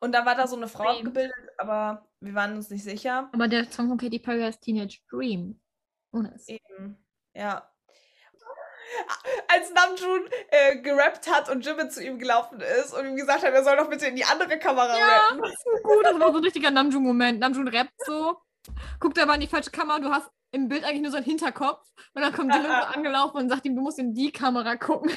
Und 0.00 0.12
da 0.12 0.24
war 0.26 0.34
da 0.34 0.46
so 0.48 0.56
eine 0.56 0.66
Frau 0.68 0.88
abgebildet, 0.88 1.34
aber 1.58 2.08
wir 2.24 2.34
waren 2.34 2.54
uns 2.56 2.70
nicht 2.70 2.84
sicher. 2.84 3.28
Aber 3.32 3.48
der 3.48 3.70
Song 3.70 3.88
von 3.88 3.98
Katy 3.98 4.18
Perry 4.18 4.40
heißt 4.42 4.62
Teenage 4.62 5.00
Dream. 5.10 5.60
Ohne 6.12 6.32
es. 6.34 6.48
Eben, 6.48 6.96
ja. 7.34 7.68
Als 9.48 9.72
Namjoon 9.72 10.28
äh, 10.50 10.76
gerappt 10.80 11.30
hat 11.30 11.48
und 11.48 11.64
Jimin 11.64 11.90
zu 11.90 12.04
ihm 12.04 12.18
gelaufen 12.18 12.60
ist 12.60 12.92
und 12.92 13.06
ihm 13.06 13.16
gesagt 13.16 13.42
hat, 13.42 13.52
er 13.54 13.64
soll 13.64 13.76
doch 13.76 13.88
bitte 13.88 14.06
in 14.06 14.16
die 14.16 14.24
andere 14.24 14.58
Kamera 14.58 14.98
Ja, 14.98 15.06
rappen. 15.28 15.42
so 15.64 15.82
gut. 15.82 16.04
Das 16.04 16.18
war 16.20 16.30
so 16.32 16.38
ein 16.38 16.44
richtiger 16.44 16.70
Namjoon-Moment. 16.70 17.38
Namjoon 17.40 17.68
rappt 17.68 17.94
so, 18.04 18.36
guckt 19.00 19.18
aber 19.18 19.34
in 19.34 19.40
die 19.40 19.46
falsche 19.46 19.70
Kamera. 19.70 19.98
Du 19.98 20.10
hast 20.10 20.30
im 20.50 20.68
Bild 20.68 20.84
eigentlich 20.84 21.00
nur 21.02 21.10
so 21.10 21.16
einen 21.16 21.24
Hinterkopf. 21.24 21.88
Und 22.14 22.20
dann 22.22 22.32
kommt 22.34 22.52
Jimin 22.54 22.68
so 22.68 22.72
angelaufen 22.98 23.36
und 23.38 23.48
sagt 23.48 23.64
ihm, 23.64 23.74
du 23.76 23.80
musst 23.82 23.98
in 23.98 24.12
die 24.14 24.30
Kamera 24.30 24.76
gucken. 24.76 25.10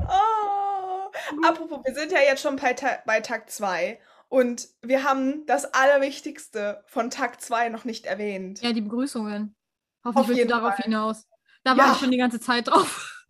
Oh. 0.00 1.10
Apropos, 1.46 1.80
wir 1.84 1.94
sind 1.94 2.10
ja 2.10 2.18
jetzt 2.20 2.42
schon 2.42 2.56
bei, 2.56 2.72
Ta 2.72 2.98
bei 3.06 3.20
Tag 3.20 3.50
2 3.50 4.00
und 4.30 4.68
wir 4.80 5.04
haben 5.04 5.44
das 5.44 5.66
Allerwichtigste 5.74 6.82
von 6.86 7.10
Tag 7.10 7.40
2 7.42 7.68
noch 7.68 7.84
nicht 7.84 8.06
erwähnt. 8.06 8.62
Ja, 8.62 8.72
die 8.72 8.80
Begrüßungen. 8.80 9.54
Auf 10.02 10.14
Hoffentlich 10.14 10.38
willst 10.38 10.50
du 10.50 10.54
darauf 10.54 10.76
Fall. 10.76 10.84
hinaus. 10.84 11.28
Da 11.64 11.72
Ja. 11.72 11.78
war 11.78 11.92
ich 11.92 11.98
schon 11.98 12.10
die 12.10 12.16
ganze 12.16 12.40
Zeit 12.40 12.68
drauf. 12.68 13.16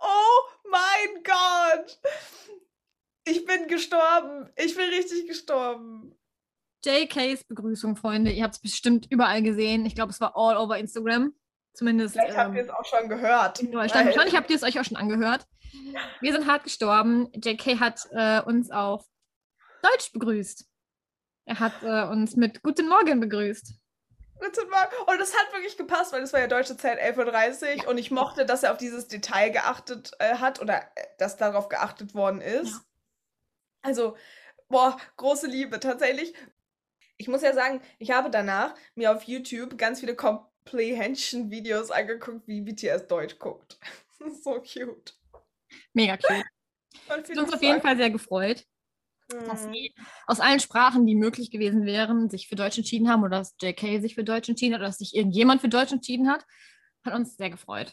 Oh 0.00 0.68
mein 0.70 1.22
Gott! 1.24 1.98
Ich 3.26 3.44
bin 3.44 3.66
gestorben. 3.68 4.50
Ich 4.56 4.74
bin 4.74 4.88
richtig 4.90 5.26
gestorben. 5.26 6.14
JKs 6.84 7.44
Begrüßung, 7.44 7.96
Freunde. 7.96 8.30
Ihr 8.32 8.44
habt 8.44 8.54
es 8.54 8.60
bestimmt 8.60 9.06
überall 9.10 9.42
gesehen. 9.42 9.84
Ich 9.84 9.94
glaube, 9.94 10.10
es 10.10 10.20
war 10.20 10.36
all 10.36 10.56
over 10.56 10.78
Instagram. 10.78 11.34
Zumindest 11.78 12.14
Vielleicht 12.14 12.36
habt 12.36 12.56
ihr 12.56 12.62
ähm, 12.62 12.66
es 12.66 12.74
auch 12.74 12.84
schon 12.84 13.08
gehört. 13.08 13.60
in 13.60 13.70
Deutschland. 13.70 14.06
Wahrscheinlich 14.06 14.34
habt 14.34 14.50
ihr 14.50 14.56
es 14.56 14.64
euch 14.64 14.80
auch 14.80 14.84
schon 14.84 14.96
angehört. 14.96 15.46
Wir 16.20 16.32
sind 16.32 16.48
hart 16.48 16.64
gestorben. 16.64 17.30
JK 17.32 17.78
hat 17.78 18.00
äh, 18.10 18.40
uns 18.40 18.72
auf 18.72 19.06
Deutsch 19.80 20.12
begrüßt. 20.12 20.66
Er 21.44 21.60
hat 21.60 21.74
äh, 21.84 22.10
uns 22.10 22.34
mit 22.34 22.64
Guten 22.64 22.88
Morgen 22.88 23.20
begrüßt. 23.20 23.74
Guten 24.40 24.70
Morgen. 24.70 24.92
Und 25.06 25.20
es 25.20 25.32
hat 25.36 25.52
wirklich 25.52 25.76
gepasst, 25.76 26.12
weil 26.12 26.20
es 26.24 26.32
war 26.32 26.40
ja 26.40 26.48
deutsche 26.48 26.76
Zeit 26.76 26.98
11.30 26.98 27.84
Uhr 27.84 27.90
und 27.90 27.98
ich 27.98 28.10
mochte, 28.10 28.44
dass 28.44 28.64
er 28.64 28.72
auf 28.72 28.78
dieses 28.78 29.06
Detail 29.06 29.50
geachtet 29.50 30.10
äh, 30.18 30.34
hat 30.34 30.60
oder 30.60 30.82
äh, 30.96 31.04
dass 31.18 31.36
darauf 31.36 31.68
geachtet 31.68 32.12
worden 32.12 32.40
ist. 32.40 32.72
Ja. 32.72 32.80
Also, 33.82 34.16
boah, 34.66 34.96
große 35.16 35.46
Liebe, 35.46 35.78
tatsächlich. 35.78 36.34
Ich 37.18 37.28
muss 37.28 37.42
ja 37.42 37.52
sagen, 37.52 37.80
ich 38.00 38.10
habe 38.10 38.30
danach 38.30 38.74
mir 38.96 39.12
auf 39.12 39.22
YouTube 39.22 39.78
ganz 39.78 40.00
viele 40.00 40.16
Comprehension-Videos 40.64 41.90
angeguckt, 41.90 42.46
wie 42.46 42.60
BTS 42.60 43.06
Deutsch 43.08 43.38
guckt. 43.38 43.78
So 44.42 44.54
cute. 44.60 45.14
Mega 45.92 46.16
cute. 46.16 46.44
Hat 47.08 47.28
uns 47.30 47.52
auf 47.52 47.62
jeden 47.62 47.80
Fall 47.80 47.96
sehr 47.96 48.10
gefreut, 48.10 48.64
dass 49.28 49.64
Mhm. 49.66 49.72
sie 49.72 49.94
aus 50.26 50.40
allen 50.40 50.58
Sprachen, 50.58 51.06
die 51.06 51.14
möglich 51.14 51.52
gewesen 51.52 51.86
wären, 51.86 52.28
sich 52.28 52.48
für 52.48 52.56
Deutsch 52.56 52.78
entschieden 52.78 53.08
haben 53.08 53.22
oder 53.22 53.38
dass 53.38 53.54
JK 53.62 54.00
sich 54.00 54.16
für 54.16 54.24
Deutsch 54.24 54.48
entschieden 54.48 54.74
hat 54.74 54.80
oder 54.80 54.88
dass 54.88 54.98
sich 54.98 55.14
irgendjemand 55.14 55.60
für 55.60 55.68
Deutsch 55.68 55.92
entschieden 55.92 56.28
hat. 56.28 56.44
Hat 57.04 57.14
uns 57.14 57.36
sehr 57.36 57.50
gefreut. 57.50 57.92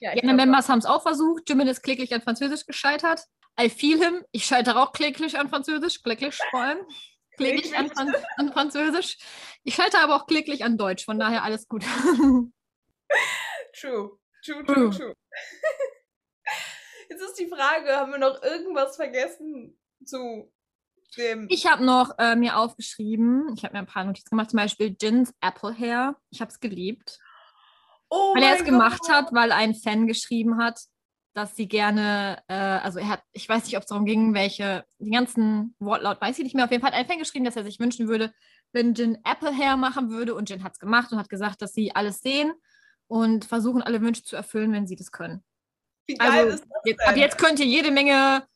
Ja, 0.00 0.14
Die 0.14 0.20
anderen 0.22 0.36
Members 0.36 0.68
haben 0.68 0.80
es 0.80 0.86
auch 0.86 1.02
versucht. 1.02 1.48
Jimin 1.48 1.68
ist 1.68 1.82
kläglich 1.82 2.12
an 2.12 2.22
Französisch 2.22 2.66
gescheitert. 2.66 3.20
I 3.60 3.70
feel 3.70 3.98
him. 4.02 4.24
Ich 4.32 4.46
scheitere 4.46 4.82
auch 4.82 4.92
kläglich 4.92 5.38
an 5.38 5.48
Französisch. 5.48 6.02
Kläglich 6.02 6.34
vor 6.50 6.60
allem. 6.60 6.78
Kläglich 7.36 7.76
an, 7.76 7.90
Fran 7.90 8.14
an 8.36 8.52
Französisch. 8.52 9.18
Ich 9.62 9.74
scheitere 9.74 10.02
aber 10.02 10.16
auch 10.16 10.26
kläglich 10.26 10.64
an 10.64 10.78
Deutsch. 10.78 11.04
Von 11.04 11.18
daher 11.18 11.42
alles 11.42 11.68
gut. 11.68 11.84
True. 13.78 14.18
True, 14.44 14.64
True. 14.64 14.90
true. 14.90 15.14
Jetzt 17.08 17.20
ist 17.22 17.38
die 17.38 17.48
Frage, 17.48 17.96
haben 17.96 18.12
wir 18.12 18.18
noch 18.18 18.42
irgendwas 18.42 18.96
vergessen 18.96 19.78
zu 20.04 20.52
dem... 21.16 21.46
ich 21.50 21.66
habe 21.66 21.84
noch 21.84 22.18
äh, 22.18 22.36
mir 22.36 22.56
aufgeschrieben, 22.56 23.54
ich 23.56 23.64
habe 23.64 23.74
mir 23.74 23.80
ein 23.80 23.86
paar 23.86 24.04
Notizen 24.04 24.30
gemacht, 24.30 24.50
zum 24.50 24.58
Beispiel 24.58 24.96
Jins 25.00 25.32
Apple 25.40 25.76
Hair. 25.76 26.16
Ich 26.30 26.40
habe 26.40 26.50
es 26.50 26.60
geliebt. 26.60 27.18
oh 28.08 28.34
weil 28.34 28.42
er 28.42 28.56
es 28.56 28.64
gemacht 28.64 29.08
hat, 29.08 29.32
weil 29.32 29.52
ein 29.52 29.74
Fan 29.74 30.06
geschrieben 30.06 30.58
hat, 30.58 30.80
dass 31.36 31.54
sie 31.54 31.68
gerne, 31.68 32.42
äh, 32.48 32.54
also 32.54 32.98
er 32.98 33.08
hat, 33.08 33.22
ich 33.32 33.46
weiß 33.46 33.66
nicht, 33.66 33.76
ob 33.76 33.82
es 33.82 33.88
darum 33.88 34.06
ging, 34.06 34.32
welche, 34.32 34.86
die 34.98 35.10
ganzen 35.10 35.74
Wortlaut 35.78 36.18
weiß 36.18 36.38
ich 36.38 36.44
nicht 36.44 36.54
mehr. 36.54 36.64
Auf 36.64 36.70
jeden 36.70 36.80
Fall 36.80 36.92
hat 36.92 36.98
ein 36.98 37.06
Fan 37.06 37.18
geschrieben, 37.18 37.44
dass 37.44 37.56
er 37.56 37.64
sich 37.64 37.78
wünschen 37.78 38.08
würde, 38.08 38.32
wenn 38.72 38.94
Jin 38.94 39.18
Apple 39.22 39.54
Hair 39.54 39.76
machen 39.76 40.08
würde 40.08 40.34
und 40.34 40.48
Jin 40.48 40.64
hat 40.64 40.72
es 40.72 40.78
gemacht 40.78 41.12
und 41.12 41.18
hat 41.18 41.28
gesagt, 41.28 41.60
dass 41.60 41.74
sie 41.74 41.94
alles 41.94 42.20
sehen 42.20 42.54
und 43.06 43.44
versuchen, 43.44 43.82
alle 43.82 44.00
Wünsche 44.00 44.22
zu 44.22 44.34
erfüllen, 44.34 44.72
wenn 44.72 44.86
sie 44.86 44.96
das 44.96 45.12
können. 45.12 45.44
Wie 46.06 46.14
geil 46.14 46.30
Also 46.30 46.54
ist 46.54 46.64
das 46.64 46.80
jetzt, 46.86 47.00
denn? 47.02 47.08
ab 47.10 47.16
jetzt 47.18 47.36
könnt 47.36 47.60
ihr 47.60 47.66
jede 47.66 47.90
Menge 47.90 48.46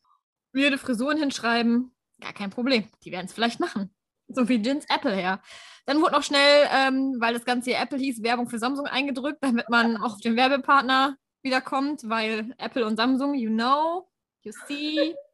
weirde 0.51 0.79
Frisuren 0.79 1.19
hinschreiben. 1.19 1.93
Gar 2.19 2.33
kein 2.33 2.49
Problem. 2.49 2.87
Die 3.03 3.11
werden 3.11 3.27
es 3.27 3.33
vielleicht 3.33 3.59
machen. 3.59 3.93
So 4.27 4.49
wie 4.49 4.55
Jins 4.55 4.85
Apple 4.89 5.15
Hair. 5.15 5.39
Dann 5.85 6.01
wurde 6.01 6.13
noch 6.13 6.23
schnell, 6.23 6.67
ähm, 6.73 7.17
weil 7.19 7.35
das 7.35 7.45
Ganze 7.45 7.69
hier 7.69 7.79
Apple 7.79 7.99
hieß, 7.99 8.23
Werbung 8.23 8.49
für 8.49 8.57
Samsung 8.57 8.87
eingedrückt, 8.87 9.37
damit 9.41 9.69
man 9.69 9.97
auch 9.97 10.15
auf 10.15 10.21
den 10.21 10.35
Werbepartner 10.35 11.15
wiederkommt, 11.43 12.07
weil 12.09 12.53
Apple 12.57 12.85
und 12.85 12.97
Samsung, 12.97 13.33
you 13.35 13.49
know, 13.49 14.09
you 14.43 14.51
see. 14.67 15.15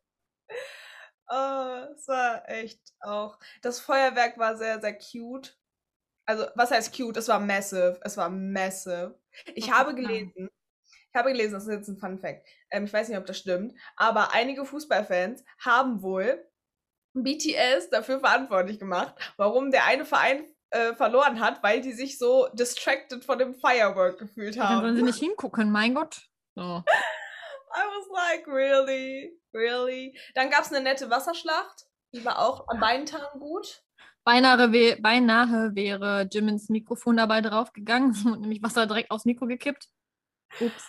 Oh, 1.30 1.86
es 1.94 2.08
war 2.08 2.48
echt 2.50 2.80
auch. 3.02 3.38
Das 3.62 3.80
Feuerwerk 3.80 4.38
war 4.38 4.56
sehr, 4.58 4.80
sehr 4.80 4.98
cute. 4.98 5.58
Also, 6.26 6.48
was 6.56 6.72
heißt 6.72 6.96
cute? 6.96 7.18
Es 7.18 7.28
war 7.30 7.40
massive. 7.40 8.00
Es 8.04 8.18
war 8.18 8.30
massive. 8.30 9.20
Ich 9.56 9.66
Okay, 9.66 9.72
habe 9.72 9.96
gelesen, 9.96 10.50
ich 10.92 11.16
habe 11.16 11.32
gelesen, 11.32 11.54
das 11.56 11.66
ist 11.68 11.74
jetzt 11.74 11.90
ein 11.90 11.98
Fun 11.98 12.20
Fact. 12.20 12.48
Ähm, 12.72 12.86
ich 12.86 12.94
weiß 12.94 13.10
nicht, 13.10 13.18
ob 13.18 13.26
das 13.28 13.40
stimmt, 13.40 13.76
aber 13.98 14.34
einige 14.34 14.66
Fußballfans 14.66 15.44
haben 15.60 16.02
wohl 16.04 16.46
BTS 17.14 17.90
dafür 17.92 18.20
verantwortlich 18.22 18.80
gemacht, 18.80 19.16
warum 19.38 19.72
der 19.72 19.86
eine 19.86 20.06
Verein 20.06 20.46
äh, 20.72 20.94
verloren 20.96 21.40
hat, 21.40 21.64
weil 21.64 21.82
die 21.82 21.94
sich 21.94 22.18
so 22.18 22.48
distracted 22.54 23.24
von 23.24 23.40
dem 23.40 23.56
Firework 23.56 24.20
gefühlt 24.20 24.58
Dann 24.58 24.70
haben. 24.70 24.82
sollen 24.82 24.96
sie 24.96 25.04
nicht 25.04 25.20
hingucken, 25.20 25.72
mein 25.72 25.96
Gott. 25.96 26.22
So. 26.56 26.84
I 27.74 27.80
was 27.80 28.08
like, 28.12 28.48
really? 28.48 29.38
Really? 29.54 30.18
Dann 30.36 30.50
gab 30.50 30.62
es 30.62 30.72
eine 30.72 30.82
nette 30.82 31.10
Wasserschlacht. 31.10 31.86
Die 32.14 32.24
war 32.24 32.40
auch 32.40 32.68
an 32.68 32.80
beiden 32.80 33.06
Tagen 33.06 33.40
gut. 33.40 33.84
Beinahe, 34.24 34.98
beinahe 35.00 35.74
wäre 35.74 36.28
Jimmins 36.32 36.70
Mikrofon 36.70 37.18
dabei 37.18 37.42
draufgegangen 37.42 38.12
und 38.26 38.42
nämlich 38.42 38.62
Wasser 38.62 38.88
direkt 38.88 39.12
aufs 39.12 39.26
Mikro 39.26 39.46
gekippt. 39.46 39.88
Ups. 40.60 40.86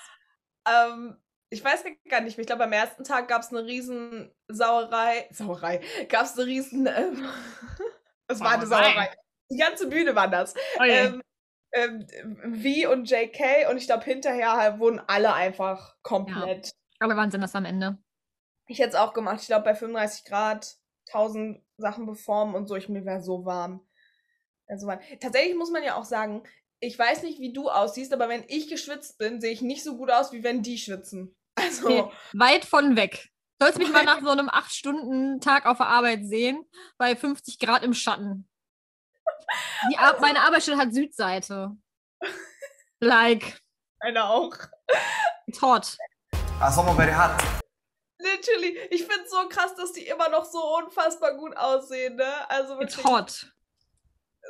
Ähm, 0.67 1.17
ich 1.51 1.65
weiß 1.65 1.85
gar 2.09 2.21
nicht 2.21 2.37
mehr. 2.37 2.43
Ich 2.43 2.47
glaube, 2.47 2.65
am 2.65 2.73
ersten 2.73 3.05
Tag 3.05 3.29
gab 3.29 3.43
es 3.43 3.51
eine 3.51 3.65
riesen 3.65 4.35
Sauerei. 4.49 5.29
Sauerei. 5.31 5.81
Gab 6.09 6.25
es 6.25 6.37
eine 6.37 6.47
riesen. 6.47 6.87
Ähm, 6.87 7.29
es 8.29 8.41
war 8.41 8.53
eine 8.53 8.67
Sauerei. 8.67 9.15
Die 9.51 9.57
ganze 9.57 9.89
Bühne 9.89 10.15
war 10.15 10.29
das. 10.29 10.55
Oh. 10.79 10.85
Ähm, 10.85 11.23
ähm, 11.73 12.07
V 12.63 12.91
und 12.91 13.11
JK 13.11 13.69
und 13.71 13.77
ich 13.77 13.87
glaube, 13.87 14.05
hinterher 14.05 14.53
halt 14.53 14.79
wurden 14.79 15.01
alle 15.07 15.35
einfach 15.35 15.97
komplett. 16.03 16.73
Aber 16.99 17.17
wann 17.17 17.31
sind 17.31 17.41
das 17.41 17.55
am 17.55 17.65
Ende? 17.65 17.99
Ich 18.67 18.79
hätte 18.79 18.91
es 18.91 18.95
auch 18.95 19.13
gemacht. 19.13 19.41
Ich 19.41 19.47
glaube, 19.47 19.65
bei 19.65 19.75
35 19.75 20.25
Grad 20.25 20.77
1000 21.09 21.63
Sachen 21.77 22.07
beformen 22.07 22.55
und 22.55 22.67
so. 22.67 22.77
Ich 22.77 22.89
mir 22.89 23.05
wäre 23.05 23.23
so 23.23 23.45
warm. 23.45 23.87
Wär 24.67 24.79
so 24.79 24.87
warm. 24.87 25.01
Tatsächlich 25.21 25.57
muss 25.57 25.71
man 25.71 25.83
ja 25.83 25.97
auch 25.97 26.05
sagen, 26.05 26.43
ich 26.81 26.99
weiß 26.99 27.23
nicht, 27.23 27.41
wie 27.41 27.53
du 27.53 27.71
aussiehst, 27.71 28.13
aber 28.13 28.29
wenn 28.29 28.45
ich 28.49 28.69
geschwitzt 28.69 29.19
bin, 29.19 29.41
sehe 29.41 29.53
ich 29.53 29.63
nicht 29.63 29.83
so 29.83 29.97
gut 29.97 30.11
aus, 30.11 30.33
wie 30.33 30.45
wenn 30.45 30.63
die 30.63 30.79
schwitzen. 30.79 31.35
Also, 31.61 31.89
Nee, 31.89 32.05
weit 32.35 32.65
von 32.65 32.95
weg. 32.95 33.31
Sollst 33.61 33.79
mich 33.79 33.91
mal 33.91 34.05
nach 34.05 34.21
so 34.21 34.31
einem 34.31 34.49
8-Stunden-Tag 34.49 35.67
auf 35.67 35.79
der 35.79 35.89
Arbeit 35.89 36.25
sehen, 36.25 36.65
bei 36.99 37.17
50 37.17 37.59
Grad 37.59 37.83
im 37.83 37.95
Schatten. 37.95 38.49
Die 39.91 39.99
Ar 39.99 40.19
meine 40.21 40.41
Arbeitsstelle 40.41 40.79
hat 40.79 40.93
Südseite. 40.95 41.77
Like, 43.01 43.61
Einer 44.01 44.29
auch. 44.31 44.55
it's 45.47 45.63
hot. 45.63 45.97
Ah, 46.61 46.71
summer 46.71 46.95
very 46.95 47.13
hot. 47.13 47.31
Literally. 48.19 48.77
Ich 48.91 49.03
finde 49.07 49.23
es 49.25 49.31
so 49.31 49.49
krass, 49.49 49.75
dass 49.77 49.93
die 49.93 50.07
immer 50.07 50.29
noch 50.29 50.45
so 50.45 50.59
unfassbar 50.79 51.35
gut 51.37 51.57
aussehen, 51.57 52.17
ne? 52.17 52.51
Also 52.51 52.81
It's 52.81 52.97
wirklich. 52.97 53.05
hot. 53.05 53.53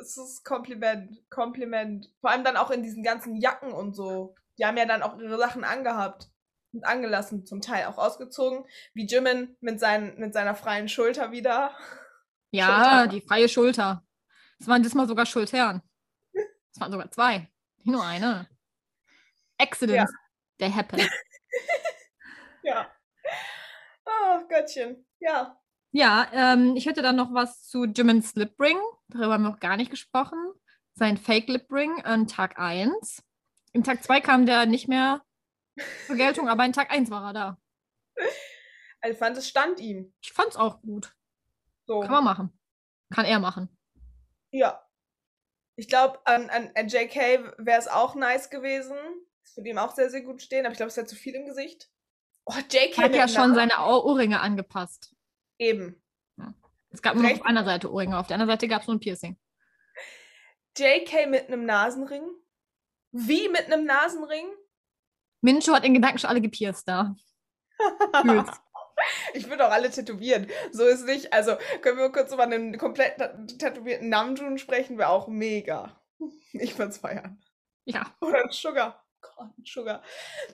Es 0.01 0.17
ist 0.17 0.43
Kompliment. 0.43 1.17
Kompliment. 1.29 2.07
Vor 2.21 2.31
allem 2.31 2.43
dann 2.43 2.57
auch 2.57 2.71
in 2.71 2.81
diesen 2.81 3.03
ganzen 3.03 3.35
Jacken 3.35 3.71
und 3.71 3.93
so. 3.95 4.33
Die 4.57 4.65
haben 4.65 4.77
ja 4.77 4.85
dann 4.85 5.03
auch 5.03 5.19
ihre 5.19 5.37
Sachen 5.37 5.63
angehabt. 5.63 6.27
Und 6.71 6.85
angelassen, 6.85 7.45
zum 7.47 7.61
Teil 7.61 7.85
auch 7.85 7.97
ausgezogen. 7.97 8.63
Wie 8.93 9.05
Jimin 9.07 9.57
mit, 9.59 9.79
seinen, 9.79 10.19
mit 10.19 10.33
seiner 10.33 10.53
freien 10.55 10.87
Schulter 10.87 11.31
wieder. 11.31 11.75
Ja, 12.51 13.07
die 13.07 13.21
freie 13.21 13.49
Schulter. 13.49 14.03
Es 14.59 14.67
waren 14.67 14.83
diesmal 14.83 15.07
sogar 15.07 15.25
Schultern. 15.25 15.81
Es 16.33 16.79
waren 16.79 16.91
sogar 16.91 17.09
zwei. 17.11 17.49
Nicht 17.77 17.87
nur 17.87 18.05
eine. 18.05 18.47
Accidents. 19.57 20.11
They 20.57 20.71
happen. 20.71 21.01
Ja. 22.61 22.91
Oh, 24.05 24.47
Göttchen. 24.49 25.05
Ja. 25.19 25.57
Ja, 25.91 26.27
ähm, 26.33 26.75
ich 26.75 26.85
hätte 26.85 27.01
dann 27.01 27.15
noch 27.15 27.33
was 27.33 27.63
zu 27.63 27.85
Jimin's 27.85 28.35
Lip 28.35 28.59
Ring. 28.59 28.77
Darüber 29.07 29.33
haben 29.33 29.43
wir 29.43 29.49
noch 29.49 29.59
gar 29.61 29.77
nicht 29.77 29.89
gesprochen. 29.89 30.37
Sein 30.93 31.17
Fake 31.17 31.47
Lip 31.47 31.71
Ring 31.71 32.03
an 32.03 32.27
Tag 32.27 32.59
1. 32.59 33.23
Im 33.71 33.83
Tag 33.83 34.03
2 34.03 34.21
kam 34.21 34.45
der 34.45 34.65
nicht 34.65 34.87
mehr 34.87 35.23
zur 36.05 36.17
Geltung, 36.17 36.49
aber 36.49 36.65
in 36.65 36.73
Tag 36.73 36.91
1 36.91 37.09
war 37.09 37.29
er 37.29 37.33
da. 37.33 37.57
Also 39.01 39.17
fand, 39.17 39.37
es 39.37 39.47
stand 39.47 39.79
ihm. 39.79 40.13
Ich 40.21 40.33
fand's 40.33 40.57
auch 40.57 40.81
gut. 40.81 41.15
So. 41.85 42.01
Kann 42.01 42.11
man 42.11 42.23
machen. 42.25 42.59
Kann 43.09 43.25
er 43.25 43.39
machen. 43.39 43.69
Ja. 44.51 44.85
Ich 45.75 45.87
glaube, 45.87 46.19
an, 46.25 46.49
an, 46.49 46.71
an 46.75 46.87
JK 46.87 47.15
wäre 47.57 47.79
es 47.79 47.87
auch 47.87 48.15
nice 48.15 48.49
gewesen. 48.49 48.97
Das 49.43 49.55
würde 49.55 49.69
ihm 49.69 49.77
auch 49.77 49.93
sehr, 49.95 50.09
sehr 50.09 50.21
gut 50.21 50.41
stehen, 50.41 50.65
aber 50.65 50.71
ich 50.73 50.77
glaube, 50.77 50.89
es 50.89 50.97
wäre 50.97 51.07
zu 51.07 51.15
viel 51.15 51.35
im 51.35 51.45
Gesicht. 51.45 51.89
Oh, 52.45 52.53
JK 52.69 52.97
hat 52.97 53.15
ja 53.15 53.27
schon 53.27 53.55
seine 53.55 53.73
Ohr- 53.79 54.05
Ohrringe 54.05 54.39
angepasst. 54.41 55.15
Eben. 55.57 56.01
Es 56.91 57.01
gab 57.03 57.13
nur 57.13 57.23
noch 57.23 57.29
Recht. 57.29 57.41
auf 57.41 57.47
einer 57.47 57.63
Seite 57.63 57.91
Ohrringe, 57.91 58.17
auf 58.17 58.27
der 58.27 58.35
anderen 58.35 58.49
Seite 58.49 58.67
gab 58.67 58.81
es 58.81 58.87
nur 58.87 58.95
ein 58.95 58.99
Piercing. 58.99 59.37
JK 60.77 61.27
mit 61.27 61.47
einem 61.47 61.65
Nasenring. 61.65 62.23
Wie 63.11 63.47
mit 63.49 63.65
einem 63.71 63.85
Nasenring? 63.85 64.47
Mincho 65.41 65.73
hat 65.73 65.85
in 65.85 65.93
Gedanken 65.93 66.17
schon 66.19 66.29
alle 66.29 66.41
gepierst 66.41 66.87
da. 66.87 67.15
Ich 69.33 69.49
würde 69.49 69.65
auch 69.67 69.71
alle 69.71 69.89
tätowieren. 69.91 70.47
So 70.71 70.85
ist 70.85 71.05
nicht. 71.05 71.33
Also 71.33 71.55
können 71.81 71.97
wir 71.97 72.11
kurz 72.11 72.31
über 72.33 72.43
einen 72.43 72.77
komplett 72.77 73.17
tätowierten 73.59 74.09
Namjoon 74.09 74.57
sprechen, 74.57 74.97
wäre 74.97 75.09
auch 75.09 75.27
mega. 75.27 75.95
Ich 76.53 76.77
würde 76.77 76.89
es 76.91 76.97
feiern. 76.97 77.39
ja. 77.85 78.05
Oder 78.21 78.43
ein 78.43 78.49
Sugar. 78.51 79.05
Gott, 79.21 79.49
ein 79.57 79.63
Sugar. 79.65 80.01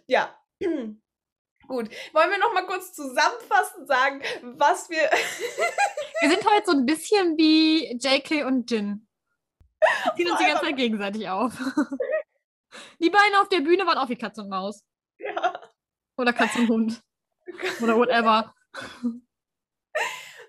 Ja. 0.08 0.38
Gut. 0.60 1.89
Wollen 2.14 2.30
wir 2.30 2.38
noch 2.38 2.54
mal 2.54 2.66
kurz 2.68 2.93
zusammenfassend 2.93 3.88
sagen, 3.88 4.22
was 4.43 4.89
wir. 4.89 5.00
Wir 6.22 6.30
sind 6.30 6.46
heute 6.46 6.66
so 6.66 6.72
ein 6.74 6.86
bisschen 6.86 7.38
wie 7.38 7.98
JK 7.98 8.46
und 8.46 8.70
Jin. 8.72 9.08
Wir 9.80 10.16
ziehen 10.16 10.32
uns 10.32 10.39
die 10.39 10.46
ganze 10.46 10.64
Zeit 10.66 10.78
gegenseitig 10.78 11.28
auf. 11.30 11.54
Die 13.00 13.10
beiden 13.10 13.36
auf 13.36 13.50
der 13.50 13.62
Bühne 13.62 13.86
waren 13.86 13.98
auch 13.98 14.10
wie 14.10 14.16
Katze 14.16 14.41
und 14.41 14.50
Maus. 14.50 14.84
ja. 15.18 15.60
Oder 16.18 16.34
Katze 16.34 16.60
und 16.60 16.70
Hund. 16.70 17.02
Oder 17.82 17.98
whatever. 17.98 18.54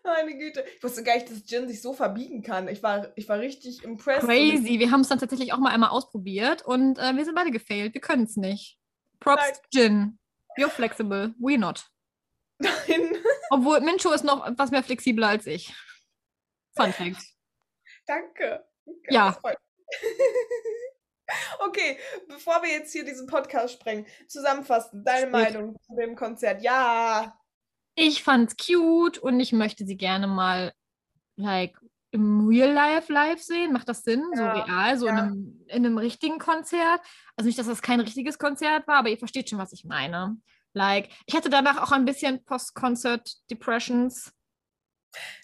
Meine 0.05 0.39
Güte. 0.39 0.65
Ich 0.77 0.83
wusste 0.83 1.03
gar 1.03 1.15
nicht, 1.15 1.31
dass 1.31 1.51
Jin 1.51 1.67
sich 1.67 1.83
so 1.83 1.93
verbiegen 1.93 2.43
kann. 2.43 2.69
Ich 2.69 2.83
war, 2.83 3.13
ich 3.17 3.29
war 3.29 3.41
richtig 3.41 3.83
impressed. 3.83 4.25
Crazy. 4.27 4.79
Wir 4.79 4.91
haben 4.93 5.01
es 5.01 5.09
dann 5.09 5.19
tatsächlich 5.19 5.53
auch 5.53 5.59
mal 5.59 5.73
einmal 5.73 5.91
ausprobiert 5.91 6.63
und 6.63 6.99
äh, 6.99 7.17
wir 7.17 7.25
sind 7.25 7.35
beide 7.35 7.51
gefailt. 7.51 7.93
Wir 7.95 8.01
können 8.01 8.23
es 8.25 8.37
nicht. 8.37 8.79
Props 9.19 9.43
Nein. 9.43 9.59
Jin. 9.73 10.19
You're 10.57 10.71
flexible. 10.71 11.35
We 11.39 11.59
not. 11.59 11.87
Nein. 12.59 13.17
Obwohl 13.51 13.81
Mincho 13.81 14.13
ist 14.13 14.25
noch 14.25 14.47
etwas 14.47 14.71
mehr 14.71 14.83
flexibler 14.83 15.29
als 15.29 15.47
ich. 15.47 15.75
Fun 16.77 16.93
Fact. 16.93 17.23
Danke. 18.07 18.65
Ja. 19.11 19.37
Okay, 21.59 21.99
bevor 22.29 22.63
wir 22.63 22.71
jetzt 22.71 22.93
hier 22.93 23.05
diesen 23.05 23.27
Podcast 23.27 23.75
sprengen, 23.75 24.07
zusammenfassen, 24.29 25.05
deine. 25.05 25.31
Meinung 25.31 25.77
zu 25.81 25.97
dem 25.97 26.15
Konzert. 26.15 26.63
Ja, 26.63 27.37
Ich 27.95 28.23
fand's 28.23 28.57
cute 28.57 29.19
und 29.19 29.41
ich 29.41 29.53
möchte 29.53 29.85
sie 29.87 29.97
gerne 29.97 30.27
mal 30.27 30.73
like 31.37 31.77
im 32.13 32.47
Real 32.47 32.73
Life 32.73 33.13
live 33.13 33.43
sehen. 33.43 33.73
Macht 33.73 33.89
das 33.89 34.03
Sinn? 34.03 34.25
So 34.35 34.43
Ja, 34.43 34.53
real, 34.53 34.99
so 34.99 35.07
in, 35.07 35.17
ja. 35.17 35.23
einem, 35.23 35.65
in 35.67 35.87
einem 35.87 35.99
richtigen 35.99 36.39
Konzert. 36.39 37.01
Also 37.37 37.47
nicht, 37.47 37.59
dass 37.59 37.67
das 37.67 37.83
kein 37.83 38.01
richtiges 38.01 38.39
Konzert 38.39 38.87
war, 38.87 38.97
aber 38.97 39.09
ihr 39.09 39.19
versteht 39.19 39.51
schon, 39.51 39.59
was 39.59 39.73
ich 39.73 39.85
meine. 39.85 40.37
Like, 40.73 41.09
ich 41.27 41.35
hatte 41.35 41.51
danach 41.51 41.83
auch 41.83 41.93
ein 41.93 42.05
bisschen 42.05 42.45
Post-Concert-Depressions. 42.45 44.33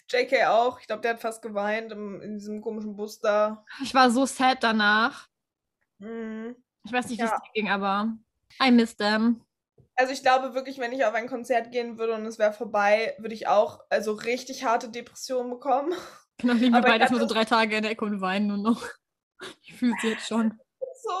JK 0.09 0.45
auch. 0.47 0.79
Ich 0.79 0.87
glaube, 0.87 1.01
der 1.01 1.13
hat 1.15 1.21
fast 1.21 1.41
geweint 1.41 1.91
im, 1.91 2.21
in 2.21 2.37
diesem 2.37 2.61
komischen 2.61 2.95
Bus 2.95 3.19
da. 3.19 3.65
Ich 3.81 3.93
war 3.93 4.11
so 4.11 4.25
sad 4.25 4.63
danach. 4.63 5.27
Mhm. 6.03 6.55
Ich 6.85 6.91
weiß 6.91 7.07
nicht, 7.09 7.19
wie 7.19 7.23
es 7.23 7.31
Ja. 7.31 7.41
ging, 7.53 7.69
aber 7.69 8.13
I 8.61 8.71
miss 8.71 8.95
them. 8.97 9.41
Also 9.95 10.11
ich 10.11 10.21
glaube 10.21 10.53
wirklich, 10.53 10.79
wenn 10.79 10.91
ich 10.91 11.05
auf 11.05 11.13
ein 11.13 11.27
Konzert 11.27 11.71
gehen 11.71 11.97
würde 11.97 12.13
und 12.15 12.25
es 12.25 12.39
wäre 12.39 12.51
vorbei, 12.51 13.15
würde 13.19 13.35
ich 13.35 13.47
auch 13.47 13.79
also 13.89 14.13
richtig 14.13 14.65
harte 14.65 14.89
Depressionen 14.89 15.49
bekommen. 15.49 15.93
Genau, 16.39 16.53
liegen 16.55 16.73
wir 16.73 16.81
beide 16.81 17.01
erstmal 17.03 17.21
so 17.21 17.27
drei 17.27 17.45
Tage 17.45 17.77
in 17.77 17.83
der 17.83 17.91
Ecke 17.91 18.03
und 18.03 18.19
weinen 18.19 18.47
nur 18.47 18.57
noch. 18.57 18.83
Ich 19.61 19.75
fühle 19.75 19.93
es 19.97 20.03
jetzt 20.03 20.27
schon. 20.27 20.59
So, 21.01 21.11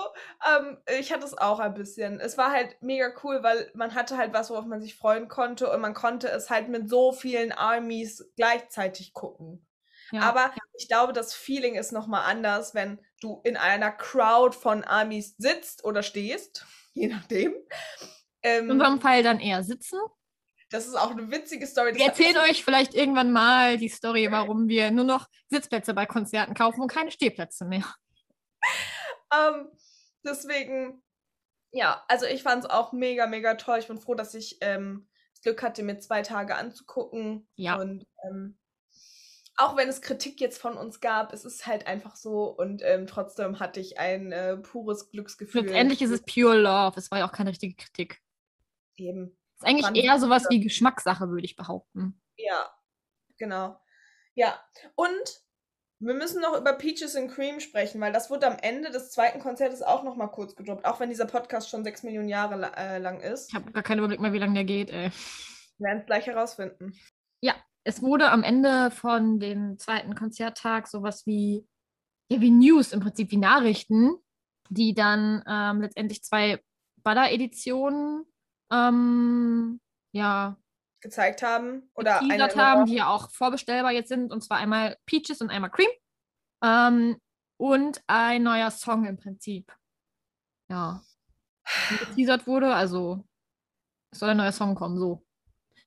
ähm, 0.49 0.77
ich 0.99 1.13
hatte 1.13 1.25
es 1.25 1.37
auch 1.37 1.59
ein 1.59 1.73
bisschen. 1.75 2.19
Es 2.19 2.37
war 2.37 2.51
halt 2.51 2.75
mega 2.81 3.13
cool, 3.23 3.43
weil 3.43 3.69
man 3.75 3.93
hatte 3.93 4.17
halt 4.17 4.33
was, 4.33 4.49
worauf 4.49 4.65
man 4.65 4.81
sich 4.81 4.95
freuen 4.95 5.27
konnte 5.27 5.69
und 5.71 5.81
man 5.81 5.93
konnte 5.93 6.29
es 6.29 6.49
halt 6.49 6.67
mit 6.67 6.89
so 6.89 7.11
vielen 7.11 7.51
Armies 7.51 8.31
gleichzeitig 8.35 9.13
gucken. 9.13 9.67
Ja. 10.11 10.21
Aber 10.21 10.51
ich 10.75 10.87
glaube, 10.87 11.13
das 11.13 11.33
Feeling 11.33 11.75
ist 11.75 11.91
nochmal 11.91 12.23
anders, 12.29 12.73
wenn 12.73 12.99
du 13.21 13.41
in 13.43 13.57
einer 13.57 13.91
Crowd 13.91 14.55
von 14.57 14.83
Armies 14.83 15.35
sitzt 15.37 15.83
oder 15.85 16.03
stehst, 16.03 16.65
je 16.93 17.07
nachdem. 17.07 17.53
in 17.53 17.59
Ähm, 18.41 18.69
unserem 18.71 18.99
Fall 19.01 19.23
dann 19.23 19.39
eher 19.39 19.63
sitzen. 19.63 19.99
das 20.69 20.87
ist 20.87 20.95
auch 20.95 21.11
eine 21.11 21.29
witzige 21.31 21.67
Story. 21.67 21.93
Wir 21.95 22.05
erzählen 22.07 22.37
euch 22.37 22.63
vielleicht 22.63 22.93
irgendwann 22.95 23.31
mal 23.31 23.77
die 23.77 23.89
Story, 23.89 24.27
warum 24.31 24.67
wir 24.67 24.91
nur 24.91 25.05
noch 25.05 25.27
Sitzplätze 25.49 25.93
bei 25.93 26.05
Konzerten 26.05 26.53
kaufen 26.55 26.81
und 26.81 26.87
keine 26.91 27.11
Stehplätze 27.11 27.65
mehr. 27.65 27.85
Ähm, 29.33 29.67
deswegen, 30.23 31.01
ja, 31.71 32.03
also 32.07 32.27
ich 32.27 32.43
fand 32.43 32.65
es 32.65 32.69
auch 32.69 32.91
mega, 32.93 33.25
mega 33.25 33.55
toll. 33.55 33.79
Ich 33.79 33.87
bin 33.87 33.97
froh, 33.99 34.13
dass 34.13 34.35
ich 34.35 34.59
ähm, 34.61 35.09
das 35.33 35.41
Glück 35.41 35.63
hatte, 35.63 35.81
mir 35.81 35.97
zwei 35.99 36.21
Tage 36.21 36.55
anzugucken. 36.55 37.47
Ja. 37.55 37.77
Und 37.77 38.05
ähm, 38.29 38.59
auch 39.55 39.77
wenn 39.77 39.87
es 39.87 40.01
Kritik 40.01 40.39
jetzt 40.41 40.59
von 40.59 40.77
uns 40.77 40.99
gab, 40.99 41.33
es 41.33 41.45
ist 41.45 41.67
halt 41.67 41.85
einfach 41.87 42.15
so 42.15 42.45
und 42.45 42.81
ähm, 42.83 43.07
trotzdem 43.07 43.59
hatte 43.59 43.79
ich 43.79 43.99
ein 43.99 44.31
äh, 44.31 44.57
pures 44.57 45.11
Glücksgefühl. 45.11 45.61
Letztendlich 45.61 46.01
ist 46.01 46.11
es 46.11 46.21
pure 46.21 46.57
Love. 46.57 46.97
Es 46.97 47.11
war 47.11 47.19
ja 47.19 47.27
auch 47.27 47.31
keine 47.31 47.51
richtige 47.51 47.75
Kritik. 47.75 48.21
eben. 48.95 49.37
Es 49.55 49.61
ist 49.61 49.67
eigentlich 49.67 49.85
Fand 49.85 49.97
eher 49.97 50.19
sowas 50.19 50.47
wie 50.49 50.59
Geschmackssache, 50.59 51.29
würde 51.29 51.45
ich 51.45 51.55
behaupten. 51.55 52.19
Ja, 52.37 52.73
genau. 53.37 53.79
Ja, 54.33 54.59
und 54.95 55.43
wir 55.99 56.15
müssen 56.15 56.41
noch 56.41 56.57
über 56.57 56.73
Peaches 56.73 57.15
and 57.15 57.31
Cream 57.31 57.59
sprechen, 57.59 58.01
weil 58.01 58.11
das 58.11 58.29
wurde 58.29 58.47
am 58.47 58.57
Ende 58.59 58.89
des 58.89 59.11
zweiten 59.11 59.39
Konzertes 59.39 59.83
auch 59.83 60.03
noch 60.03 60.15
mal 60.15 60.27
kurz 60.27 60.55
gedroppt, 60.55 60.85
auch 60.85 60.99
wenn 60.99 61.09
dieser 61.09 61.27
Podcast 61.27 61.69
schon 61.69 61.83
sechs 61.83 62.01
Millionen 62.03 62.27
Jahre 62.27 62.55
la 62.55 62.69
äh, 62.69 62.97
lang 62.97 63.21
ist. 63.21 63.49
Ich 63.49 63.55
habe 63.55 63.71
gar 63.71 63.83
keinen 63.83 63.99
Überblick 63.99 64.19
mehr, 64.19 64.33
wie 64.33 64.39
lange 64.39 64.55
der 64.55 64.65
geht, 64.65 64.89
ey. 64.89 65.11
Wir 65.77 65.87
werden 65.87 65.99
es 65.99 66.05
gleich 66.07 66.25
herausfinden. 66.25 66.93
Es 67.85 68.01
wurde 68.01 68.31
am 68.31 68.43
Ende 68.43 68.91
von 68.91 69.39
dem 69.39 69.77
zweiten 69.77 70.15
Konzerttag 70.15 70.87
sowas 70.87 71.25
wie, 71.25 71.67
ja, 72.29 72.39
wie 72.39 72.51
News, 72.51 72.93
im 72.93 73.01
Prinzip 73.01 73.31
wie 73.31 73.37
Nachrichten, 73.37 74.15
die 74.69 74.93
dann 74.93 75.43
ähm, 75.47 75.81
letztendlich 75.81 76.23
zwei 76.23 76.61
Butter-Editionen 77.03 78.25
ähm, 78.71 79.81
ja, 80.13 80.57
gezeigt 81.01 81.43
haben 81.43 81.89
oder 81.93 82.21
eine 82.21 82.47
haben, 82.55 82.85
die 82.85 82.95
ja 82.95 83.09
auch 83.09 83.29
vorbestellbar 83.31 83.91
jetzt 83.91 84.09
sind. 84.09 84.31
Und 84.31 84.41
zwar 84.43 84.57
einmal 84.57 84.97
Peaches 85.05 85.41
und 85.41 85.49
einmal 85.49 85.69
Cream. 85.69 85.89
Ähm, 86.63 87.17
und 87.57 88.01
ein 88.07 88.43
neuer 88.43 88.71
Song 88.71 89.05
im 89.05 89.17
Prinzip. 89.17 89.71
Ja. 90.69 91.03
Und 91.91 91.99
Geteasert 91.99 92.47
wurde, 92.47 92.73
also 92.73 93.23
es 94.11 94.19
soll 94.19 94.29
ein 94.29 94.37
neuer 94.37 94.51
Song 94.51 94.75
kommen, 94.75 94.97
so. 94.97 95.25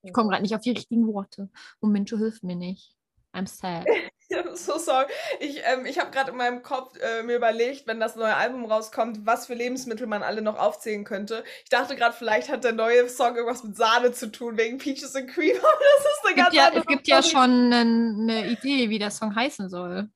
Ich 0.07 0.13
komme 0.13 0.29
gerade 0.31 0.43
nicht 0.43 0.55
auf 0.55 0.61
die 0.63 0.71
richtigen 0.71 1.07
Worte. 1.13 1.49
Und 1.81 1.93
Mincho 1.93 2.17
hilft 2.17 2.43
mir 2.45 2.57
nicht. 2.57 2.95
I'm 3.35 3.47
sad. 3.47 3.85
so 4.55 4.79
sorry. 4.79 5.07
Ich, 5.41 5.61
ähm, 5.65 5.85
ich 5.85 5.99
habe 5.99 6.11
gerade 6.11 6.31
in 6.31 6.37
meinem 6.39 6.63
Kopf 6.63 6.97
äh, 6.99 7.23
mir 7.23 7.37
überlegt, 7.37 7.87
wenn 7.87 8.01
das 8.01 8.17
neue 8.17 8.35
Album 8.35 8.65
rauskommt, 8.65 9.27
was 9.27 9.47
für 9.47 9.55
Lebensmittel 9.55 10.07
man 10.07 10.23
alle 10.23 10.41
noch 10.43 10.59
aufzählen 10.59 11.05
könnte. 11.05 11.45
Ich 11.63 11.69
dachte 11.71 11.97
gerade, 11.97 12.17
vielleicht 12.17 12.49
hat 12.49 12.65
der 12.65 12.73
neue 12.73 13.09
Song 13.11 13.37
irgendwas 13.37 13.63
mit 13.63 13.77
Sahne 13.77 14.13
zu 14.13 14.33
tun, 14.33 14.57
wegen 14.57 14.79
Peaches 14.79 15.15
and 15.15 15.29
Cream. 15.31 15.57
Aber 15.59 15.69
das 15.97 16.07
ist 16.07 16.25
eine 16.25 16.31
Es 16.31 16.35
gibt 16.35 16.37
ganz 16.37 16.55
ja, 16.55 16.65
andere 16.67 16.81
es 16.81 16.87
gibt 16.87 17.09
ja 17.09 17.23
Story. 17.23 17.45
schon 17.45 17.73
eine 17.73 18.47
Idee, 18.51 18.89
wie 18.91 18.99
der 18.99 19.11
Song 19.11 19.35
heißen 19.37 19.69
soll. 19.69 20.09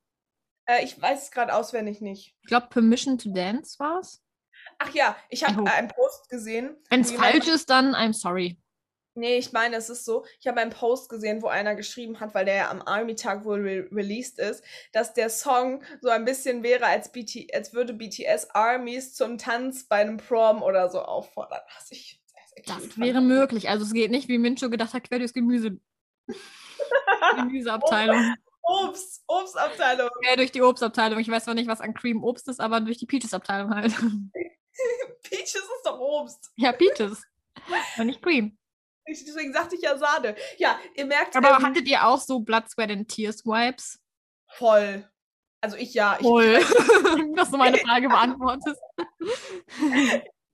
Äh, 0.66 0.84
ich 0.84 1.00
weiß 1.00 1.24
es 1.24 1.30
gerade 1.30 1.54
auswendig 1.54 2.00
nicht. 2.00 2.34
Ich 2.42 2.48
glaube, 2.48 2.68
Permission 2.70 3.18
to 3.18 3.30
Dance 3.32 3.78
war's. 3.78 4.22
Ach 4.78 4.92
ja, 4.94 5.14
ich 5.28 5.44
habe 5.46 5.60
Oh. 5.60 5.64
einen 5.66 5.88
Post 5.88 6.28
gesehen. 6.30 6.76
Wenn 6.88 7.02
es 7.02 7.12
falsch 7.12 7.48
ist, 7.48 7.68
dann 7.68 7.94
I'm 7.94 8.14
sorry. 8.14 8.58
Nee, 9.20 9.36
ich 9.36 9.52
meine, 9.52 9.76
es 9.76 9.90
ist 9.90 10.04
so. 10.06 10.24
Ich 10.40 10.46
habe 10.46 10.60
einen 10.60 10.70
Post 10.70 11.10
gesehen, 11.10 11.42
wo 11.42 11.48
einer 11.48 11.74
geschrieben 11.74 12.18
hat, 12.20 12.34
weil 12.34 12.46
der 12.46 12.54
ja 12.54 12.70
am 12.70 12.80
Army-Tag 12.82 13.44
wohl 13.44 13.60
re 13.60 13.86
released 13.92 14.38
ist, 14.38 14.64
dass 14.92 15.12
der 15.12 15.28
Song 15.28 15.82
so 16.00 16.08
ein 16.08 16.24
bisschen 16.24 16.62
wäre, 16.62 16.86
als, 16.86 17.12
BT 17.12 17.54
als 17.54 17.74
würde 17.74 17.92
BTS 17.92 18.50
Armies 18.54 19.14
zum 19.14 19.36
Tanz 19.38 19.84
bei 19.84 19.96
einem 19.96 20.16
Prom 20.16 20.62
oder 20.62 20.88
so 20.88 21.00
auffordern. 21.02 21.60
Was 21.76 21.90
ich 21.92 22.20
sehr, 22.26 22.64
sehr 22.64 22.76
Das 22.76 22.98
wäre 22.98 23.14
fand. 23.16 23.28
möglich. 23.28 23.68
Also 23.68 23.84
es 23.84 23.92
geht 23.92 24.10
nicht, 24.10 24.28
wie 24.28 24.38
Mincho 24.38 24.70
gedacht 24.70 24.94
hat, 24.94 25.04
quer 25.04 25.18
durchs 25.18 25.34
Gemüse. 25.34 25.78
Gemüseabteilung. 27.36 28.34
Obst, 28.62 29.22
Obstabteilung. 29.26 30.08
Quer 30.22 30.36
durch 30.36 30.52
die 30.52 30.62
Obstabteilung. 30.62 31.18
Ich 31.18 31.28
weiß 31.28 31.44
zwar 31.44 31.54
nicht, 31.54 31.68
was 31.68 31.80
an 31.80 31.92
Cream 31.94 32.22
Obst 32.24 32.48
ist, 32.48 32.60
aber 32.60 32.80
durch 32.80 32.98
die 32.98 33.06
Peaches-Abteilung 33.06 33.74
halt. 33.74 33.92
Peaches 35.22 35.54
ist 35.56 35.82
doch 35.84 35.98
Obst. 35.98 36.50
ja, 36.56 36.72
Peaches. 36.72 37.22
Aber 37.96 38.04
nicht 38.04 38.22
Cream. 38.22 38.56
Ich, 39.06 39.24
deswegen 39.24 39.52
sagte 39.52 39.74
ich 39.76 39.82
ja 39.82 39.96
Sahne. 39.98 40.36
Ja, 40.58 40.78
ihr 40.94 41.06
merkt, 41.06 41.34
Aber 41.36 41.56
ähm, 41.56 41.62
hattet 41.64 41.88
ihr 41.88 42.06
auch 42.06 42.20
so 42.20 42.40
Blood, 42.40 42.68
Sweat 42.70 42.90
and 42.90 43.08
Tears 43.08 43.44
Vibes? 43.44 43.98
voll. 44.52 45.08
Also 45.62 45.76
ich 45.76 45.92
ja. 45.94 46.16
Ich, 46.18 46.26
Voll. 46.26 46.54
Dass 47.36 47.50
du 47.50 47.56
meine 47.56 47.78
Frage 47.78 48.08
beantwortest. 48.08 48.80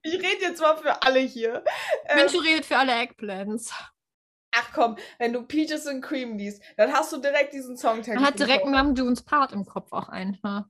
ich 0.01 0.13
rede 0.13 0.41
jetzt 0.41 0.61
mal 0.61 0.77
für 0.77 1.01
alle 1.01 1.19
hier. 1.19 1.63
Ähm, 2.05 2.17
Mincho 2.17 2.39
redet 2.39 2.65
für 2.65 2.77
alle 2.77 2.93
Eggplants. 2.93 3.73
ach 4.51 4.73
komm, 4.73 4.97
wenn 5.17 5.33
du 5.33 5.43
Peaches 5.43 5.87
and 5.87 6.03
Cream 6.03 6.37
liest, 6.37 6.61
dann 6.75 6.91
hast 6.91 7.13
du 7.13 7.17
direkt 7.17 7.53
diesen 7.53 7.77
Songtext. 7.77 8.15
Man 8.15 8.25
hat 8.25 8.39
direkt 8.39 8.63
Kopf. 8.63 8.71
Nam 8.71 8.95
Dunes 8.95 9.23
Part 9.23 9.53
im 9.53 9.65
Kopf 9.65 9.91
auch 9.93 10.09
einfach. 10.09 10.65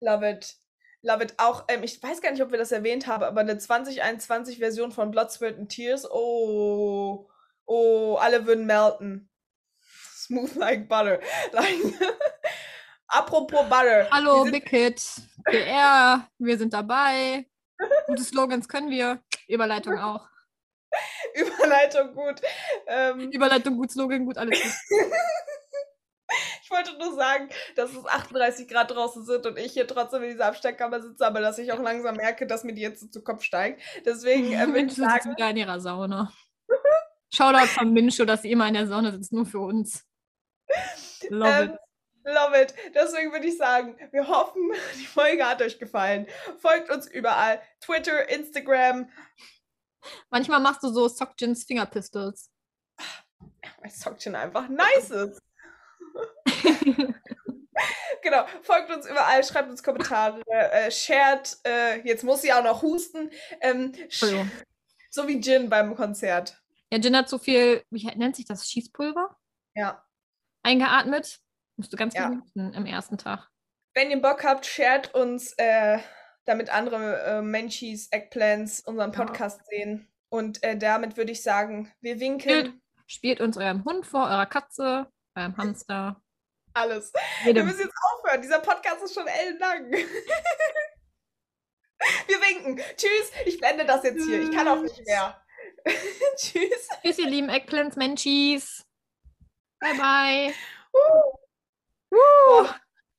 Love 0.00 0.30
it. 0.30 0.56
Love 1.02 1.24
it. 1.24 1.34
Auch, 1.38 1.64
ähm, 1.68 1.82
ich 1.82 2.02
weiß 2.02 2.20
gar 2.20 2.30
nicht, 2.32 2.42
ob 2.42 2.50
wir 2.50 2.58
das 2.58 2.72
erwähnt 2.72 3.06
haben, 3.06 3.24
aber 3.24 3.40
eine 3.40 3.54
2021-Version 3.54 4.92
von 4.92 5.10
Blood, 5.10 5.30
Sweat 5.30 5.58
and 5.58 5.68
Tears. 5.70 6.10
Oh, 6.10 7.28
oh, 7.66 8.16
alle 8.20 8.46
würden 8.46 8.66
melten. 8.66 9.28
Smooth 10.16 10.54
like 10.56 10.88
butter. 10.88 11.20
Apropos 13.08 13.68
butter. 13.68 14.08
Hallo, 14.10 14.44
Big 14.44 14.68
Hit. 14.68 15.00
PR, 15.44 16.28
wir 16.38 16.58
sind 16.58 16.72
dabei. 16.72 17.46
Gute 18.06 18.24
Slogans 18.24 18.68
können 18.68 18.90
wir. 18.90 19.22
Überleitung 19.46 19.98
auch. 19.98 20.28
Überleitung 21.34 22.14
gut. 22.14 22.40
Ähm, 22.86 23.30
Überleitung 23.30 23.76
gut, 23.76 23.90
Slogan 23.90 24.24
gut, 24.24 24.38
alles 24.38 24.60
gut. 24.60 24.72
wollte 26.86 26.98
nur 26.98 27.14
sagen, 27.14 27.48
dass 27.74 27.90
es 27.92 28.04
38 28.04 28.68
Grad 28.68 28.90
draußen 28.90 29.24
sind 29.24 29.46
und 29.46 29.58
ich 29.58 29.72
hier 29.72 29.86
trotzdem 29.86 30.22
in 30.22 30.30
dieser 30.30 30.46
Absteckkammer 30.46 31.00
sitze, 31.00 31.26
aber 31.26 31.40
dass 31.40 31.58
ich 31.58 31.72
auch 31.72 31.80
langsam 31.80 32.16
merke, 32.16 32.46
dass 32.46 32.64
mir 32.64 32.74
die 32.74 32.82
jetzt 32.82 33.12
zu 33.12 33.22
Kopf 33.22 33.42
steigt. 33.42 33.80
Deswegen 34.04 34.52
äh, 34.52 34.66
würde 34.66 34.80
ich 34.86 34.94
sagen, 34.94 35.30
wieder 35.30 35.50
in 35.50 35.56
ihrer 35.56 35.80
Sauna. 35.80 36.32
Shoutout 37.32 37.66
von 37.66 37.92
Mincho, 37.92 38.24
dass 38.24 38.42
sie 38.42 38.52
immer 38.52 38.68
in 38.68 38.74
der 38.74 38.86
Sauna 38.86 39.12
sitzt, 39.12 39.32
nur 39.32 39.46
für 39.46 39.60
uns. 39.60 40.04
Love 41.28 41.50
Ähm, 41.50 41.70
it. 41.70 41.78
Love 42.24 42.62
it. 42.62 42.74
Deswegen 42.94 43.32
würde 43.32 43.46
ich 43.46 43.56
sagen, 43.56 43.96
wir 44.10 44.26
hoffen, 44.26 44.70
die 44.98 45.06
Folge 45.06 45.46
hat 45.46 45.62
euch 45.62 45.78
gefallen. 45.78 46.26
Folgt 46.58 46.90
uns 46.90 47.06
überall. 47.06 47.60
Twitter, 47.80 48.28
Instagram. 48.28 49.10
Manchmal 50.30 50.60
machst 50.60 50.82
du 50.82 50.88
so 50.88 51.08
Sockjins 51.08 51.64
Fingerpistols. 51.64 52.50
Mein 53.80 53.90
Sockchen 53.90 54.34
einfach 54.34 54.68
nice 54.68 55.10
ist. 55.10 55.45
Genau, 58.22 58.46
folgt 58.62 58.90
uns 58.90 59.06
überall, 59.06 59.44
schreibt 59.44 59.68
uns 59.70 59.82
Kommentare, 59.82 60.40
äh, 60.48 60.90
shared, 60.90 61.58
äh, 61.64 62.00
jetzt 62.08 62.24
muss 62.24 62.40
sie 62.42 62.52
auch 62.52 62.64
noch 62.64 62.82
husten, 62.82 63.30
ähm, 63.60 63.92
so 65.10 65.28
wie 65.28 65.38
Jin 65.38 65.68
beim 65.68 65.94
Konzert. 65.94 66.60
Ja, 66.90 66.98
Jin 66.98 67.14
hat 67.16 67.28
so 67.28 67.38
viel, 67.38 67.84
wie 67.90 68.06
nennt 68.16 68.34
sich 68.34 68.46
das, 68.46 68.68
Schießpulver 68.70 69.36
Ja. 69.74 70.02
eingeatmet. 70.62 71.38
Musst 71.76 71.92
du 71.92 71.96
ganz 71.98 72.14
Ja. 72.14 72.30
husten 72.30 72.72
im 72.72 72.86
ersten 72.86 73.18
Tag. 73.18 73.50
Wenn 73.94 74.10
ihr 74.10 74.20
Bock 74.22 74.42
habt, 74.42 74.64
shared 74.64 75.14
uns, 75.14 75.52
äh, 75.58 75.98
damit 76.46 76.70
andere 76.70 77.20
äh, 77.24 77.42
Menschis, 77.42 78.08
Eggplants 78.10 78.80
unseren 78.80 79.12
Ja. 79.12 79.18
Podcast 79.24 79.60
sehen. 79.68 80.08
Und 80.30 80.62
äh, 80.62 80.76
damit 80.78 81.16
würde 81.18 81.32
ich 81.32 81.42
sagen, 81.42 81.92
wir 82.00 82.18
winken 82.20 82.50
Spielt, 82.50 82.74
spielt 83.06 83.40
uns 83.42 83.56
eurem 83.58 83.84
Hund 83.84 84.06
vor, 84.06 84.24
eurer 84.24 84.46
Katze, 84.46 85.08
eurem 85.34 85.56
Hamster. 85.58 86.22
Alles. 86.76 87.12
Wir 87.42 87.48
Jedem. 87.48 87.66
müssen 87.66 87.80
jetzt 87.80 87.96
aufhören. 88.12 88.40
Dieser 88.42 88.60
Podcast 88.60 89.02
ist 89.02 89.14
schon 89.14 89.26
ellenlang. 89.26 89.90
Wir 92.26 92.40
winken. 92.40 92.76
Tschüss. 92.96 93.32
Ich 93.46 93.58
blende 93.58 93.84
das 93.86 94.04
jetzt 94.04 94.24
hier. 94.26 94.42
Ich 94.42 94.52
kann 94.52 94.68
auch 94.68 94.80
nicht 94.80 95.04
mehr. 95.06 95.42
Tschüss. 96.36 96.88
Tschüss, 97.02 97.18
ihr 97.18 97.28
lieben 97.28 97.48
Eggplants, 97.48 97.96
Menschis. 97.96 98.84
Bye, 99.80 99.94
bye. 99.94 100.54
Uh. 100.92 101.32
Woo. 102.10 102.18
Boah, 102.48 102.78